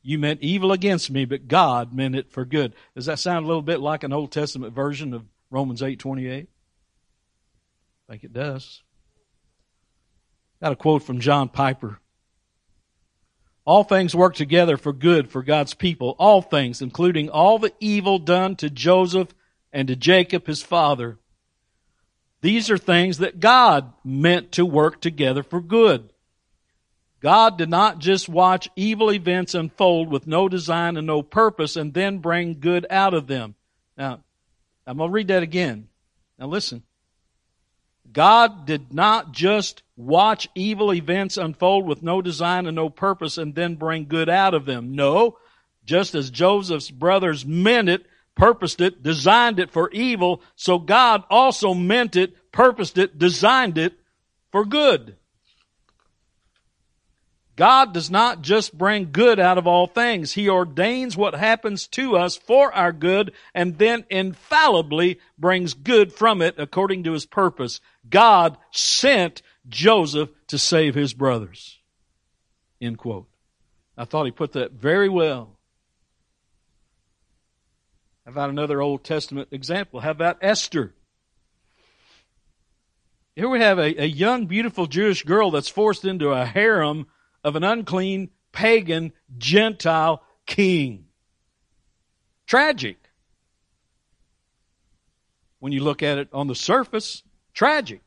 you 0.00 0.18
meant 0.18 0.40
evil 0.40 0.72
against 0.72 1.10
me, 1.10 1.26
but 1.26 1.46
God 1.46 1.92
meant 1.92 2.14
it 2.14 2.30
for 2.30 2.46
good. 2.46 2.72
Does 2.94 3.04
that 3.04 3.18
sound 3.18 3.44
a 3.44 3.46
little 3.46 3.60
bit 3.60 3.80
like 3.80 4.02
an 4.02 4.14
Old 4.14 4.32
Testament 4.32 4.72
version 4.72 5.12
of 5.12 5.26
Romans 5.50 5.82
8:28? 5.82 6.48
I 8.08 8.12
think 8.12 8.24
it 8.24 8.32
does. 8.32 8.82
Got 10.62 10.72
a 10.72 10.76
quote 10.76 11.02
from 11.02 11.20
John 11.20 11.50
Piper. 11.50 12.00
All 13.66 13.84
things 13.84 14.14
work 14.14 14.34
together 14.34 14.78
for 14.78 14.94
good 14.94 15.30
for 15.30 15.42
God's 15.42 15.74
people. 15.74 16.16
All 16.18 16.40
things, 16.40 16.80
including 16.80 17.28
all 17.28 17.58
the 17.58 17.74
evil 17.78 18.18
done 18.18 18.56
to 18.56 18.70
Joseph 18.70 19.34
and 19.70 19.86
to 19.88 19.96
Jacob, 19.96 20.46
his 20.46 20.62
father. 20.62 21.18
These 22.40 22.70
are 22.70 22.78
things 22.78 23.18
that 23.18 23.38
God 23.38 23.92
meant 24.02 24.50
to 24.52 24.64
work 24.64 25.02
together 25.02 25.42
for 25.42 25.60
good. 25.60 26.10
God 27.26 27.58
did 27.58 27.68
not 27.68 27.98
just 27.98 28.28
watch 28.28 28.68
evil 28.76 29.10
events 29.10 29.56
unfold 29.56 30.12
with 30.12 30.28
no 30.28 30.48
design 30.48 30.96
and 30.96 31.08
no 31.08 31.24
purpose 31.24 31.74
and 31.74 31.92
then 31.92 32.18
bring 32.18 32.60
good 32.60 32.86
out 32.88 33.14
of 33.14 33.26
them. 33.26 33.56
Now, 33.98 34.20
I'm 34.86 34.98
going 34.98 35.10
to 35.10 35.12
read 35.12 35.26
that 35.26 35.42
again. 35.42 35.88
Now 36.38 36.46
listen. 36.46 36.84
God 38.12 38.64
did 38.64 38.94
not 38.94 39.32
just 39.32 39.82
watch 39.96 40.48
evil 40.54 40.94
events 40.94 41.36
unfold 41.36 41.84
with 41.84 42.00
no 42.00 42.22
design 42.22 42.64
and 42.66 42.76
no 42.76 42.90
purpose 42.90 43.38
and 43.38 43.56
then 43.56 43.74
bring 43.74 44.06
good 44.06 44.28
out 44.28 44.54
of 44.54 44.64
them. 44.64 44.94
No, 44.94 45.36
just 45.84 46.14
as 46.14 46.30
Joseph's 46.30 46.92
brothers 46.92 47.44
meant 47.44 47.88
it, 47.88 48.06
purposed 48.36 48.80
it, 48.80 49.02
designed 49.02 49.58
it 49.58 49.72
for 49.72 49.90
evil, 49.90 50.42
so 50.54 50.78
God 50.78 51.24
also 51.28 51.74
meant 51.74 52.14
it, 52.14 52.52
purposed 52.52 52.96
it, 52.98 53.18
designed 53.18 53.78
it 53.78 53.94
for 54.52 54.64
good. 54.64 55.16
God 57.56 57.94
does 57.94 58.10
not 58.10 58.42
just 58.42 58.76
bring 58.76 59.12
good 59.12 59.40
out 59.40 59.56
of 59.56 59.66
all 59.66 59.86
things. 59.86 60.32
He 60.32 60.48
ordains 60.48 61.16
what 61.16 61.34
happens 61.34 61.86
to 61.88 62.16
us 62.16 62.36
for 62.36 62.70
our 62.72 62.92
good 62.92 63.32
and 63.54 63.78
then 63.78 64.04
infallibly 64.10 65.18
brings 65.38 65.72
good 65.72 66.12
from 66.12 66.42
it 66.42 66.56
according 66.58 67.04
to 67.04 67.12
his 67.12 67.24
purpose. 67.24 67.80
God 68.08 68.58
sent 68.72 69.40
Joseph 69.66 70.28
to 70.48 70.58
save 70.58 70.94
his 70.94 71.14
brothers. 71.14 71.78
End 72.78 72.98
quote. 72.98 73.26
I 73.96 74.04
thought 74.04 74.26
he 74.26 74.32
put 74.32 74.52
that 74.52 74.72
very 74.72 75.08
well. 75.08 75.56
How 78.26 78.32
about 78.32 78.50
another 78.50 78.82
Old 78.82 79.02
Testament 79.02 79.48
example? 79.50 80.00
How 80.00 80.10
about 80.10 80.38
Esther? 80.42 80.92
Here 83.34 83.48
we 83.48 83.60
have 83.60 83.78
a, 83.78 84.02
a 84.02 84.06
young, 84.06 84.44
beautiful 84.44 84.86
Jewish 84.86 85.22
girl 85.22 85.50
that's 85.50 85.68
forced 85.68 86.04
into 86.04 86.30
a 86.30 86.44
harem 86.44 87.06
of 87.46 87.54
an 87.54 87.62
unclean, 87.62 88.28
pagan, 88.50 89.12
Gentile 89.38 90.20
king. 90.46 91.06
Tragic. 92.44 92.96
When 95.60 95.70
you 95.70 95.84
look 95.84 96.02
at 96.02 96.18
it 96.18 96.28
on 96.32 96.48
the 96.48 96.56
surface, 96.56 97.22
tragic. 97.54 98.00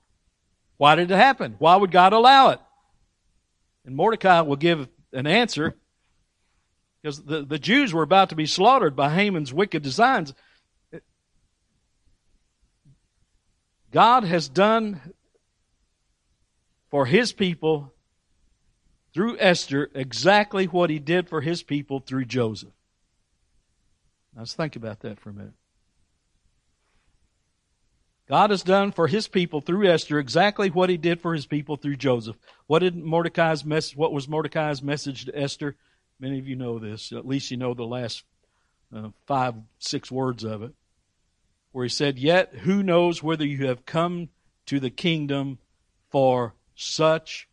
Why 0.75 0.95
did 0.95 1.09
it 1.09 1.15
happen? 1.15 1.55
Why 1.57 1.77
would 1.77 1.89
God 1.89 2.11
allow 2.11 2.49
it? 2.49 2.59
And 3.85 3.95
Mordecai 3.95 4.41
will 4.41 4.57
give 4.57 4.89
an 5.13 5.25
answer 5.25 5.73
because 7.01 7.23
the, 7.23 7.45
the 7.45 7.59
Jews 7.59 7.93
were 7.93 8.03
about 8.03 8.29
to 8.29 8.35
be 8.35 8.45
slaughtered 8.45 8.93
by 8.93 9.09
Haman's 9.09 9.53
wicked 9.53 9.83
designs. 9.83 10.33
God 13.89 14.25
has 14.25 14.49
done 14.49 15.13
for 16.91 17.05
his 17.05 17.31
people 17.31 17.93
through 19.13 19.37
Esther 19.39 19.89
exactly 19.93 20.65
what 20.65 20.89
he 20.89 20.99
did 20.99 21.27
for 21.29 21.41
his 21.41 21.63
people 21.63 21.99
through 21.99 22.25
Joseph. 22.25 22.73
Now 24.35 24.41
let's 24.41 24.53
think 24.53 24.75
about 24.75 25.01
that 25.01 25.19
for 25.19 25.29
a 25.29 25.33
minute. 25.33 25.53
God 28.27 28.51
has 28.51 28.61
done 28.61 28.91
for 28.91 29.07
his 29.07 29.27
people 29.27 29.59
through 29.59 29.87
Esther 29.87 30.19
exactly 30.19 30.69
what 30.69 30.91
he 30.91 30.97
did 30.97 31.19
for 31.19 31.33
his 31.33 31.47
people 31.47 31.77
through 31.77 31.95
Joseph. 31.95 32.35
What 32.67 32.79
did 32.79 32.95
Mordecai's 32.95 33.65
message, 33.65 33.97
what 33.97 34.13
was 34.13 34.27
Mordecai's 34.27 34.83
message 34.83 35.25
to 35.25 35.37
Esther? 35.37 35.75
Many 36.19 36.37
of 36.37 36.47
you 36.47 36.55
know 36.55 36.77
this. 36.77 37.11
At 37.11 37.27
least 37.27 37.49
you 37.49 37.57
know 37.57 37.73
the 37.73 37.85
last 37.85 38.23
uh, 38.95 39.09
five, 39.25 39.55
six 39.79 40.11
words 40.11 40.43
of 40.43 40.61
it. 40.61 40.73
Where 41.71 41.85
he 41.85 41.89
said, 41.89 42.19
Yet 42.19 42.53
who 42.53 42.83
knows 42.83 43.23
whether 43.23 43.45
you 43.45 43.65
have 43.65 43.87
come 43.87 44.29
to 44.67 44.79
the 44.79 44.91
kingdom 44.91 45.57
for 46.11 46.53
such 46.75 47.47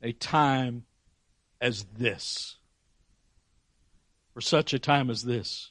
a 0.00 0.12
time 0.12 0.84
as 1.62 1.86
this. 1.96 2.56
For 4.34 4.42
such 4.42 4.74
a 4.74 4.78
time 4.78 5.08
as 5.08 5.22
this. 5.22 5.70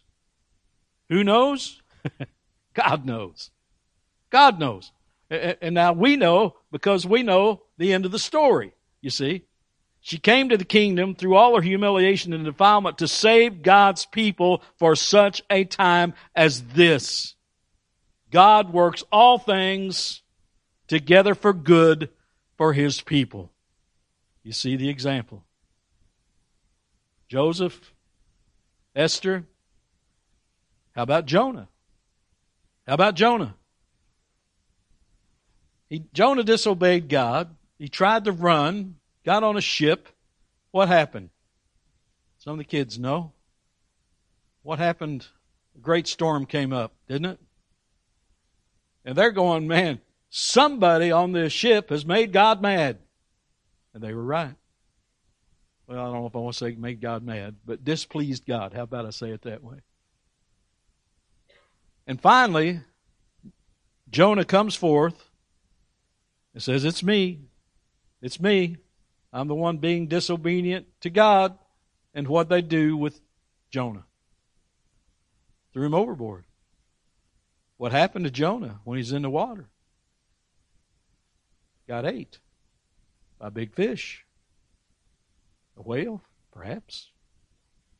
Who 1.09 1.23
knows? 1.23 1.81
God 2.73 3.05
knows. 3.05 3.51
God 4.29 4.59
knows. 4.59 4.91
And 5.29 5.75
now 5.75 5.93
we 5.93 6.15
know 6.15 6.55
because 6.71 7.05
we 7.05 7.21
know 7.23 7.63
the 7.77 7.93
end 7.93 8.05
of 8.05 8.11
the 8.11 8.19
story, 8.19 8.73
you 9.01 9.09
see. 9.09 9.45
She 9.99 10.17
came 10.17 10.49
to 10.49 10.57
the 10.57 10.65
kingdom 10.65 11.13
through 11.13 11.35
all 11.35 11.55
her 11.55 11.61
humiliation 11.61 12.33
and 12.33 12.43
defilement 12.43 12.97
to 12.97 13.07
save 13.07 13.61
God's 13.61 14.05
people 14.05 14.63
for 14.77 14.95
such 14.95 15.43
a 15.49 15.63
time 15.63 16.13
as 16.35 16.63
this. 16.63 17.35
God 18.31 18.73
works 18.73 19.03
all 19.11 19.37
things 19.37 20.21
together 20.87 21.35
for 21.35 21.53
good 21.53 22.09
for 22.57 22.73
his 22.73 23.01
people. 23.01 23.51
You 24.43 24.53
see 24.53 24.75
the 24.75 24.89
example. 24.89 25.43
Joseph, 27.31 27.93
Esther. 28.93 29.45
How 30.93 31.03
about 31.03 31.25
Jonah? 31.25 31.69
How 32.85 32.95
about 32.95 33.15
Jonah? 33.15 33.55
He, 35.89 36.03
Jonah 36.11 36.43
disobeyed 36.43 37.07
God. 37.07 37.55
He 37.79 37.87
tried 37.87 38.25
to 38.25 38.33
run, 38.33 38.95
got 39.23 39.45
on 39.45 39.55
a 39.55 39.61
ship. 39.61 40.09
What 40.71 40.89
happened? 40.89 41.29
Some 42.39 42.51
of 42.51 42.57
the 42.57 42.65
kids 42.65 42.99
know. 42.99 43.31
What 44.61 44.79
happened? 44.79 45.25
A 45.77 45.79
great 45.79 46.07
storm 46.07 46.45
came 46.45 46.73
up, 46.73 46.91
didn't 47.07 47.31
it? 47.31 47.39
And 49.05 49.15
they're 49.15 49.31
going, 49.31 49.69
man, 49.69 50.01
somebody 50.29 51.13
on 51.13 51.31
this 51.31 51.53
ship 51.53 51.91
has 51.91 52.05
made 52.05 52.33
God 52.33 52.61
mad. 52.61 52.97
And 53.93 54.03
they 54.03 54.13
were 54.13 54.21
right 54.21 54.55
well, 55.91 55.99
I 55.99 56.03
don't 56.05 56.21
know 56.21 56.25
if 56.25 56.35
I 56.35 56.39
want 56.39 56.53
to 56.55 56.57
say 56.57 56.71
made 56.71 57.01
God 57.01 57.21
mad, 57.21 57.57
but 57.65 57.83
displeased 57.83 58.45
God. 58.45 58.73
How 58.73 58.83
about 58.83 59.05
I 59.05 59.09
say 59.09 59.31
it 59.31 59.41
that 59.41 59.61
way? 59.61 59.79
And 62.07 62.19
finally, 62.19 62.79
Jonah 64.09 64.45
comes 64.45 64.73
forth 64.73 65.29
and 66.53 66.63
says, 66.63 66.85
It's 66.85 67.03
me. 67.03 67.41
It's 68.21 68.39
me. 68.39 68.77
I'm 69.33 69.49
the 69.49 69.55
one 69.55 69.77
being 69.77 70.07
disobedient 70.07 70.87
to 71.01 71.09
God. 71.09 71.57
And 72.13 72.27
what 72.27 72.47
they 72.47 72.61
do 72.61 72.95
with 72.95 73.19
Jonah? 73.69 74.05
Threw 75.73 75.85
him 75.85 75.93
overboard. 75.93 76.45
What 77.75 77.91
happened 77.91 78.25
to 78.25 78.31
Jonah 78.31 78.79
when 78.85 78.97
he's 78.97 79.11
in 79.11 79.23
the 79.23 79.29
water? 79.29 79.67
Got 81.87 82.05
ate 82.05 82.39
by 83.39 83.49
big 83.49 83.73
fish. 83.73 84.25
A 85.81 85.83
whale, 85.83 86.21
perhaps. 86.51 87.09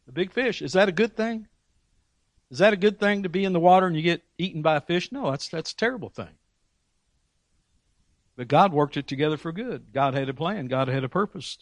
A 0.08 0.12
big 0.12 0.32
fish. 0.32 0.62
Is 0.62 0.74
that 0.74 0.88
a 0.88 0.92
good 0.92 1.18
thing? 1.18 1.48
Is 2.52 2.60
that 2.60 2.74
a 2.74 2.78
good 2.78 3.00
thing 3.00 3.24
to 3.24 3.30
be 3.30 3.44
in 3.44 3.54
the 3.54 3.60
water 3.60 3.88
and 3.88 3.96
you 3.96 4.04
get 4.04 4.24
eaten 4.38 4.62
by 4.62 4.76
a 4.76 4.82
fish? 4.82 5.12
No, 5.12 5.32
that's 5.32 5.48
that's 5.48 5.72
a 5.72 5.76
terrible 5.76 6.10
thing. 6.10 6.36
But 8.36 8.50
God 8.50 8.72
worked 8.72 8.98
it 8.98 9.08
together 9.08 9.38
for 9.38 9.52
good. 9.52 9.94
God 9.94 10.14
had 10.14 10.30
a 10.30 10.34
plan. 10.34 10.68
God 10.68 10.90
had 10.90 11.04
a 11.04 11.10
purpose. 11.10 11.58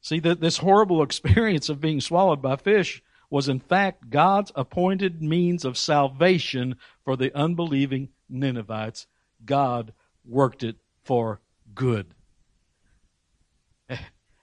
See, 0.00 0.20
that 0.20 0.40
this 0.40 0.58
horrible 0.58 1.02
experience 1.02 1.68
of 1.68 1.80
being 1.80 2.00
swallowed 2.00 2.40
by 2.40 2.54
fish 2.54 3.02
was 3.30 3.48
in 3.48 3.58
fact 3.58 4.10
God's 4.10 4.52
appointed 4.54 5.22
means 5.22 5.64
of 5.64 5.76
salvation 5.76 6.76
for 7.04 7.16
the 7.16 7.34
unbelieving 7.36 8.10
Ninevites. 8.28 9.06
God 9.44 9.92
worked 10.24 10.62
it 10.62 10.76
for 11.02 11.40
good. 11.74 12.14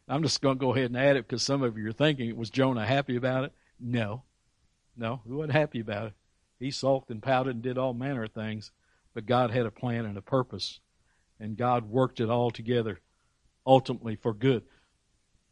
I'm 0.07 0.23
just 0.23 0.41
going 0.41 0.57
to 0.57 0.59
go 0.59 0.73
ahead 0.73 0.85
and 0.85 0.97
add 0.97 1.17
it 1.17 1.27
because 1.27 1.43
some 1.43 1.63
of 1.63 1.77
you 1.77 1.87
are 1.89 1.93
thinking, 1.93 2.35
was 2.35 2.49
Jonah 2.49 2.85
happy 2.85 3.15
about 3.15 3.43
it? 3.43 3.53
No. 3.79 4.23
No, 4.95 5.21
he 5.25 5.31
wasn't 5.31 5.53
happy 5.53 5.79
about 5.79 6.07
it. 6.07 6.13
He 6.59 6.71
sulked 6.71 7.11
and 7.11 7.21
pouted 7.21 7.55
and 7.55 7.63
did 7.63 7.77
all 7.77 7.93
manner 7.93 8.23
of 8.23 8.31
things, 8.31 8.71
but 9.13 9.25
God 9.25 9.51
had 9.51 9.65
a 9.65 9.71
plan 9.71 10.05
and 10.05 10.17
a 10.17 10.21
purpose, 10.23 10.79
and 11.39 11.55
God 11.55 11.89
worked 11.89 12.19
it 12.19 12.29
all 12.29 12.49
together 12.49 12.99
ultimately 13.65 14.15
for 14.15 14.33
good 14.33 14.63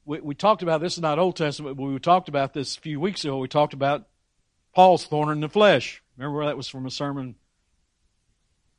we, 0.06 0.22
we 0.22 0.36
talked 0.36 0.64
about 0.64 0.82
this 0.82 0.94
is 0.94 1.02
not 1.02 1.20
Old 1.20 1.36
Testament, 1.36 1.76
but 1.78 1.84
we 1.84 2.00
talked 2.00 2.30
about 2.30 2.54
this 2.54 2.78
a 2.78 2.80
few 2.82 3.00
weeks 3.00 3.24
ago. 3.26 3.38
We 3.38 3.48
talked 3.48 3.74
about 3.74 4.08
Paul's 4.74 5.06
thorn 5.06 5.30
in 5.30 5.42
the 5.42 5.50
flesh. 5.50 6.02
Remember 6.18 6.46
that 6.46 6.58
was 6.58 6.68
from 6.68 6.86
a 6.86 6.92
sermon 6.92 7.36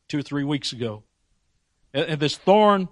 two 0.09 0.21
or 0.21 0.23
three 0.23 0.45
weeks 0.45 0.73
ago. 0.73 1.03
And, 1.93 2.07
and 2.07 2.21
this 2.21 2.37
thorn 2.37 2.89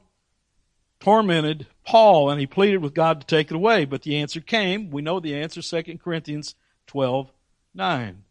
tormented 1.01 1.67
Paul, 1.85 2.31
and 2.31 2.41
he 2.41 2.47
pleaded 2.47 2.79
with 2.79 2.95
God 2.95 3.21
to 3.21 3.27
take 3.27 3.51
it 3.51 3.55
away. 3.55 3.85
But 3.85 4.03
the 4.03 4.17
answer 4.17 4.41
came. 4.41 4.91
We 4.91 5.03
know 5.03 5.21
the 5.21 5.35
answer, 5.35 5.63
2 5.63 5.99
Corinthians 5.99 6.55
12 6.87 7.31
9. 7.75 8.23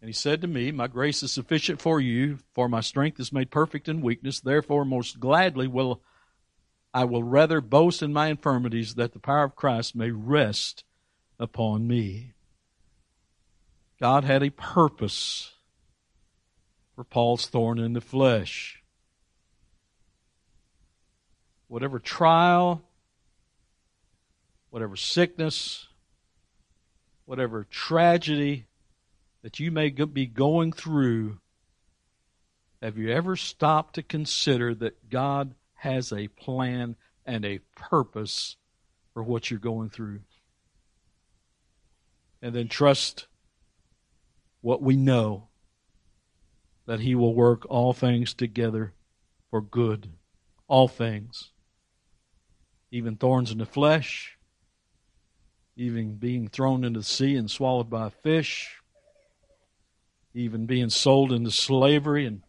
And 0.00 0.08
he 0.08 0.12
said 0.12 0.42
to 0.42 0.46
me, 0.46 0.70
My 0.70 0.86
grace 0.86 1.22
is 1.22 1.32
sufficient 1.32 1.80
for 1.80 1.98
you, 1.98 2.38
for 2.52 2.68
my 2.68 2.80
strength 2.80 3.18
is 3.18 3.32
made 3.32 3.50
perfect 3.50 3.88
in 3.88 4.02
weakness. 4.02 4.38
Therefore, 4.38 4.84
most 4.84 5.18
gladly 5.18 5.66
will 5.66 6.02
I 6.92 7.04
will 7.04 7.24
rather 7.24 7.60
boast 7.60 8.02
in 8.02 8.12
my 8.12 8.28
infirmities 8.28 8.94
that 8.94 9.12
the 9.12 9.18
power 9.18 9.42
of 9.42 9.56
Christ 9.56 9.96
may 9.96 10.12
rest 10.12 10.84
upon 11.40 11.88
me. 11.88 12.34
God 13.98 14.22
had 14.22 14.44
a 14.44 14.50
purpose 14.50 15.54
for 16.94 17.02
Paul's 17.02 17.48
thorn 17.48 17.80
in 17.80 17.94
the 17.94 18.00
flesh. 18.00 18.83
Whatever 21.68 21.98
trial, 21.98 22.82
whatever 24.70 24.96
sickness, 24.96 25.88
whatever 27.24 27.64
tragedy 27.70 28.66
that 29.42 29.60
you 29.60 29.70
may 29.70 29.90
be 29.90 30.26
going 30.26 30.72
through, 30.72 31.38
have 32.82 32.98
you 32.98 33.10
ever 33.10 33.36
stopped 33.36 33.94
to 33.94 34.02
consider 34.02 34.74
that 34.74 35.08
God 35.08 35.54
has 35.74 36.12
a 36.12 36.28
plan 36.28 36.96
and 37.26 37.44
a 37.44 37.60
purpose 37.76 38.56
for 39.12 39.22
what 39.22 39.50
you're 39.50 39.60
going 39.60 39.90
through. 39.90 40.20
And 42.42 42.54
then 42.54 42.68
trust 42.68 43.26
what 44.60 44.82
we 44.82 44.96
know 44.96 45.48
that 46.86 47.00
He 47.00 47.14
will 47.14 47.34
work 47.34 47.64
all 47.68 47.92
things 47.92 48.34
together 48.34 48.92
for 49.50 49.60
good. 49.60 50.10
All 50.66 50.88
things. 50.88 51.50
Even 52.94 53.16
thorns 53.16 53.50
in 53.50 53.58
the 53.58 53.66
flesh, 53.66 54.38
even 55.74 56.14
being 56.14 56.46
thrown 56.46 56.84
into 56.84 57.00
the 57.00 57.04
sea 57.04 57.34
and 57.34 57.50
swallowed 57.50 57.90
by 57.90 58.06
a 58.06 58.10
fish, 58.10 58.80
even 60.32 60.66
being 60.66 60.88
sold 60.88 61.32
into 61.32 61.50
slavery 61.50 62.24
and 62.24 62.42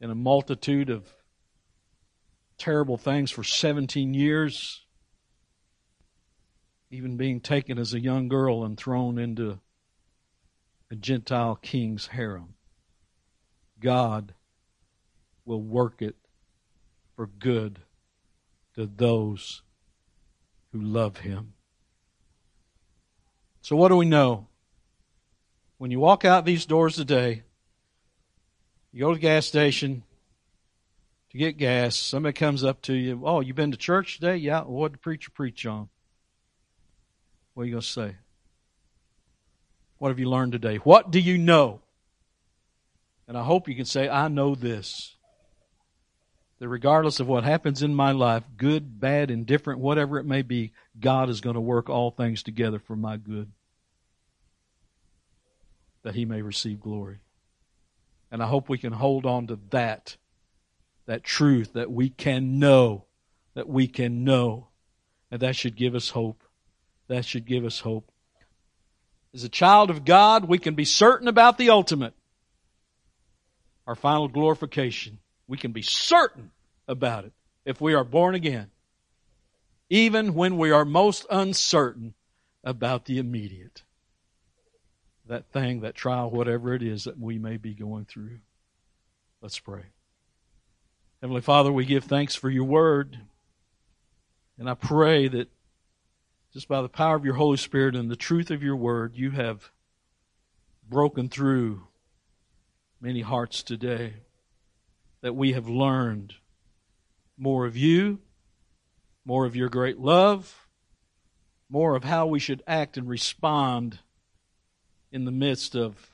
in 0.00 0.10
a 0.10 0.14
multitude 0.14 0.90
of 0.90 1.12
terrible 2.56 2.96
things 2.96 3.32
for 3.32 3.42
17 3.42 4.14
years, 4.14 4.84
even 6.88 7.16
being 7.16 7.40
taken 7.40 7.80
as 7.80 7.94
a 7.94 8.00
young 8.00 8.28
girl 8.28 8.62
and 8.62 8.78
thrown 8.78 9.18
into 9.18 9.58
a 10.92 10.94
Gentile 10.94 11.56
king's 11.56 12.06
harem. 12.06 12.54
God 13.80 14.34
will 15.44 15.62
work 15.62 16.00
it 16.00 16.14
for 17.16 17.26
good 17.26 17.80
to 18.74 18.86
those 18.86 19.62
who 20.72 20.80
love 20.80 21.18
Him. 21.18 21.54
So, 23.62 23.76
what 23.76 23.88
do 23.88 23.96
we 23.96 24.06
know? 24.06 24.48
When 25.78 25.90
you 25.90 26.00
walk 26.00 26.24
out 26.24 26.44
these 26.44 26.66
doors 26.66 26.96
today, 26.96 27.42
you 28.92 29.00
go 29.00 29.08
to 29.08 29.14
the 29.14 29.20
gas 29.20 29.46
station, 29.46 30.02
to 31.30 31.38
get 31.38 31.56
gas, 31.56 31.96
somebody 31.96 32.32
comes 32.32 32.62
up 32.62 32.80
to 32.82 32.94
you, 32.94 33.22
oh, 33.24 33.40
you 33.40 33.54
been 33.54 33.72
to 33.72 33.76
church 33.76 34.16
today? 34.16 34.36
Yeah. 34.36 34.62
what 34.62 34.92
did 34.92 34.98
the 34.98 35.02
preacher 35.02 35.30
preach 35.32 35.66
on? 35.66 35.88
What 37.54 37.64
are 37.64 37.66
you 37.66 37.72
going 37.72 37.82
to 37.82 37.86
say? 37.86 38.16
What 39.98 40.10
have 40.10 40.18
you 40.18 40.28
learned 40.28 40.52
today? 40.52 40.76
What 40.76 41.10
do 41.10 41.18
you 41.18 41.38
know? 41.38 41.80
And 43.26 43.36
I 43.36 43.42
hope 43.42 43.68
you 43.68 43.74
can 43.74 43.84
say, 43.84 44.08
I 44.08 44.28
know 44.28 44.54
this. 44.54 45.13
That 46.58 46.68
regardless 46.68 47.20
of 47.20 47.26
what 47.26 47.44
happens 47.44 47.82
in 47.82 47.94
my 47.94 48.12
life, 48.12 48.44
good, 48.56 49.00
bad, 49.00 49.30
indifferent, 49.30 49.80
whatever 49.80 50.18
it 50.18 50.24
may 50.24 50.42
be, 50.42 50.72
God 50.98 51.28
is 51.28 51.40
going 51.40 51.54
to 51.54 51.60
work 51.60 51.88
all 51.90 52.10
things 52.10 52.42
together 52.42 52.78
for 52.78 52.96
my 52.96 53.16
good. 53.16 53.50
That 56.02 56.14
He 56.14 56.24
may 56.24 56.42
receive 56.42 56.80
glory. 56.80 57.18
And 58.30 58.42
I 58.42 58.46
hope 58.46 58.68
we 58.68 58.78
can 58.78 58.92
hold 58.92 59.26
on 59.26 59.48
to 59.48 59.58
that 59.70 60.16
that 61.06 61.22
truth 61.22 61.74
that 61.74 61.90
we 61.90 62.08
can 62.08 62.58
know, 62.58 63.04
that 63.54 63.68
we 63.68 63.86
can 63.86 64.24
know. 64.24 64.68
And 65.30 65.40
that 65.40 65.56
should 65.56 65.76
give 65.76 65.94
us 65.94 66.10
hope. 66.10 66.42
That 67.08 67.24
should 67.24 67.44
give 67.44 67.64
us 67.64 67.80
hope. 67.80 68.10
As 69.34 69.44
a 69.44 69.48
child 69.48 69.90
of 69.90 70.04
God, 70.04 70.46
we 70.46 70.58
can 70.58 70.74
be 70.74 70.84
certain 70.84 71.28
about 71.28 71.58
the 71.58 71.70
ultimate, 71.70 72.14
our 73.86 73.96
final 73.96 74.28
glorification. 74.28 75.18
We 75.46 75.58
can 75.58 75.72
be 75.72 75.82
certain 75.82 76.50
about 76.88 77.24
it 77.24 77.32
if 77.64 77.80
we 77.80 77.94
are 77.94 78.04
born 78.04 78.34
again, 78.34 78.70
even 79.90 80.34
when 80.34 80.58
we 80.58 80.70
are 80.70 80.84
most 80.84 81.26
uncertain 81.30 82.14
about 82.62 83.04
the 83.04 83.18
immediate. 83.18 83.82
That 85.26 85.46
thing, 85.52 85.80
that 85.80 85.94
trial, 85.94 86.30
whatever 86.30 86.74
it 86.74 86.82
is 86.82 87.04
that 87.04 87.18
we 87.18 87.38
may 87.38 87.56
be 87.56 87.74
going 87.74 88.04
through. 88.04 88.38
Let's 89.40 89.58
pray. 89.58 89.84
Heavenly 91.20 91.40
Father, 91.40 91.72
we 91.72 91.86
give 91.86 92.04
thanks 92.04 92.34
for 92.34 92.50
your 92.50 92.64
word. 92.64 93.18
And 94.58 94.68
I 94.68 94.74
pray 94.74 95.28
that 95.28 95.48
just 96.52 96.68
by 96.68 96.82
the 96.82 96.88
power 96.88 97.16
of 97.16 97.24
your 97.24 97.34
Holy 97.34 97.56
Spirit 97.56 97.96
and 97.96 98.10
the 98.10 98.16
truth 98.16 98.50
of 98.50 98.62
your 98.62 98.76
word, 98.76 99.16
you 99.16 99.30
have 99.32 99.70
broken 100.88 101.28
through 101.28 101.82
many 103.00 103.22
hearts 103.22 103.62
today. 103.62 104.14
That 105.24 105.32
we 105.32 105.54
have 105.54 105.68
learned 105.70 106.34
more 107.38 107.64
of 107.64 107.78
you, 107.78 108.18
more 109.24 109.46
of 109.46 109.56
your 109.56 109.70
great 109.70 109.98
love, 109.98 110.68
more 111.70 111.96
of 111.96 112.04
how 112.04 112.26
we 112.26 112.38
should 112.38 112.62
act 112.66 112.98
and 112.98 113.08
respond 113.08 114.00
in 115.10 115.24
the 115.24 115.32
midst 115.32 115.74
of 115.74 116.10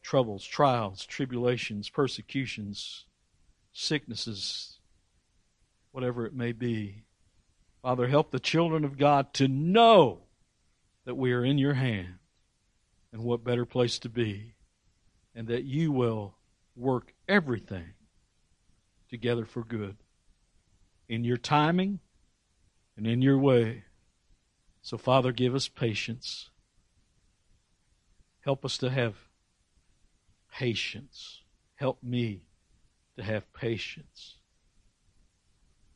troubles, 0.00 0.44
trials, 0.44 1.04
tribulations, 1.04 1.88
persecutions 1.88 3.04
sicknesses, 3.72 4.78
whatever 5.90 6.24
it 6.24 6.32
may 6.32 6.52
be. 6.52 7.02
Father, 7.82 8.06
help 8.06 8.30
the 8.30 8.38
children 8.38 8.84
of 8.84 8.96
God 8.96 9.32
to 9.34 9.48
know 9.48 10.20
that 11.04 11.16
we 11.16 11.32
are 11.32 11.44
in 11.44 11.58
your 11.58 11.74
hand 11.74 12.18
and 13.12 13.24
what 13.24 13.42
better 13.42 13.64
place 13.64 13.98
to 13.98 14.08
be, 14.08 14.54
and 15.34 15.48
that 15.48 15.64
you 15.64 15.90
will 15.90 16.36
work 16.76 17.12
everything 17.28 17.94
together 19.10 19.44
for 19.44 19.62
good 19.62 19.96
in 21.08 21.24
your 21.24 21.36
timing 21.36 21.98
and 22.96 23.06
in 23.06 23.20
your 23.20 23.36
way. 23.36 23.84
So, 24.80 24.96
Father, 24.96 25.32
give 25.32 25.54
us 25.54 25.68
patience. 25.68 26.50
Help 28.40 28.64
us 28.64 28.78
to 28.78 28.90
have 28.90 29.16
patience. 30.52 31.42
Help 31.74 32.02
me 32.02 32.42
to 33.16 33.24
have 33.24 33.52
patience. 33.52 34.36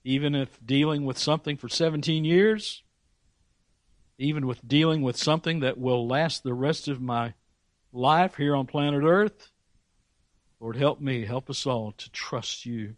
Even 0.02 0.34
if 0.34 0.58
dealing 0.64 1.06
with 1.06 1.16
something 1.16 1.56
for 1.56 1.68
17 1.68 2.24
years, 2.24 2.82
even 4.18 4.46
with 4.46 4.66
dealing 4.66 5.02
with 5.02 5.16
something 5.16 5.60
that 5.60 5.78
will 5.78 6.06
last 6.06 6.42
the 6.42 6.52
rest 6.52 6.88
of 6.88 7.00
my 7.00 7.34
life 7.92 8.34
here 8.34 8.54
on 8.54 8.66
planet 8.66 9.02
Earth, 9.04 9.50
Lord, 10.60 10.76
help 10.76 11.00
me, 11.00 11.24
help 11.24 11.48
us 11.48 11.66
all 11.66 11.92
to 11.92 12.10
trust 12.10 12.66
you 12.66 12.96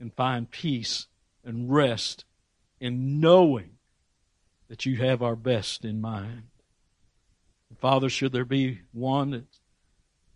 and 0.00 0.12
find 0.14 0.50
peace 0.50 1.06
and 1.44 1.72
rest 1.72 2.24
in 2.80 3.20
knowing 3.20 3.76
that 4.68 4.86
you 4.86 4.96
have 4.96 5.22
our 5.22 5.36
best 5.36 5.84
in 5.84 6.00
mind. 6.00 6.44
Father, 7.78 8.08
should 8.08 8.32
there 8.32 8.44
be 8.44 8.80
one 8.92 9.46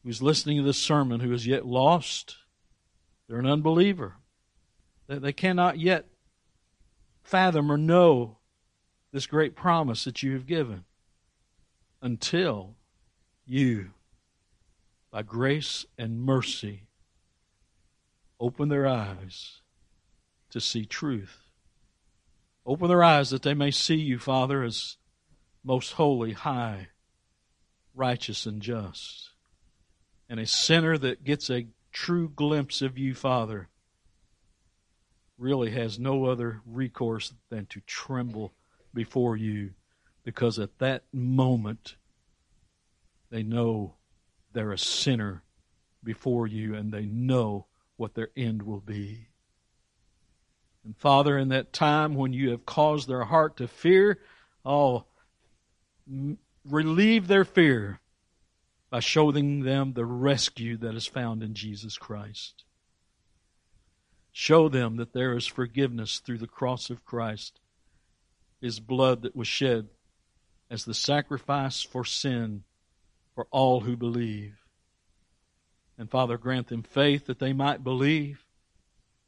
who's 0.04 0.22
listening 0.22 0.58
to 0.58 0.62
this 0.62 0.78
sermon 0.78 1.20
who 1.20 1.32
is 1.32 1.46
yet 1.46 1.66
lost. 1.66 2.36
They're 3.26 3.38
an 3.38 3.46
unbeliever. 3.46 4.16
They 5.08 5.32
cannot 5.32 5.78
yet 5.78 6.06
fathom 7.22 7.72
or 7.72 7.78
know 7.78 8.38
this 9.12 9.26
great 9.26 9.54
promise 9.56 10.04
that 10.04 10.22
you 10.22 10.32
have 10.34 10.46
given 10.46 10.84
until 12.02 12.74
you, 13.46 13.90
by 15.10 15.22
grace 15.22 15.86
and 15.96 16.20
mercy, 16.20 16.84
open 18.44 18.68
their 18.68 18.86
eyes 18.86 19.62
to 20.50 20.60
see 20.60 20.84
truth. 20.84 21.40
Open 22.66 22.88
their 22.88 23.02
eyes 23.02 23.30
that 23.30 23.42
they 23.42 23.54
may 23.54 23.70
see 23.70 23.96
you, 23.96 24.18
Father, 24.18 24.62
as 24.62 24.98
most 25.64 25.92
holy, 25.92 26.32
high, 26.32 26.88
righteous, 27.94 28.44
and 28.44 28.60
just. 28.60 29.30
And 30.28 30.38
a 30.38 30.46
sinner 30.46 30.98
that 30.98 31.24
gets 31.24 31.48
a 31.48 31.68
true 31.90 32.28
glimpse 32.28 32.82
of 32.82 32.98
you, 32.98 33.14
Father, 33.14 33.68
really 35.38 35.70
has 35.70 35.98
no 35.98 36.26
other 36.26 36.60
recourse 36.66 37.32
than 37.48 37.64
to 37.66 37.80
tremble 37.86 38.52
before 38.92 39.38
you 39.38 39.70
because 40.22 40.58
at 40.58 40.78
that 40.80 41.04
moment 41.14 41.96
they 43.30 43.42
know 43.42 43.94
they're 44.52 44.72
a 44.72 44.78
sinner 44.78 45.42
before 46.02 46.46
you 46.46 46.74
and 46.74 46.92
they 46.92 47.06
know 47.06 47.66
what 47.96 48.14
their 48.14 48.30
end 48.36 48.62
will 48.62 48.80
be. 48.80 49.28
And 50.84 50.96
Father, 50.96 51.38
in 51.38 51.48
that 51.48 51.72
time 51.72 52.14
when 52.14 52.32
you 52.32 52.50
have 52.50 52.66
caused 52.66 53.08
their 53.08 53.24
heart 53.24 53.56
to 53.56 53.68
fear, 53.68 54.20
oh, 54.64 55.04
relieve 56.64 57.26
their 57.26 57.44
fear 57.44 58.00
by 58.90 59.00
showing 59.00 59.64
them 59.64 59.92
the 59.92 60.04
rescue 60.04 60.76
that 60.76 60.94
is 60.94 61.06
found 61.06 61.42
in 61.42 61.54
Jesus 61.54 61.96
Christ. 61.96 62.64
Show 64.30 64.68
them 64.68 64.96
that 64.96 65.12
there 65.12 65.36
is 65.36 65.46
forgiveness 65.46 66.18
through 66.18 66.38
the 66.38 66.46
cross 66.46 66.90
of 66.90 67.04
Christ, 67.04 67.60
His 68.60 68.80
blood 68.80 69.22
that 69.22 69.36
was 69.36 69.48
shed 69.48 69.88
as 70.70 70.84
the 70.84 70.94
sacrifice 70.94 71.82
for 71.82 72.04
sin 72.04 72.64
for 73.34 73.46
all 73.50 73.80
who 73.80 73.96
believe. 73.96 74.63
And 75.96 76.10
Father, 76.10 76.36
grant 76.38 76.68
them 76.68 76.82
faith 76.82 77.26
that 77.26 77.38
they 77.38 77.52
might 77.52 77.84
believe. 77.84 78.44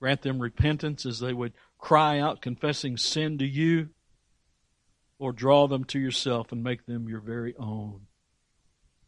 Grant 0.01 0.23
them 0.23 0.41
repentance 0.41 1.07
as 1.07 1.21
they 1.21 1.33
would 1.33 1.53
cry 1.79 2.19
out 2.19 2.43
confessing 2.43 2.97
sin 2.97 3.39
to 3.39 3.47
you. 3.47 3.91
Or 5.19 5.33
draw 5.33 5.67
them 5.67 5.85
to 5.85 5.99
yourself 5.99 6.53
and 6.53 6.63
make 6.63 6.87
them 6.87 7.09
your 7.09 7.21
very 7.21 7.55
own. 7.57 8.03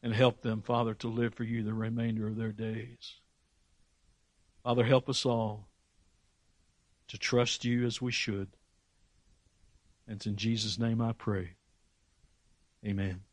And 0.03 0.15
help 0.15 0.43
them, 0.43 0.63
Father, 0.63 0.95
to 0.95 1.09
live 1.09 1.35
for 1.35 1.45
you 1.45 1.63
the 1.63 1.75
remainder 1.75 2.29
of 2.29 2.37
their 2.37 2.53
days. 2.53 3.17
Father, 4.63 4.85
help 4.85 5.09
us 5.09 5.27
all 5.27 5.69
to 7.09 7.19
trust 7.19 7.65
you 7.65 7.85
as 7.85 8.01
we 8.01 8.13
should. 8.13 8.49
And 10.07 10.17
it's 10.17 10.27
in 10.27 10.37
Jesus' 10.37 10.79
name 10.79 11.01
I 11.01 11.13
pray. 11.13 11.55
Amen. 12.87 13.28